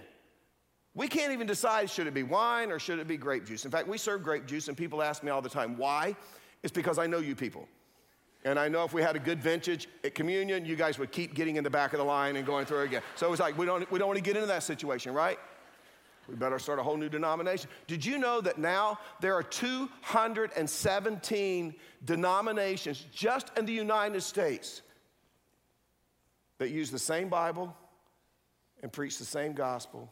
We 0.93 1.07
can't 1.07 1.31
even 1.31 1.47
decide 1.47 1.89
should 1.89 2.07
it 2.07 2.13
be 2.13 2.23
wine 2.23 2.71
or 2.71 2.79
should 2.79 2.99
it 2.99 3.07
be 3.07 3.17
grape 3.17 3.45
juice. 3.45 3.65
In 3.65 3.71
fact, 3.71 3.87
we 3.87 3.97
serve 3.97 4.23
grape 4.23 4.45
juice, 4.45 4.67
and 4.67 4.75
people 4.75 5.01
ask 5.01 5.23
me 5.23 5.31
all 5.31 5.41
the 5.41 5.49
time, 5.49 5.77
why? 5.77 6.15
It's 6.63 6.73
because 6.73 6.97
I 6.97 7.07
know 7.07 7.19
you 7.19 7.35
people. 7.35 7.67
And 8.45 8.57
I 8.57 8.67
know 8.67 8.83
if 8.83 8.93
we 8.93 9.01
had 9.01 9.15
a 9.15 9.19
good 9.19 9.41
vintage 9.41 9.87
at 10.03 10.15
communion, 10.15 10.65
you 10.65 10.75
guys 10.75 10.97
would 10.97 11.11
keep 11.11 11.33
getting 11.33 11.55
in 11.55 11.63
the 11.63 11.69
back 11.69 11.93
of 11.93 11.99
the 11.99 12.05
line 12.05 12.35
and 12.35 12.45
going 12.45 12.65
through 12.65 12.81
again. 12.81 13.01
So 13.15 13.31
it's 13.31 13.41
like, 13.41 13.57
we 13.57 13.65
don't, 13.65 13.89
we 13.91 13.99
don't 13.99 14.07
want 14.07 14.17
to 14.17 14.23
get 14.23 14.35
into 14.35 14.47
that 14.47 14.63
situation, 14.63 15.13
right? 15.13 15.37
We 16.27 16.35
better 16.35 16.59
start 16.59 16.79
a 16.79 16.83
whole 16.83 16.97
new 16.97 17.09
denomination. 17.09 17.69
Did 17.87 18.05
you 18.05 18.17
know 18.17 18.41
that 18.41 18.57
now 18.57 18.99
there 19.21 19.35
are 19.35 19.43
217 19.43 21.75
denominations 22.03 23.05
just 23.13 23.57
in 23.57 23.65
the 23.65 23.73
United 23.73 24.21
States 24.21 24.81
that 26.57 26.69
use 26.69 26.91
the 26.91 26.99
same 26.99 27.29
Bible 27.29 27.73
and 28.83 28.91
preach 28.91 29.19
the 29.19 29.25
same 29.25 29.53
gospel 29.53 30.11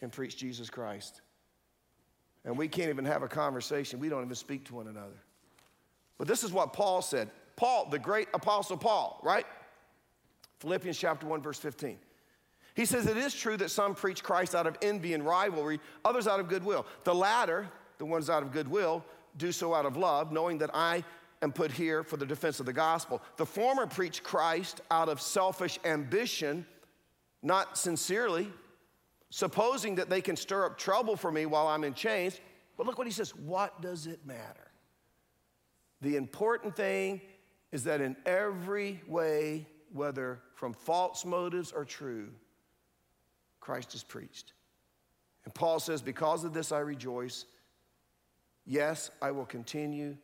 and 0.00 0.10
preach 0.10 0.36
Jesus 0.36 0.70
Christ? 0.70 1.20
And 2.44 2.56
we 2.56 2.68
can't 2.68 2.88
even 2.88 3.04
have 3.04 3.22
a 3.22 3.28
conversation. 3.28 4.00
We 4.00 4.08
don't 4.08 4.24
even 4.24 4.34
speak 4.34 4.64
to 4.66 4.74
one 4.74 4.88
another. 4.88 5.22
But 6.18 6.26
this 6.26 6.42
is 6.42 6.52
what 6.52 6.72
Paul 6.72 7.02
said. 7.02 7.30
Paul, 7.56 7.88
the 7.90 7.98
great 7.98 8.28
apostle 8.32 8.76
Paul, 8.76 9.20
right? 9.22 9.46
Philippians 10.60 10.96
chapter 10.96 11.26
1, 11.26 11.42
verse 11.42 11.58
15. 11.58 11.98
He 12.74 12.84
says, 12.84 13.06
It 13.06 13.16
is 13.16 13.34
true 13.34 13.56
that 13.58 13.70
some 13.70 13.94
preach 13.94 14.22
Christ 14.22 14.54
out 14.54 14.66
of 14.66 14.76
envy 14.82 15.14
and 15.14 15.24
rivalry, 15.24 15.80
others 16.04 16.26
out 16.26 16.40
of 16.40 16.48
goodwill. 16.48 16.86
The 17.04 17.14
latter, 17.14 17.68
the 17.98 18.06
ones 18.06 18.30
out 18.30 18.42
of 18.42 18.52
goodwill, 18.52 19.04
do 19.36 19.52
so 19.52 19.74
out 19.74 19.86
of 19.86 19.96
love, 19.96 20.32
knowing 20.32 20.58
that 20.58 20.70
I 20.74 21.04
am 21.42 21.52
put 21.52 21.72
here 21.72 22.02
for 22.02 22.16
the 22.16 22.26
defense 22.26 22.60
of 22.60 22.66
the 22.66 22.72
gospel. 22.72 23.20
The 23.36 23.46
former 23.46 23.86
preach 23.86 24.22
Christ 24.22 24.80
out 24.90 25.08
of 25.08 25.20
selfish 25.20 25.78
ambition, 25.84 26.66
not 27.42 27.76
sincerely, 27.76 28.48
supposing 29.30 29.96
that 29.96 30.08
they 30.08 30.20
can 30.20 30.36
stir 30.36 30.66
up 30.66 30.78
trouble 30.78 31.16
for 31.16 31.32
me 31.32 31.46
while 31.46 31.66
I'm 31.66 31.84
in 31.84 31.94
chains. 31.94 32.40
But 32.76 32.86
look 32.86 32.98
what 32.98 33.06
he 33.06 33.12
says 33.12 33.34
what 33.34 33.80
does 33.82 34.06
it 34.06 34.24
matter? 34.24 34.70
The 36.00 36.16
important 36.16 36.74
thing 36.74 37.20
is 37.70 37.84
that 37.84 38.00
in 38.00 38.16
every 38.26 39.00
way, 39.06 39.66
whether 39.92 40.40
from 40.54 40.72
false 40.72 41.24
motives 41.24 41.72
or 41.72 41.84
true, 41.84 42.28
Christ 43.62 43.94
is 43.94 44.02
preached. 44.02 44.52
And 45.44 45.54
Paul 45.54 45.80
says, 45.80 46.02
Because 46.02 46.44
of 46.44 46.52
this 46.52 46.72
I 46.72 46.80
rejoice. 46.80 47.46
Yes, 48.66 49.10
I 49.22 49.30
will 49.30 49.46
continue 49.46 50.16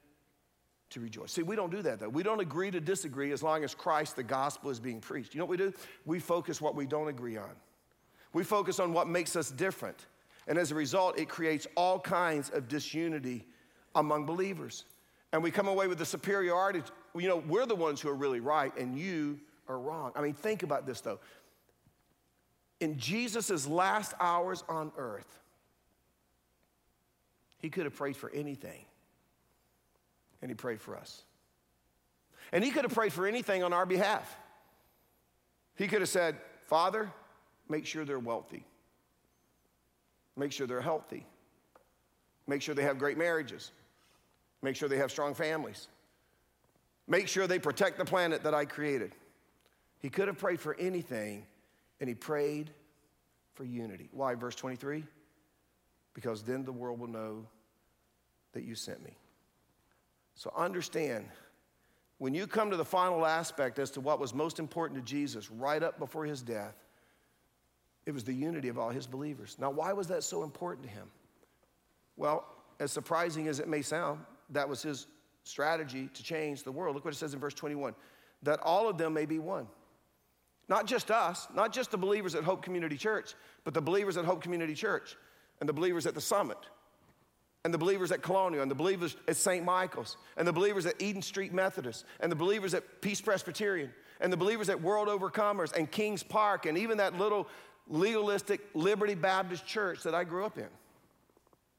to 0.91 1.01
rejoice. 1.01 1.33
See, 1.33 1.43
we 1.43 1.57
don't 1.57 1.71
do 1.71 1.83
that 1.83 2.01
though. 2.01 2.09
We 2.09 2.23
don't 2.23 2.41
agree 2.41 2.71
to 2.71 2.81
disagree 2.81 3.33
as 3.33 3.43
long 3.43 3.65
as 3.65 3.75
Christ, 3.75 4.17
the 4.17 4.23
gospel, 4.23 4.71
is 4.71 4.81
being 4.81 5.01
preached. 5.01 5.35
You 5.35 5.39
know 5.39 5.45
what 5.45 5.51
we 5.51 5.57
do? 5.57 5.73
We 6.05 6.19
focus 6.19 6.61
what 6.61 6.75
we 6.75 6.87
don't 6.87 7.09
agree 7.09 7.37
on. 7.37 7.51
We 8.33 8.45
focus 8.45 8.81
on 8.81 8.93
what 8.93 9.09
makes 9.09 9.37
us 9.37 9.51
different. 9.51 10.07
And 10.47 10.59
as 10.59 10.73
a 10.73 10.75
result, 10.75 11.19
it 11.19 11.29
creates 11.29 11.67
all 11.77 11.99
kinds 12.01 12.51
of 12.51 12.69
disunity 12.69 13.45
among 13.95 14.27
believers. 14.27 14.85
And 15.33 15.43
we 15.43 15.51
come 15.51 15.69
away 15.69 15.87
with 15.87 15.99
the 15.99 16.07
superiority. 16.07 16.83
You 17.15 17.29
know, 17.29 17.37
we're 17.37 17.67
the 17.67 17.75
ones 17.75 18.01
who 18.01 18.09
are 18.09 18.15
really 18.15 18.41
right 18.41 18.77
and 18.77 18.99
you 18.99 19.39
are 19.69 19.79
wrong. 19.79 20.13
I 20.17 20.23
mean, 20.23 20.35
think 20.35 20.63
about 20.63 20.87
this 20.87 21.01
though 21.01 21.21
in 22.81 22.99
Jesus' 22.99 23.67
last 23.67 24.15
hours 24.21 24.63
on 24.69 24.93
earth, 24.97 25.39
he 27.59 27.71
could 27.71 27.85
have 27.85 27.95
prayed 27.95 28.17
for 28.17 28.31
anything. 28.31 28.85
And 30.41 30.51
he 30.51 30.55
prayed 30.55 30.81
for 30.81 30.97
us. 30.97 31.25
And 32.53 32.63
he 32.63 32.71
could 32.71 32.85
have 32.85 32.95
prayed 32.95 33.13
for 33.13 33.27
anything 33.27 33.63
on 33.65 33.73
our 33.73 33.85
behalf. 33.85 34.39
He 35.75 35.89
could 35.89 36.01
have 36.01 36.09
said, 36.09 36.37
Father, 36.67 37.11
make 37.69 37.87
sure 37.87 38.05
they're 38.05 38.19
wealthy, 38.19 38.65
make 40.37 40.53
sure 40.53 40.67
they're 40.67 40.81
healthy, 40.81 41.27
make 42.47 42.63
sure 42.63 42.75
they 42.75 42.83
have 42.83 42.99
great 42.99 43.19
marriages, 43.19 43.73
make 44.63 44.77
sure 44.77 44.89
they 44.89 44.97
have 44.97 45.11
strong 45.11 45.35
families, 45.35 45.89
make 47.07 47.29
sure 47.29 47.47
they 47.47 47.59
protect 47.59 47.99
the 47.99 48.05
planet 48.05 48.43
that 48.45 48.55
I 48.55 48.65
created. 48.65 49.13
He 50.01 50.09
could 50.09 50.29
have 50.29 50.39
prayed 50.39 50.61
for 50.61 50.75
anything 50.79 51.45
and 52.01 52.09
he 52.09 52.15
prayed 52.15 52.71
for 53.55 53.65
unity. 53.65 54.09
Why? 54.13 54.35
Verse 54.35 54.55
23 54.55 55.05
because 56.19 56.43
then 56.43 56.65
the 56.65 56.73
world 56.73 56.99
will 56.99 57.07
know 57.07 57.47
that 58.53 58.65
you 58.65 58.75
sent 58.75 59.01
me. 59.05 59.17
So 60.35 60.53
understand, 60.57 61.27
when 62.19 62.35
you 62.35 62.49
come 62.49 62.73
to 62.73 62.77
the 62.77 62.85
final 62.85 63.25
aspect 63.25 63.79
as 63.79 63.93
to 63.93 64.01
what 64.01 64.19
was 64.19 64.35
most 64.35 64.59
important 64.59 64.99
to 64.99 65.09
Jesus 65.09 65.49
right 65.49 65.81
up 65.81 65.97
before 66.01 66.25
his 66.25 66.43
death, 66.43 66.75
it 68.05 68.11
was 68.11 68.25
the 68.25 68.33
unity 68.33 68.67
of 68.67 68.81
all 68.81 68.91
his 68.91 69.07
believers. 69.07 69.57
Now, 69.61 69.71
why 69.71 69.93
was 69.93 70.09
that 70.09 70.25
so 70.25 70.43
important 70.43 70.89
to 70.89 70.93
him? 70.93 71.09
Well, 72.17 72.45
as 72.81 72.91
surprising 72.91 73.47
as 73.47 73.61
it 73.61 73.69
may 73.69 73.83
sound, 73.83 74.19
that 74.51 74.69
was 74.69 74.83
his 74.83 75.07
strategy 75.45 76.09
to 76.15 76.23
change 76.25 76.65
the 76.65 76.73
world. 76.73 76.97
Look 76.97 77.05
what 77.05 77.15
it 77.15 77.19
says 77.19 77.33
in 77.33 77.39
verse 77.39 77.55
21 77.55 77.95
that 78.43 78.59
all 78.61 78.89
of 78.89 78.99
them 78.99 79.15
may 79.15 79.25
be 79.25 79.39
one. 79.39 79.69
Not 80.69 80.87
just 80.87 81.11
us, 81.11 81.49
not 81.55 81.73
just 81.73 81.91
the 81.91 81.99
believers 81.99 82.35
at 82.35 82.45
Hope 82.45 82.63
Community 82.63 82.97
Church, 82.97 83.35
but 83.65 83.75
the 83.75 83.81
believers 83.81 84.17
at 84.17 84.25
Hope 84.25 84.43
Community 84.43 84.75
Church 84.75 85.17
and 85.61 85.69
the 85.69 85.73
believers 85.73 86.07
at 86.07 86.15
the 86.15 86.21
Summit 86.21 86.59
and 87.65 87.73
the 87.73 87.79
believers 87.79 88.13
at 88.13 88.23
Colonial 88.23 88.63
and 88.63 88.71
the 88.71 88.75
believers 88.75 89.17
at 89.27 89.37
St. 89.37 89.65
Michael's 89.65 90.17
and 90.37 90.47
the 90.47 90.53
believers 90.53 90.87
at 90.87 90.95
Edenton 90.97 91.23
Street 91.23 91.53
Methodist 91.53 92.05
and 92.21 92.31
the 92.31 92.37
believers 92.37 92.75
at 92.75 93.01
Peace 93.01 93.21
Presbyterian 93.21 93.91
and 94.21 94.33
the 94.33 94.37
believers 94.37 94.69
at 94.69 94.81
World 94.81 95.09
Overcomers 95.09 95.75
and 95.75 95.91
Kings 95.91 96.23
Park 96.23 96.67
and 96.67 96.77
even 96.77 96.99
that 96.99 97.19
little 97.19 97.49
legalistic 97.89 98.61
Liberty 98.75 99.15
Baptist 99.15 99.67
church 99.67 100.03
that 100.03 100.15
I 100.15 100.25
grew 100.25 100.45
up 100.45 100.59
in. 100.59 100.69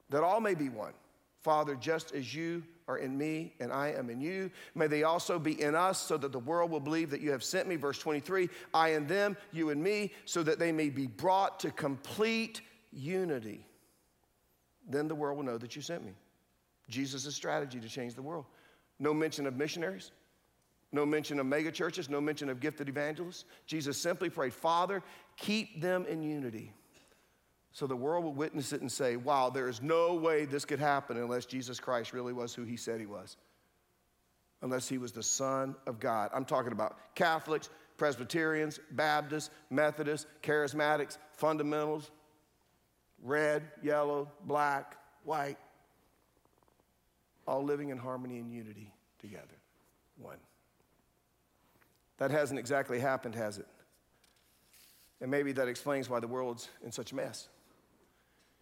That 0.10 0.24
all 0.24 0.42
may 0.42 0.56
be 0.56 0.70
one. 0.70 0.94
Father, 1.42 1.76
just 1.76 2.14
as 2.14 2.34
you 2.34 2.64
are 2.90 2.98
in 2.98 3.16
me 3.16 3.54
and 3.60 3.72
I 3.72 3.90
am 3.92 4.10
in 4.10 4.20
you. 4.20 4.50
May 4.74 4.88
they 4.88 5.04
also 5.04 5.38
be 5.38 5.62
in 5.62 5.76
us 5.76 6.00
so 6.00 6.18
that 6.18 6.32
the 6.32 6.40
world 6.40 6.72
will 6.72 6.80
believe 6.80 7.12
that 7.12 7.22
you 7.22 7.32
have 7.32 7.44
sent 7.44 7.68
me. 7.68 7.76
Verse 7.76 8.00
23 8.00 8.50
I 8.74 8.90
and 8.90 9.08
them, 9.08 9.38
you 9.52 9.70
and 9.70 9.82
me, 9.82 10.12
so 10.26 10.42
that 10.44 10.60
they 10.60 10.72
may 10.72 10.90
be 10.90 11.06
brought 11.06 11.60
to 11.62 11.72
complete 11.72 12.62
unity. 12.92 13.64
Then 14.90 15.08
the 15.08 15.16
world 15.16 15.38
will 15.38 15.46
know 15.46 15.60
that 15.60 15.76
you 15.76 15.84
sent 15.84 16.04
me. 16.04 16.14
Jesus' 16.90 17.34
strategy 17.36 17.80
to 17.80 17.88
change 17.88 18.16
the 18.16 18.24
world. 18.24 18.46
No 18.98 19.14
mention 19.14 19.46
of 19.46 19.56
missionaries, 19.56 20.12
no 20.92 21.06
mention 21.06 21.40
of 21.40 21.46
mega 21.46 21.72
churches, 21.72 22.10
no 22.10 22.20
mention 22.20 22.50
of 22.50 22.60
gifted 22.60 22.90
evangelists. 22.90 23.46
Jesus 23.68 23.98
simply 23.98 24.32
prayed, 24.32 24.54
Father, 24.54 25.04
keep 25.38 25.80
them 25.80 26.06
in 26.08 26.24
unity. 26.24 26.74
So 27.72 27.88
the 27.88 27.96
world 27.96 28.24
will 28.24 28.34
witness 28.34 28.74
it 28.74 28.82
and 28.82 28.92
say, 28.92 29.16
wow, 29.16 29.50
there 29.50 29.70
is 29.70 29.82
no 29.82 30.16
way 30.16 30.46
this 30.46 30.66
could 30.66 30.80
happen 30.80 31.18
unless 31.18 31.46
Jesus 31.46 31.80
Christ 31.80 32.14
really 32.14 32.34
was 32.34 32.54
who 32.54 32.64
he 32.64 32.76
said 32.76 33.00
he 33.00 33.06
was. 33.06 33.38
Unless 34.62 34.90
he 34.90 34.98
was 34.98 35.12
the 35.12 35.24
Son 35.24 35.76
of 35.88 36.00
God. 36.00 36.32
I'm 36.34 36.46
talking 36.46 36.72
about 36.72 36.98
Catholics, 37.16 37.70
Presbyterians, 37.98 38.80
Baptists, 38.92 39.50
Methodists, 39.70 40.26
Charismatics, 40.42 41.18
Fundamentals, 41.34 42.12
red, 43.24 43.64
yellow, 43.82 44.30
black, 44.46 44.98
white, 45.24 45.58
all 47.48 47.64
living 47.64 47.90
in 47.90 47.98
harmony 47.98 48.40
and 48.40 48.52
unity 48.52 48.92
together. 49.20 49.46
One. 50.18 50.38
That 52.18 52.32
hasn't 52.32 52.60
exactly 52.60 53.00
happened, 53.00 53.36
has 53.36 53.58
it? 53.58 53.68
And 55.22 55.32
maybe 55.32 55.52
that 55.54 55.68
explains 55.68 56.10
why 56.10 56.20
the 56.20 56.28
world's 56.28 56.70
in 56.84 56.92
such 56.92 57.12
a 57.12 57.16
mess. 57.16 57.48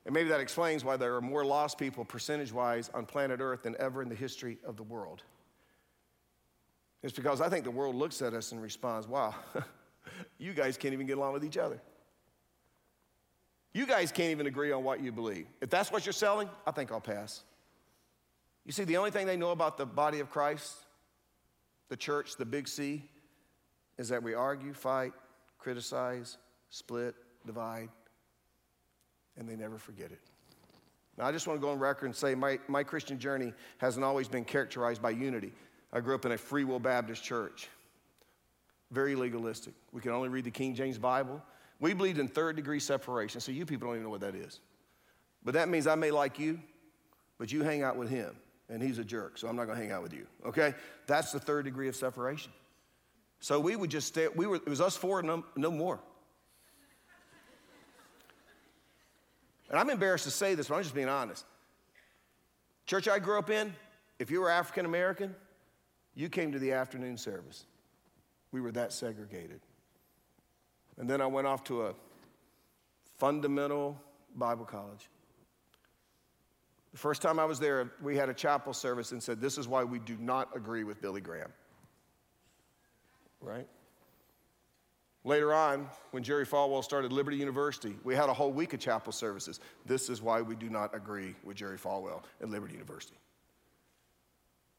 And 0.08 0.14
maybe 0.14 0.30
that 0.30 0.40
explains 0.40 0.86
why 0.86 0.96
there 0.96 1.16
are 1.16 1.22
more 1.22 1.44
lost 1.44 1.78
people, 1.78 2.06
percentage 2.06 2.54
wise, 2.54 2.90
on 2.94 3.06
planet 3.06 3.42
Earth 3.42 3.64
than 3.64 3.76
ever 3.78 4.02
in 4.02 4.08
the 4.08 4.16
history 4.16 4.58
of 4.66 4.78
the 4.78 4.84
world. 4.84 5.22
It's 7.04 7.14
because 7.14 7.42
I 7.42 7.50
think 7.50 7.66
the 7.66 7.72
world 7.72 7.94
looks 7.94 8.22
at 8.22 8.34
us 8.34 8.54
and 8.54 8.62
responds, 8.62 9.06
wow, 9.06 9.36
you 10.38 10.54
guys 10.54 10.78
can't 10.78 10.94
even 10.94 11.08
get 11.08 11.18
along 11.18 11.34
with 11.34 11.44
each 11.44 11.58
other. 11.58 11.82
You 13.74 13.86
guys 13.86 14.14
can't 14.14 14.32
even 14.32 14.48
agree 14.48 14.72
on 14.72 14.86
what 14.86 15.02
you 15.02 15.12
believe. 15.12 15.46
If 15.60 15.70
that's 15.70 15.92
what 15.92 16.06
you're 16.06 16.14
selling, 16.14 16.50
I 16.66 16.72
think 16.72 16.90
I'll 16.90 17.02
pass. 17.02 17.44
You 18.66 18.72
see, 18.72 18.86
the 18.86 18.96
only 18.96 19.12
thing 19.12 19.28
they 19.28 19.36
know 19.36 19.52
about 19.52 19.78
the 19.78 19.86
body 19.86 20.22
of 20.22 20.30
Christ, 20.30 20.74
the 21.90 21.98
church, 21.98 22.38
the 22.38 22.46
big 22.46 22.70
C, 22.70 23.04
is 23.98 24.08
that 24.08 24.24
we 24.24 24.34
argue, 24.34 24.74
fight, 24.74 25.12
criticize, 25.58 26.38
split, 26.70 27.14
divide, 27.46 27.90
and 29.38 29.48
they 29.48 29.56
never 29.56 29.78
forget 29.78 30.12
it. 30.12 30.20
Now, 31.18 31.26
I 31.26 31.32
just 31.32 31.48
want 31.48 31.60
to 31.60 31.66
go 31.66 31.72
on 31.72 31.80
record 31.80 32.06
and 32.06 32.16
say 32.16 32.36
my, 32.36 32.60
my 32.68 32.84
Christian 32.84 33.18
journey 33.18 33.54
hasn't 33.80 34.06
always 34.06 34.28
been 34.28 34.46
characterized 34.46 35.02
by 35.02 35.10
unity. 35.10 35.52
I 35.92 36.00
grew 36.00 36.14
up 36.14 36.26
in 36.26 36.32
a 36.32 36.38
Free 36.38 36.64
Will 36.64 36.80
Baptist 36.80 37.24
church, 37.24 37.70
very 38.92 39.16
legalistic. 39.16 39.74
We 39.92 40.02
can 40.02 40.12
only 40.12 40.30
read 40.30 40.44
the 40.44 40.52
King 40.52 40.76
James 40.76 40.98
Bible. 40.98 41.42
We 41.80 41.94
believed 41.94 42.20
in 42.20 42.28
third 42.28 42.56
degree 42.56 42.80
separation, 42.80 43.42
so 43.42 43.52
you 43.52 43.66
people 43.66 43.88
don't 43.88 43.96
even 43.96 44.04
know 44.04 44.10
what 44.10 44.22
that 44.22 44.36
is. 44.36 44.60
But 45.44 45.54
that 45.54 45.70
means 45.70 45.88
I 45.88 45.96
may 45.96 46.12
like 46.12 46.40
you, 46.40 46.60
but 47.38 47.52
you 47.52 47.64
hang 47.64 47.84
out 47.84 47.96
with 47.96 48.10
him, 48.10 48.36
and 48.70 48.82
he's 48.82 49.00
a 49.00 49.04
jerk, 49.04 49.38
so 49.38 49.48
I'm 49.48 49.56
not 49.56 49.66
going 49.66 49.78
to 49.78 49.84
hang 49.84 49.92
out 49.92 50.04
with 50.04 50.14
you, 50.14 50.28
okay? 50.46 50.76
That's 51.08 51.32
the 51.32 51.40
third 51.40 51.66
degree 51.66 51.88
of 51.88 51.96
separation. 51.96 52.52
So 53.40 53.60
we 53.60 53.76
would 53.76 53.90
just 53.90 54.08
stay, 54.08 54.28
we 54.28 54.48
were, 54.48 54.56
it 54.56 54.68
was 54.68 54.82
us 54.82 54.98
four, 54.98 55.22
no, 55.22 55.46
no 55.56 55.72
more. 55.72 56.00
And 59.70 59.80
I'm 59.80 59.90
embarrassed 59.90 60.26
to 60.26 60.32
say 60.32 60.56
this, 60.56 60.68
but 60.68 60.76
I'm 60.76 60.84
just 60.84 60.96
being 60.96 61.10
honest. 61.10 61.46
Church 62.86 63.08
I 63.08 63.20
grew 63.20 63.38
up 63.38 63.50
in, 63.50 63.74
if 64.20 64.32
you 64.32 64.42
were 64.42 64.50
African 64.50 64.86
American, 64.86 65.36
you 66.16 66.30
came 66.30 66.52
to 66.52 66.60
the 66.60 66.72
afternoon 66.72 67.18
service. 67.18 67.66
We 68.52 68.62
were 68.62 68.72
that 68.72 68.94
segregated. 68.94 69.60
And 70.98 71.10
then 71.10 71.22
I 71.22 71.28
went 71.28 71.48
off 71.48 71.64
to 71.66 71.88
a 71.88 71.94
fundamental 73.18 74.00
Bible 74.36 74.66
college. 74.66 75.10
The 76.94 76.98
first 76.98 77.22
time 77.22 77.40
I 77.40 77.46
was 77.46 77.60
there, 77.60 77.92
we 78.02 78.16
had 78.16 78.30
a 78.30 78.34
chapel 78.34 78.74
service 78.74 79.12
and 79.12 79.22
said, 79.22 79.42
This 79.42 79.58
is 79.58 79.68
why 79.68 79.84
we 79.84 80.00
do 80.00 80.18
not 80.20 80.56
agree 80.56 80.84
with 80.84 81.02
Billy 81.02 81.22
Graham 81.22 81.52
right? 83.42 83.68
Later 85.28 85.54
on, 85.54 85.90
when 86.12 86.24
Jerry 86.24 86.46
Falwell 86.46 86.82
started 86.82 87.12
Liberty 87.12 87.36
University, 87.36 87.98
we 88.06 88.16
had 88.16 88.30
a 88.30 88.34
whole 88.34 88.54
week 88.54 88.74
of 88.74 88.80
chapel 88.80 89.12
services. 89.12 89.60
This 89.86 90.10
is 90.10 90.22
why 90.22 90.42
we 90.42 90.56
do 90.56 90.70
not 90.70 90.96
agree 90.96 91.36
with 91.44 91.58
Jerry 91.58 91.78
Falwell 91.78 92.24
at 92.42 92.50
Liberty 92.50 92.76
University. 92.76 93.18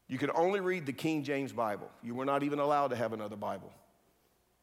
You 0.07 0.17
could 0.17 0.31
only 0.35 0.61
read 0.61 0.87
the 0.87 0.93
King 0.95 1.23
James 1.23 1.53
Bible. 1.53 1.91
You 2.03 2.15
were 2.15 2.25
not 2.25 2.43
even 2.43 2.61
allowed 2.61 2.89
to 2.89 2.97
have 2.97 3.13
another 3.13 3.37
Bible. 3.37 3.71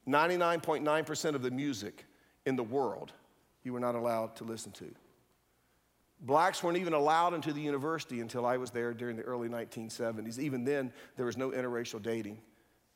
99.9% 0.07 1.35
of 1.35 1.43
the 1.43 1.51
music 1.51 2.05
in 2.47 2.55
the 2.55 2.63
world 2.63 3.13
you 3.63 3.71
were 3.71 3.79
not 3.79 3.93
allowed 3.93 4.35
to 4.37 4.43
listen 4.43 4.71
to. 4.71 4.91
Blacks 6.21 6.63
weren't 6.63 6.79
even 6.79 6.93
allowed 6.93 7.35
into 7.35 7.53
the 7.53 7.61
university 7.61 8.21
until 8.21 8.47
I 8.47 8.57
was 8.57 8.71
there 8.71 8.91
during 8.91 9.17
the 9.17 9.23
early 9.23 9.49
1970s. 9.49 10.39
Even 10.39 10.63
then, 10.63 10.91
there 11.15 11.27
was 11.27 11.37
no 11.37 11.51
interracial 11.51 12.01
dating. 12.01 12.39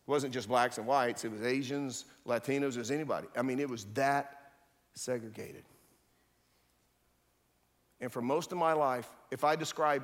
It 0.10 0.12
wasn't 0.12 0.34
just 0.34 0.48
blacks 0.48 0.80
and 0.80 0.88
whites, 0.88 1.24
it 1.24 1.32
was 1.32 1.44
Asians, 1.44 2.06
Latinos, 2.26 2.70
it 2.74 2.78
was 2.78 2.90
anybody. 2.90 3.28
I 3.38 3.44
mean, 3.44 3.60
it 3.60 3.70
was 3.70 3.86
that 3.94 4.54
segregated. 4.96 5.64
And 8.02 8.12
for 8.12 8.20
most 8.20 8.52
of 8.52 8.58
my 8.58 8.74
life, 8.74 9.08
if 9.30 9.44
I 9.44 9.56
describe 9.56 10.04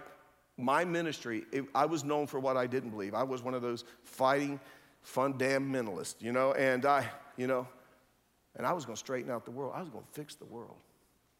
my 0.58 0.86
ministry, 0.86 1.46
it, 1.52 1.66
I 1.74 1.88
was 1.88 2.04
known 2.04 2.28
for 2.28 2.40
what 2.40 2.56
I 2.56 2.68
didn't 2.68 2.92
believe. 2.92 3.16
I 3.16 3.24
was 3.24 3.42
one 3.42 3.56
of 3.56 3.64
those 3.64 3.84
fighting 4.04 4.60
fundamentalists, 5.04 6.22
you 6.22 6.32
know, 6.32 6.54
and 6.54 6.86
I, 6.86 7.10
you 7.36 7.48
know, 7.48 7.68
and 8.58 8.68
I 8.68 8.74
was 8.74 8.86
going 8.86 8.98
to 8.98 9.00
straighten 9.00 9.32
out 9.32 9.44
the 9.44 9.50
world. 9.50 9.74
I 9.74 9.80
was 9.80 9.90
going 9.90 10.04
to 10.04 10.12
fix 10.12 10.36
the 10.36 10.46
world, 10.46 10.78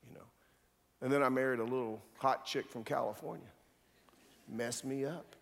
you 0.10 0.16
know. 0.16 0.26
And 1.04 1.14
then 1.14 1.22
I 1.22 1.30
married 1.30 1.60
a 1.60 1.64
little 1.64 2.02
hot 2.18 2.48
chick 2.48 2.68
from 2.72 2.84
California. 2.84 3.46
Messed 4.50 4.86
me 4.86 5.06
up 5.06 5.35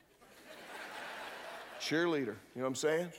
cheerleader. 1.83 2.35
You 2.55 2.61
know 2.61 2.63
what 2.63 2.67
I'm 2.67 2.75
saying? 2.75 3.11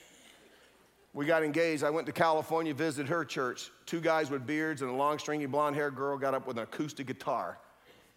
We 1.12 1.26
got 1.26 1.44
engaged. 1.44 1.84
I 1.84 1.90
went 1.90 2.06
to 2.06 2.12
California, 2.12 2.74
visited 2.74 3.08
her 3.08 3.24
church. 3.24 3.70
Two 3.86 4.00
guys 4.00 4.30
with 4.30 4.46
beards 4.46 4.82
and 4.82 4.90
a 4.90 4.94
long, 4.94 5.18
stringy 5.18 5.46
blonde 5.46 5.76
haired 5.76 5.94
girl 5.94 6.18
got 6.18 6.34
up 6.34 6.46
with 6.46 6.56
an 6.56 6.64
acoustic 6.64 7.06
guitar. 7.06 7.58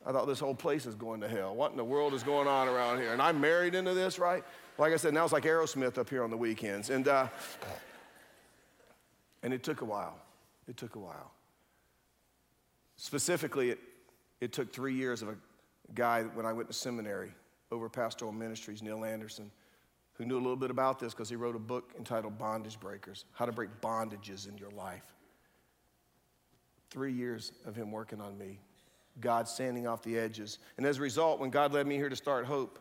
I 0.05 0.11
thought 0.11 0.25
this 0.25 0.39
whole 0.39 0.55
place 0.55 0.85
is 0.85 0.95
going 0.95 1.21
to 1.21 1.27
hell. 1.27 1.53
What 1.53 1.71
in 1.71 1.77
the 1.77 1.83
world 1.83 2.13
is 2.13 2.23
going 2.23 2.47
on 2.47 2.67
around 2.67 2.99
here? 2.99 3.13
And 3.13 3.21
I'm 3.21 3.39
married 3.39 3.75
into 3.75 3.93
this, 3.93 4.17
right? 4.17 4.43
Like 4.77 4.93
I 4.93 4.95
said, 4.95 5.13
now 5.13 5.23
it's 5.23 5.33
like 5.33 5.43
Aerosmith 5.43 5.97
up 5.97 6.09
here 6.09 6.23
on 6.23 6.31
the 6.31 6.37
weekends. 6.37 6.89
And, 6.89 7.07
uh, 7.07 7.27
and 9.43 9.53
it 9.53 9.63
took 9.63 9.81
a 9.81 9.85
while. 9.85 10.17
It 10.67 10.77
took 10.77 10.95
a 10.95 10.99
while. 10.99 11.31
Specifically, 12.95 13.71
it, 13.71 13.79
it 14.39 14.53
took 14.53 14.73
three 14.73 14.95
years 14.95 15.21
of 15.21 15.29
a 15.29 15.35
guy 15.93 16.23
when 16.23 16.45
I 16.45 16.53
went 16.53 16.67
to 16.69 16.73
seminary 16.73 17.31
over 17.69 17.89
pastoral 17.89 18.31
ministries, 18.31 18.81
Neil 18.81 19.03
Anderson 19.03 19.51
who 20.17 20.25
knew 20.25 20.35
a 20.35 20.39
little 20.39 20.55
bit 20.55 20.71
about 20.71 20.99
this 20.99 21.13
because 21.13 21.29
he 21.29 21.35
wrote 21.35 21.55
a 21.55 21.59
book 21.59 21.93
entitled 21.97 22.37
Bondage 22.37 22.79
Breakers 22.79 23.25
How 23.33 23.45
to 23.45 23.51
Break 23.51 23.69
Bondages 23.81 24.47
in 24.49 24.57
Your 24.57 24.71
Life. 24.71 25.05
Three 26.89 27.13
years 27.13 27.51
of 27.65 27.75
him 27.75 27.91
working 27.91 28.19
on 28.19 28.37
me, 28.37 28.59
God 29.19 29.47
sanding 29.47 29.87
off 29.87 30.01
the 30.01 30.17
edges. 30.17 30.59
And 30.77 30.85
as 30.85 30.97
a 30.97 31.01
result, 31.01 31.39
when 31.39 31.49
God 31.49 31.73
led 31.73 31.85
me 31.85 31.95
here 31.95 32.09
to 32.09 32.15
start 32.15 32.45
Hope, 32.45 32.79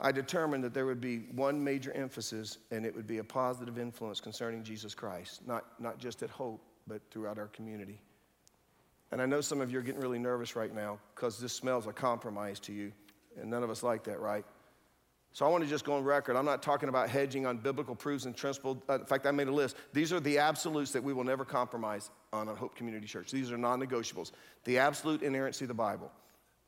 I 0.00 0.12
determined 0.12 0.64
that 0.64 0.74
there 0.74 0.86
would 0.86 1.00
be 1.00 1.18
one 1.32 1.62
major 1.62 1.92
emphasis, 1.92 2.58
and 2.70 2.84
it 2.84 2.94
would 2.94 3.06
be 3.06 3.18
a 3.18 3.24
positive 3.24 3.78
influence 3.78 4.20
concerning 4.20 4.64
Jesus 4.64 4.94
Christ, 4.94 5.46
not, 5.46 5.66
not 5.78 5.98
just 5.98 6.22
at 6.22 6.30
Hope, 6.30 6.60
but 6.86 7.00
throughout 7.10 7.38
our 7.38 7.46
community. 7.48 8.00
And 9.12 9.22
I 9.22 9.26
know 9.26 9.40
some 9.40 9.60
of 9.60 9.70
you 9.70 9.78
are 9.78 9.82
getting 9.82 10.00
really 10.00 10.18
nervous 10.18 10.56
right 10.56 10.74
now 10.74 10.98
because 11.14 11.38
this 11.38 11.52
smells 11.52 11.86
like 11.86 11.94
compromise 11.94 12.58
to 12.60 12.72
you, 12.72 12.92
and 13.40 13.50
none 13.50 13.62
of 13.62 13.70
us 13.70 13.82
like 13.82 14.02
that, 14.04 14.20
right? 14.20 14.44
So 15.34 15.44
I 15.44 15.48
want 15.48 15.64
to 15.64 15.68
just 15.68 15.84
go 15.84 15.94
on 15.94 16.04
record. 16.04 16.36
I'm 16.36 16.44
not 16.44 16.62
talking 16.62 16.88
about 16.88 17.10
hedging 17.10 17.44
on 17.44 17.58
biblical 17.58 17.96
proofs 17.96 18.24
and 18.24 18.36
principles. 18.36 18.78
Uh, 18.88 19.00
in 19.00 19.04
fact, 19.04 19.26
I 19.26 19.32
made 19.32 19.48
a 19.48 19.52
list. 19.52 19.76
These 19.92 20.12
are 20.12 20.20
the 20.20 20.38
absolutes 20.38 20.92
that 20.92 21.02
we 21.02 21.12
will 21.12 21.24
never 21.24 21.44
compromise 21.44 22.08
on 22.32 22.48
at 22.48 22.56
Hope 22.56 22.76
Community 22.76 23.08
Church. 23.08 23.32
These 23.32 23.50
are 23.50 23.58
non 23.58 23.80
negotiables. 23.80 24.30
The 24.62 24.78
absolute 24.78 25.22
inerrancy 25.22 25.64
of 25.64 25.68
the 25.68 25.74
Bible. 25.74 26.12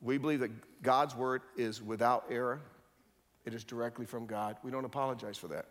We 0.01 0.17
believe 0.17 0.41
that 0.41 0.83
God's 0.83 1.15
word 1.15 1.43
is 1.55 1.81
without 1.81 2.25
error, 2.29 2.59
it 3.45 3.53
is 3.53 3.63
directly 3.63 4.05
from 4.05 4.25
God. 4.25 4.57
We 4.63 4.69
don't 4.69 4.83
apologize 4.83 5.37
for 5.37 5.47
that. 5.47 5.67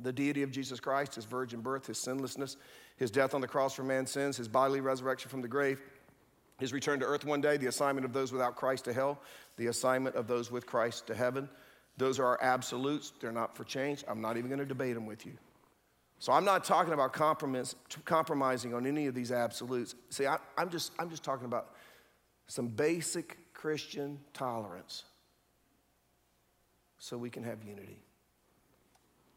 The 0.00 0.12
deity 0.12 0.42
of 0.42 0.50
Jesus 0.50 0.80
Christ, 0.80 1.14
his 1.14 1.24
virgin 1.24 1.60
birth, 1.60 1.86
his 1.86 1.98
sinlessness, 1.98 2.56
his 2.96 3.12
death 3.12 3.32
on 3.32 3.40
the 3.40 3.46
cross 3.46 3.74
for 3.74 3.84
man's 3.84 4.10
sins, 4.10 4.36
his 4.36 4.48
bodily 4.48 4.80
resurrection 4.80 5.30
from 5.30 5.40
the 5.40 5.48
grave, 5.48 5.80
his 6.58 6.72
return 6.72 6.98
to 6.98 7.06
earth 7.06 7.24
one 7.24 7.40
day, 7.40 7.56
the 7.56 7.66
assignment 7.66 8.04
of 8.04 8.12
those 8.12 8.32
without 8.32 8.56
Christ 8.56 8.86
to 8.86 8.92
hell, 8.92 9.20
the 9.56 9.68
assignment 9.68 10.16
of 10.16 10.26
those 10.26 10.50
with 10.50 10.66
Christ 10.66 11.06
to 11.06 11.14
heaven. 11.14 11.48
Those 11.96 12.18
are 12.18 12.26
our 12.26 12.42
absolutes. 12.42 13.12
They're 13.20 13.32
not 13.32 13.56
for 13.56 13.64
change. 13.64 14.04
I'm 14.08 14.20
not 14.20 14.36
even 14.36 14.48
going 14.48 14.60
to 14.60 14.66
debate 14.66 14.94
them 14.94 15.06
with 15.06 15.26
you. 15.26 15.32
So 16.18 16.32
I'm 16.32 16.44
not 16.44 16.64
talking 16.64 16.92
about 16.92 17.12
compromising 18.04 18.74
on 18.74 18.86
any 18.86 19.06
of 19.06 19.14
these 19.14 19.32
absolutes. 19.32 19.96
See, 20.10 20.26
I, 20.26 20.38
am 20.56 20.70
just, 20.70 20.92
I'm 20.98 21.10
just 21.10 21.24
talking 21.24 21.46
about 21.46 21.74
some 22.46 22.68
basic 22.68 23.38
Christian 23.52 24.18
tolerance. 24.32 25.04
so 26.98 27.18
we 27.18 27.30
can 27.30 27.42
have 27.42 27.64
unity. 27.64 27.98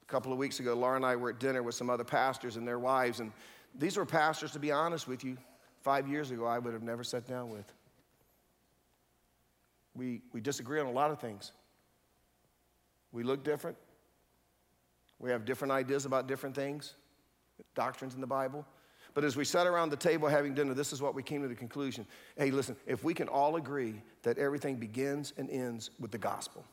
A 0.03 0.06
couple 0.06 0.32
of 0.32 0.38
weeks 0.38 0.60
ago, 0.60 0.76
Laura 0.76 0.95
and 0.95 1.06
I 1.06 1.16
were 1.16 1.32
at 1.32 1.39
dinner 1.39 1.64
with 1.64 1.74
some 1.74 1.89
other 1.89 2.03
pastors 2.03 2.58
and 2.58 2.68
their 2.68 2.78
wives, 2.78 3.20
and 3.20 3.32
these 3.74 3.97
were 3.97 4.06
pastors, 4.06 4.51
to 4.51 4.60
be 4.60 4.72
honest 4.72 5.08
with 5.08 5.24
you, 5.24 5.38
five 5.82 6.08
years 6.08 6.30
ago 6.30 6.45
I 6.45 6.60
would 6.60 6.74
have 6.74 6.84
never 6.84 7.03
sat 7.03 7.28
down 7.28 7.49
with. 7.49 7.72
We, 9.95 10.22
we 10.34 10.41
disagree 10.41 10.80
on 10.80 10.86
a 10.86 10.91
lot 10.91 11.10
of 11.10 11.20
things. 11.20 11.51
We 13.16 13.24
look 13.24 13.45
different. 13.45 13.78
We 15.20 15.30
have 15.30 15.45
different 15.45 15.72
ideas 15.72 16.05
about 16.05 16.28
different 16.28 16.53
things, 16.53 16.95
doctrines 17.74 18.13
in 18.13 18.20
the 18.20 18.28
Bible. 18.28 18.66
But 19.13 19.24
as 19.24 19.38
we 19.38 19.45
sat 19.45 19.66
around 19.66 19.89
the 19.89 19.95
table 19.95 20.28
having 20.28 20.53
dinner, 20.53 20.74
this 20.74 20.91
is 20.91 21.01
what 21.01 21.16
we 21.16 21.24
came 21.24 21.41
to 21.41 21.47
the 21.47 21.55
conclusion. 21.55 22.05
Hey, 22.36 22.51
listen, 22.51 22.76
if 22.86 23.05
we 23.05 23.13
can 23.13 23.30
all 23.30 23.55
agree 23.55 24.01
that 24.24 24.38
everything 24.38 24.76
begins 24.76 25.32
and 25.38 25.49
ends 25.49 25.91
with 25.97 26.11
the 26.11 26.18
gospel, 26.18 26.66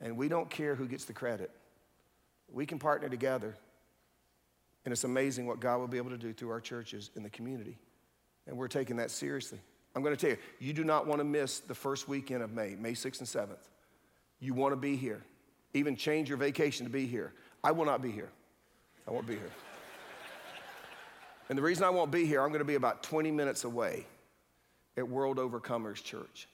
and 0.00 0.16
we 0.16 0.26
don't 0.26 0.48
care 0.48 0.74
who 0.74 0.88
gets 0.88 1.04
the 1.04 1.12
credit, 1.12 1.50
we 2.50 2.64
can 2.64 2.78
partner 2.78 3.10
together. 3.10 3.54
And 4.86 4.92
it's 4.92 5.04
amazing 5.04 5.46
what 5.46 5.60
God 5.60 5.80
will 5.80 5.86
be 5.86 5.98
able 5.98 6.10
to 6.10 6.18
do 6.18 6.32
through 6.32 6.50
our 6.50 6.60
churches 6.60 7.10
in 7.14 7.22
the 7.22 7.30
community. 7.30 7.76
And 8.46 8.56
we're 8.56 8.68
taking 8.68 8.96
that 8.96 9.10
seriously. 9.10 9.60
I'm 9.94 10.02
going 10.02 10.16
to 10.16 10.20
tell 10.20 10.30
you, 10.30 10.42
you 10.58 10.72
do 10.72 10.82
not 10.82 11.06
want 11.06 11.20
to 11.20 11.24
miss 11.24 11.60
the 11.60 11.74
first 11.74 12.08
weekend 12.08 12.42
of 12.42 12.52
May, 12.52 12.74
May 12.74 12.92
6th 12.92 13.18
and 13.18 13.28
7th. 13.28 13.68
You 14.42 14.54
want 14.54 14.72
to 14.72 14.76
be 14.76 14.96
here. 14.96 15.22
Even 15.72 15.94
change 15.94 16.28
your 16.28 16.36
vacation 16.36 16.84
to 16.84 16.92
be 16.92 17.06
here. 17.06 17.32
I 17.62 17.70
will 17.70 17.84
not 17.84 18.02
be 18.02 18.10
here. 18.10 18.28
I 19.06 19.12
won't 19.12 19.26
be 19.26 19.36
here. 19.36 19.50
And 21.48 21.58
the 21.58 21.62
reason 21.62 21.84
I 21.84 21.90
won't 21.90 22.10
be 22.10 22.24
here, 22.24 22.40
I'm 22.40 22.48
going 22.48 22.60
to 22.60 22.64
be 22.64 22.76
about 22.76 23.02
20 23.02 23.30
minutes 23.30 23.64
away 23.64 24.06
at 24.96 25.06
World 25.06 25.36
Overcomers 25.36 26.02
Church, 26.02 26.48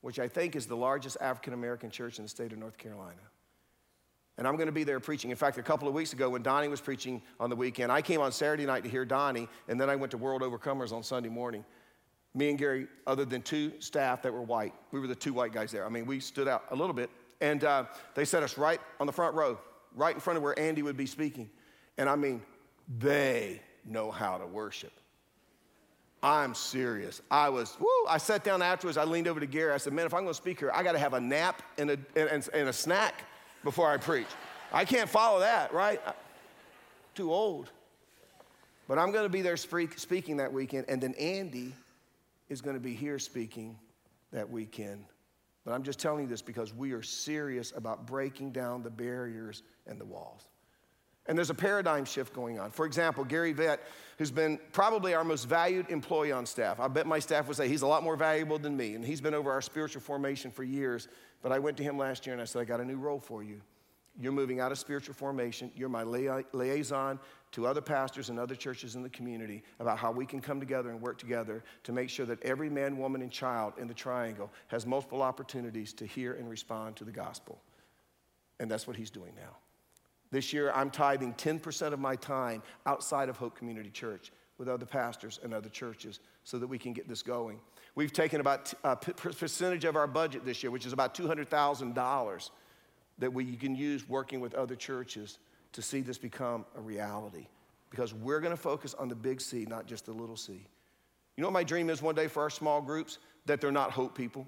which 0.00 0.18
I 0.18 0.28
think 0.28 0.56
is 0.56 0.66
the 0.66 0.76
largest 0.76 1.18
African 1.20 1.52
American 1.52 1.90
church 1.90 2.18
in 2.18 2.24
the 2.24 2.28
state 2.28 2.52
of 2.52 2.58
North 2.58 2.78
Carolina. 2.78 3.20
And 4.38 4.48
I'm 4.48 4.54
going 4.54 4.68
to 4.68 4.72
be 4.72 4.84
there 4.84 4.98
preaching. 4.98 5.30
In 5.30 5.36
fact, 5.36 5.58
a 5.58 5.62
couple 5.62 5.88
of 5.88 5.94
weeks 5.94 6.14
ago 6.14 6.30
when 6.30 6.42
Donnie 6.42 6.68
was 6.68 6.80
preaching 6.80 7.20
on 7.38 7.50
the 7.50 7.56
weekend, 7.56 7.92
I 7.92 8.00
came 8.00 8.22
on 8.22 8.32
Saturday 8.32 8.64
night 8.64 8.84
to 8.84 8.88
hear 8.88 9.04
Donnie, 9.04 9.48
and 9.68 9.78
then 9.78 9.90
I 9.90 9.96
went 9.96 10.12
to 10.12 10.16
World 10.16 10.40
Overcomers 10.40 10.92
on 10.92 11.02
Sunday 11.02 11.28
morning. 11.28 11.64
Me 12.34 12.50
and 12.50 12.58
Gary, 12.58 12.86
other 13.06 13.24
than 13.24 13.42
two 13.42 13.72
staff 13.80 14.22
that 14.22 14.32
were 14.32 14.42
white, 14.42 14.72
we 14.92 15.00
were 15.00 15.06
the 15.06 15.14
two 15.14 15.32
white 15.32 15.52
guys 15.52 15.72
there. 15.72 15.84
I 15.84 15.88
mean, 15.88 16.06
we 16.06 16.20
stood 16.20 16.46
out 16.46 16.64
a 16.70 16.76
little 16.76 16.94
bit. 16.94 17.10
And 17.40 17.64
uh, 17.64 17.84
they 18.14 18.24
set 18.24 18.42
us 18.42 18.58
right 18.58 18.80
on 19.00 19.06
the 19.06 19.12
front 19.12 19.34
row, 19.34 19.58
right 19.96 20.14
in 20.14 20.20
front 20.20 20.36
of 20.36 20.42
where 20.42 20.58
Andy 20.58 20.82
would 20.82 20.96
be 20.96 21.06
speaking. 21.06 21.48
And 21.96 22.08
I 22.08 22.16
mean, 22.16 22.42
they 22.98 23.60
know 23.84 24.10
how 24.10 24.38
to 24.38 24.46
worship. 24.46 24.92
I'm 26.22 26.54
serious. 26.54 27.22
I 27.30 27.48
was, 27.48 27.78
woo, 27.80 27.88
I 28.06 28.18
sat 28.18 28.44
down 28.44 28.60
afterwards. 28.60 28.98
I 28.98 29.04
leaned 29.04 29.26
over 29.26 29.40
to 29.40 29.46
Gary. 29.46 29.72
I 29.72 29.78
said, 29.78 29.94
man, 29.94 30.04
if 30.04 30.12
I'm 30.12 30.20
going 30.20 30.34
to 30.34 30.34
speak 30.34 30.58
here, 30.58 30.70
I 30.74 30.82
got 30.82 30.92
to 30.92 30.98
have 30.98 31.14
a 31.14 31.20
nap 31.20 31.62
and 31.78 31.92
a, 31.92 31.98
and, 32.14 32.46
and 32.52 32.68
a 32.68 32.72
snack 32.72 33.24
before 33.64 33.90
I 33.90 33.96
preach. 33.96 34.26
I 34.70 34.84
can't 34.84 35.08
follow 35.08 35.40
that, 35.40 35.72
right? 35.72 36.00
I'm 36.06 36.12
too 37.14 37.32
old. 37.32 37.70
But 38.86 38.98
I'm 38.98 39.12
going 39.12 39.24
to 39.24 39.30
be 39.30 39.40
there 39.40 39.56
speaking 39.56 40.36
that 40.36 40.52
weekend, 40.52 40.86
and 40.88 41.00
then 41.00 41.14
Andy 41.14 41.72
is 42.50 42.60
going 42.60 42.74
to 42.74 42.80
be 42.80 42.92
here 42.92 43.18
speaking 43.18 43.78
that 44.32 44.50
weekend. 44.50 45.06
But 45.64 45.72
I'm 45.72 45.82
just 45.82 45.98
telling 45.98 46.24
you 46.24 46.28
this 46.28 46.42
because 46.42 46.74
we 46.74 46.92
are 46.92 47.02
serious 47.02 47.72
about 47.74 48.06
breaking 48.06 48.52
down 48.52 48.82
the 48.82 48.90
barriers 48.90 49.62
and 49.86 49.98
the 49.98 50.04
walls. 50.04 50.46
And 51.26 51.38
there's 51.38 51.50
a 51.50 51.54
paradigm 51.54 52.04
shift 52.04 52.32
going 52.32 52.58
on. 52.58 52.70
For 52.70 52.86
example, 52.86 53.24
Gary 53.24 53.54
Vett, 53.54 53.78
who's 54.18 54.30
been 54.30 54.58
probably 54.72 55.14
our 55.14 55.22
most 55.22 55.44
valued 55.44 55.88
employee 55.90 56.32
on 56.32 56.44
staff. 56.44 56.80
I 56.80 56.88
bet 56.88 57.06
my 57.06 57.18
staff 57.18 57.46
would 57.46 57.56
say 57.56 57.68
he's 57.68 57.82
a 57.82 57.86
lot 57.86 58.02
more 58.02 58.16
valuable 58.16 58.58
than 58.58 58.76
me, 58.76 58.94
and 58.94 59.04
he's 59.04 59.20
been 59.20 59.34
over 59.34 59.52
our 59.52 59.60
spiritual 59.60 60.02
formation 60.02 60.50
for 60.50 60.64
years. 60.64 61.08
But 61.42 61.52
I 61.52 61.58
went 61.58 61.76
to 61.76 61.82
him 61.82 61.98
last 61.98 62.26
year 62.26 62.32
and 62.32 62.42
I 62.42 62.46
said, 62.46 62.62
I 62.62 62.64
got 62.64 62.80
a 62.80 62.84
new 62.84 62.96
role 62.96 63.20
for 63.20 63.42
you. 63.42 63.60
You're 64.18 64.32
moving 64.32 64.60
out 64.60 64.72
of 64.72 64.78
spiritual 64.78 65.14
formation. 65.14 65.70
You're 65.74 65.88
my 65.88 66.02
liaison 66.02 67.18
to 67.52 67.66
other 67.66 67.80
pastors 67.80 68.28
and 68.28 68.38
other 68.38 68.54
churches 68.54 68.94
in 68.94 69.02
the 69.02 69.08
community 69.10 69.62
about 69.78 69.98
how 69.98 70.12
we 70.12 70.26
can 70.26 70.40
come 70.40 70.60
together 70.60 70.90
and 70.90 71.00
work 71.00 71.18
together 71.18 71.64
to 71.84 71.92
make 71.92 72.08
sure 72.08 72.26
that 72.26 72.42
every 72.42 72.68
man, 72.68 72.98
woman, 72.98 73.22
and 73.22 73.30
child 73.30 73.74
in 73.78 73.88
the 73.88 73.94
triangle 73.94 74.50
has 74.68 74.86
multiple 74.86 75.22
opportunities 75.22 75.92
to 75.94 76.06
hear 76.06 76.34
and 76.34 76.48
respond 76.48 76.96
to 76.96 77.04
the 77.04 77.12
gospel. 77.12 77.60
And 78.58 78.70
that's 78.70 78.86
what 78.86 78.96
he's 78.96 79.10
doing 79.10 79.32
now. 79.36 79.56
This 80.30 80.52
year, 80.52 80.70
I'm 80.72 80.90
tithing 80.90 81.34
10% 81.34 81.92
of 81.92 81.98
my 81.98 82.14
time 82.14 82.62
outside 82.86 83.28
of 83.28 83.36
Hope 83.36 83.56
Community 83.56 83.90
Church 83.90 84.32
with 84.58 84.68
other 84.68 84.86
pastors 84.86 85.40
and 85.42 85.52
other 85.54 85.70
churches 85.70 86.20
so 86.44 86.58
that 86.58 86.66
we 86.66 86.78
can 86.78 86.92
get 86.92 87.08
this 87.08 87.22
going. 87.22 87.58
We've 87.96 88.12
taken 88.12 88.40
about 88.40 88.72
uh, 88.84 88.94
a 89.02 89.12
percentage 89.12 89.84
of 89.84 89.96
our 89.96 90.06
budget 90.06 90.44
this 90.44 90.62
year, 90.62 90.70
which 90.70 90.86
is 90.86 90.92
about 90.92 91.14
$200,000, 91.14 92.50
that 93.20 93.32
we 93.32 93.56
can 93.56 93.74
use 93.74 94.08
working 94.08 94.40
with 94.40 94.54
other 94.54 94.74
churches 94.74 95.38
to 95.72 95.82
see 95.82 96.00
this 96.00 96.18
become 96.18 96.64
a 96.76 96.80
reality. 96.80 97.46
Because 97.90 98.12
we're 98.12 98.40
going 98.40 98.52
to 98.52 98.60
focus 98.60 98.94
on 98.94 99.08
the 99.08 99.14
big 99.14 99.40
C, 99.40 99.66
not 99.68 99.86
just 99.86 100.06
the 100.06 100.12
little 100.12 100.36
c. 100.36 100.52
You 101.36 101.42
know 101.42 101.48
what 101.48 101.54
my 101.54 101.64
dream 101.64 101.90
is 101.90 102.02
one 102.02 102.14
day 102.14 102.26
for 102.26 102.42
our 102.42 102.50
small 102.50 102.80
groups? 102.80 103.18
That 103.46 103.60
they're 103.60 103.72
not 103.72 103.92
hope 103.92 104.16
people. 104.16 104.46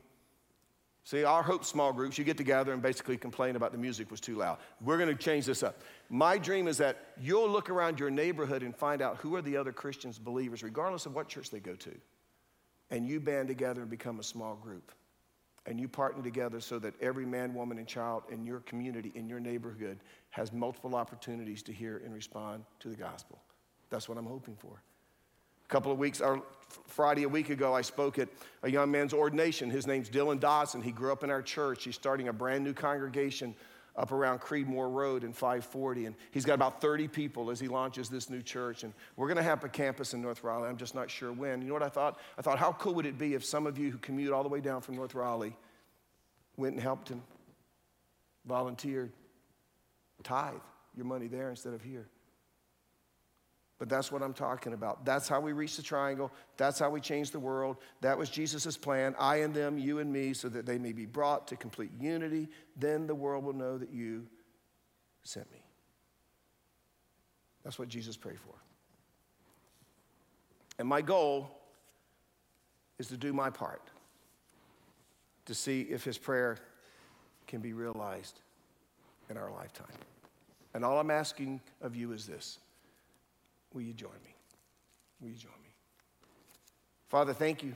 See, 1.04 1.24
our 1.24 1.42
Hope 1.42 1.64
small 1.64 1.92
groups, 1.92 2.16
you 2.16 2.24
get 2.24 2.36
together 2.36 2.72
and 2.72 2.80
basically 2.80 3.16
complain 3.16 3.56
about 3.56 3.72
the 3.72 3.78
music 3.78 4.10
was 4.10 4.20
too 4.20 4.36
loud. 4.36 4.58
We're 4.80 4.98
going 4.98 5.08
to 5.08 5.20
change 5.20 5.46
this 5.46 5.64
up. 5.64 5.80
My 6.08 6.38
dream 6.38 6.68
is 6.68 6.78
that 6.78 7.14
you'll 7.20 7.48
look 7.48 7.70
around 7.70 7.98
your 7.98 8.10
neighborhood 8.10 8.62
and 8.62 8.76
find 8.76 9.02
out 9.02 9.16
who 9.16 9.34
are 9.34 9.42
the 9.42 9.56
other 9.56 9.72
Christians, 9.72 10.18
believers, 10.18 10.62
regardless 10.62 11.06
of 11.06 11.14
what 11.14 11.28
church 11.28 11.50
they 11.50 11.58
go 11.58 11.74
to. 11.74 11.90
And 12.90 13.08
you 13.08 13.18
band 13.18 13.48
together 13.48 13.80
and 13.80 13.90
become 13.90 14.20
a 14.20 14.22
small 14.22 14.54
group. 14.54 14.92
And 15.66 15.78
you 15.78 15.86
partner 15.86 16.22
together 16.22 16.60
so 16.60 16.78
that 16.80 17.00
every 17.00 17.24
man, 17.24 17.54
woman, 17.54 17.78
and 17.78 17.86
child 17.86 18.24
in 18.30 18.44
your 18.44 18.60
community, 18.60 19.12
in 19.14 19.28
your 19.28 19.38
neighborhood, 19.38 20.00
has 20.30 20.52
multiple 20.52 20.96
opportunities 20.96 21.62
to 21.62 21.72
hear 21.72 22.02
and 22.04 22.12
respond 22.12 22.64
to 22.80 22.88
the 22.88 22.96
gospel. 22.96 23.38
That's 23.88 24.08
what 24.08 24.18
I'm 24.18 24.26
hoping 24.26 24.56
for 24.56 24.82
A 25.64 25.68
couple 25.68 25.92
of 25.92 25.98
weeks, 25.98 26.20
or 26.20 26.42
Friday 26.86 27.22
a 27.22 27.28
week 27.28 27.50
ago, 27.50 27.74
I 27.74 27.82
spoke 27.82 28.18
at 28.18 28.28
a 28.62 28.70
young 28.70 28.90
man's 28.90 29.12
ordination. 29.12 29.70
His 29.70 29.86
name's 29.86 30.10
Dylan 30.10 30.40
Dodson. 30.40 30.82
He 30.82 30.90
grew 30.90 31.12
up 31.12 31.22
in 31.22 31.30
our 31.30 31.42
church. 31.42 31.84
He's 31.84 31.94
starting 31.94 32.28
a 32.28 32.32
brand 32.32 32.64
new 32.64 32.72
congregation 32.72 33.54
up 33.96 34.12
around 34.12 34.40
Creedmoor 34.40 34.90
Road 34.90 35.24
in 35.24 35.32
540. 35.32 36.06
And 36.06 36.16
he's 36.30 36.44
got 36.44 36.54
about 36.54 36.80
30 36.80 37.08
people 37.08 37.50
as 37.50 37.60
he 37.60 37.68
launches 37.68 38.08
this 38.08 38.30
new 38.30 38.42
church. 38.42 38.84
And 38.84 38.92
we're 39.16 39.26
going 39.26 39.36
to 39.36 39.42
have 39.42 39.62
a 39.64 39.68
campus 39.68 40.14
in 40.14 40.22
North 40.22 40.42
Raleigh. 40.42 40.68
I'm 40.68 40.76
just 40.76 40.94
not 40.94 41.10
sure 41.10 41.32
when. 41.32 41.60
You 41.60 41.68
know 41.68 41.74
what 41.74 41.82
I 41.82 41.88
thought? 41.88 42.18
I 42.38 42.42
thought, 42.42 42.58
how 42.58 42.72
cool 42.72 42.94
would 42.94 43.06
it 43.06 43.18
be 43.18 43.34
if 43.34 43.44
some 43.44 43.66
of 43.66 43.78
you 43.78 43.90
who 43.90 43.98
commute 43.98 44.32
all 44.32 44.42
the 44.42 44.48
way 44.48 44.60
down 44.60 44.80
from 44.80 44.96
North 44.96 45.14
Raleigh 45.14 45.56
went 46.56 46.74
and 46.74 46.82
helped 46.82 47.08
him, 47.08 47.22
volunteered, 48.46 49.12
tithe 50.22 50.54
your 50.96 51.06
money 51.06 51.26
there 51.26 51.50
instead 51.50 51.74
of 51.74 51.82
here? 51.82 52.06
But 53.82 53.88
that's 53.88 54.12
what 54.12 54.22
I'm 54.22 54.32
talking 54.32 54.74
about. 54.74 55.04
That's 55.04 55.26
how 55.26 55.40
we 55.40 55.50
reach 55.50 55.74
the 55.74 55.82
triangle. 55.82 56.30
That's 56.56 56.78
how 56.78 56.88
we 56.88 57.00
change 57.00 57.32
the 57.32 57.40
world. 57.40 57.78
That 58.00 58.16
was 58.16 58.30
Jesus' 58.30 58.76
plan 58.76 59.16
I 59.18 59.38
and 59.38 59.52
them, 59.52 59.76
you 59.76 59.98
and 59.98 60.12
me, 60.12 60.34
so 60.34 60.48
that 60.50 60.66
they 60.66 60.78
may 60.78 60.92
be 60.92 61.04
brought 61.04 61.48
to 61.48 61.56
complete 61.56 61.90
unity. 61.98 62.48
Then 62.76 63.08
the 63.08 63.14
world 63.16 63.42
will 63.42 63.54
know 63.54 63.78
that 63.78 63.90
you 63.90 64.28
sent 65.24 65.50
me. 65.50 65.58
That's 67.64 67.76
what 67.76 67.88
Jesus 67.88 68.16
prayed 68.16 68.38
for. 68.38 68.54
And 70.78 70.86
my 70.86 71.02
goal 71.02 71.50
is 73.00 73.08
to 73.08 73.16
do 73.16 73.32
my 73.32 73.50
part 73.50 73.82
to 75.46 75.54
see 75.54 75.80
if 75.90 76.04
his 76.04 76.18
prayer 76.18 76.56
can 77.48 77.60
be 77.60 77.72
realized 77.72 78.38
in 79.28 79.36
our 79.36 79.50
lifetime. 79.50 79.98
And 80.72 80.84
all 80.84 81.00
I'm 81.00 81.10
asking 81.10 81.60
of 81.80 81.96
you 81.96 82.12
is 82.12 82.28
this 82.28 82.60
Will 83.72 83.82
you 83.82 83.92
join 83.92 84.10
me? 84.24 84.34
Will 85.20 85.28
you 85.28 85.36
join 85.36 85.52
me? 85.62 85.70
Father, 87.08 87.32
thank 87.32 87.62
you. 87.62 87.74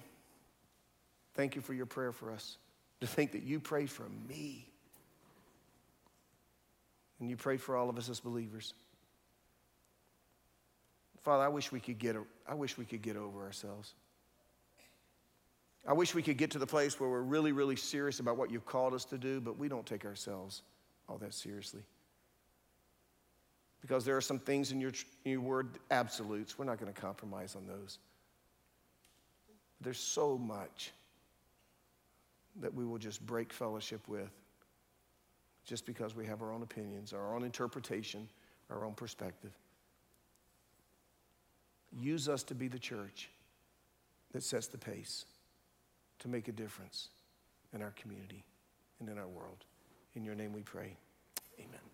Thank 1.34 1.54
you 1.54 1.62
for 1.62 1.74
your 1.74 1.86
prayer 1.86 2.12
for 2.12 2.32
us. 2.32 2.58
To 3.00 3.06
think 3.06 3.32
that 3.32 3.42
you 3.42 3.60
prayed 3.60 3.90
for 3.90 4.06
me. 4.28 4.66
And 7.20 7.30
you 7.30 7.36
prayed 7.36 7.60
for 7.60 7.76
all 7.76 7.88
of 7.88 7.98
us 7.98 8.08
as 8.08 8.20
believers. 8.20 8.74
Father, 11.22 11.44
I 11.44 11.48
wish 11.48 11.72
we 11.72 11.80
could 11.80 11.98
get, 11.98 12.16
I 12.48 12.54
wish 12.54 12.78
we 12.78 12.84
could 12.84 13.02
get 13.02 13.16
over 13.16 13.42
ourselves. 13.42 13.94
I 15.86 15.92
wish 15.92 16.14
we 16.14 16.22
could 16.22 16.36
get 16.36 16.50
to 16.52 16.58
the 16.58 16.66
place 16.66 16.98
where 16.98 17.08
we're 17.08 17.20
really, 17.20 17.52
really 17.52 17.76
serious 17.76 18.20
about 18.20 18.36
what 18.36 18.50
you've 18.50 18.66
called 18.66 18.94
us 18.94 19.04
to 19.06 19.18
do, 19.18 19.40
but 19.40 19.58
we 19.58 19.68
don't 19.68 19.86
take 19.86 20.04
ourselves 20.04 20.62
all 21.08 21.18
that 21.18 21.32
seriously 21.32 21.82
because 23.80 24.04
there 24.04 24.16
are 24.16 24.22
some 24.22 24.38
things 24.38 24.72
in 24.72 24.80
your, 24.80 24.92
in 25.24 25.32
your 25.32 25.40
word, 25.40 25.78
absolutes. 25.90 26.58
We're 26.58 26.64
not 26.64 26.78
going 26.78 26.92
to 26.92 27.00
compromise 27.00 27.56
on 27.56 27.66
those. 27.66 27.98
There's 29.80 29.98
so 29.98 30.38
much 30.38 30.92
that 32.60 32.74
we 32.74 32.84
will 32.84 32.98
just 32.98 33.24
break 33.26 33.52
fellowship 33.52 34.08
with 34.08 34.30
just 35.64 35.84
because 35.84 36.14
we 36.14 36.24
have 36.26 36.42
our 36.42 36.52
own 36.52 36.62
opinions, 36.62 37.12
our 37.12 37.34
own 37.34 37.44
interpretation, 37.44 38.28
our 38.70 38.84
own 38.84 38.94
perspective. 38.94 39.52
Use 41.92 42.28
us 42.28 42.42
to 42.44 42.54
be 42.54 42.68
the 42.68 42.78
church 42.78 43.28
that 44.32 44.42
sets 44.42 44.66
the 44.68 44.78
pace 44.78 45.24
to 46.20 46.28
make 46.28 46.48
a 46.48 46.52
difference 46.52 47.08
in 47.74 47.82
our 47.82 47.92
community 47.92 48.44
and 49.00 49.08
in 49.08 49.18
our 49.18 49.28
world. 49.28 49.64
In 50.14 50.24
your 50.24 50.34
name 50.34 50.52
we 50.52 50.62
pray. 50.62 50.96
Amen. 51.58 51.85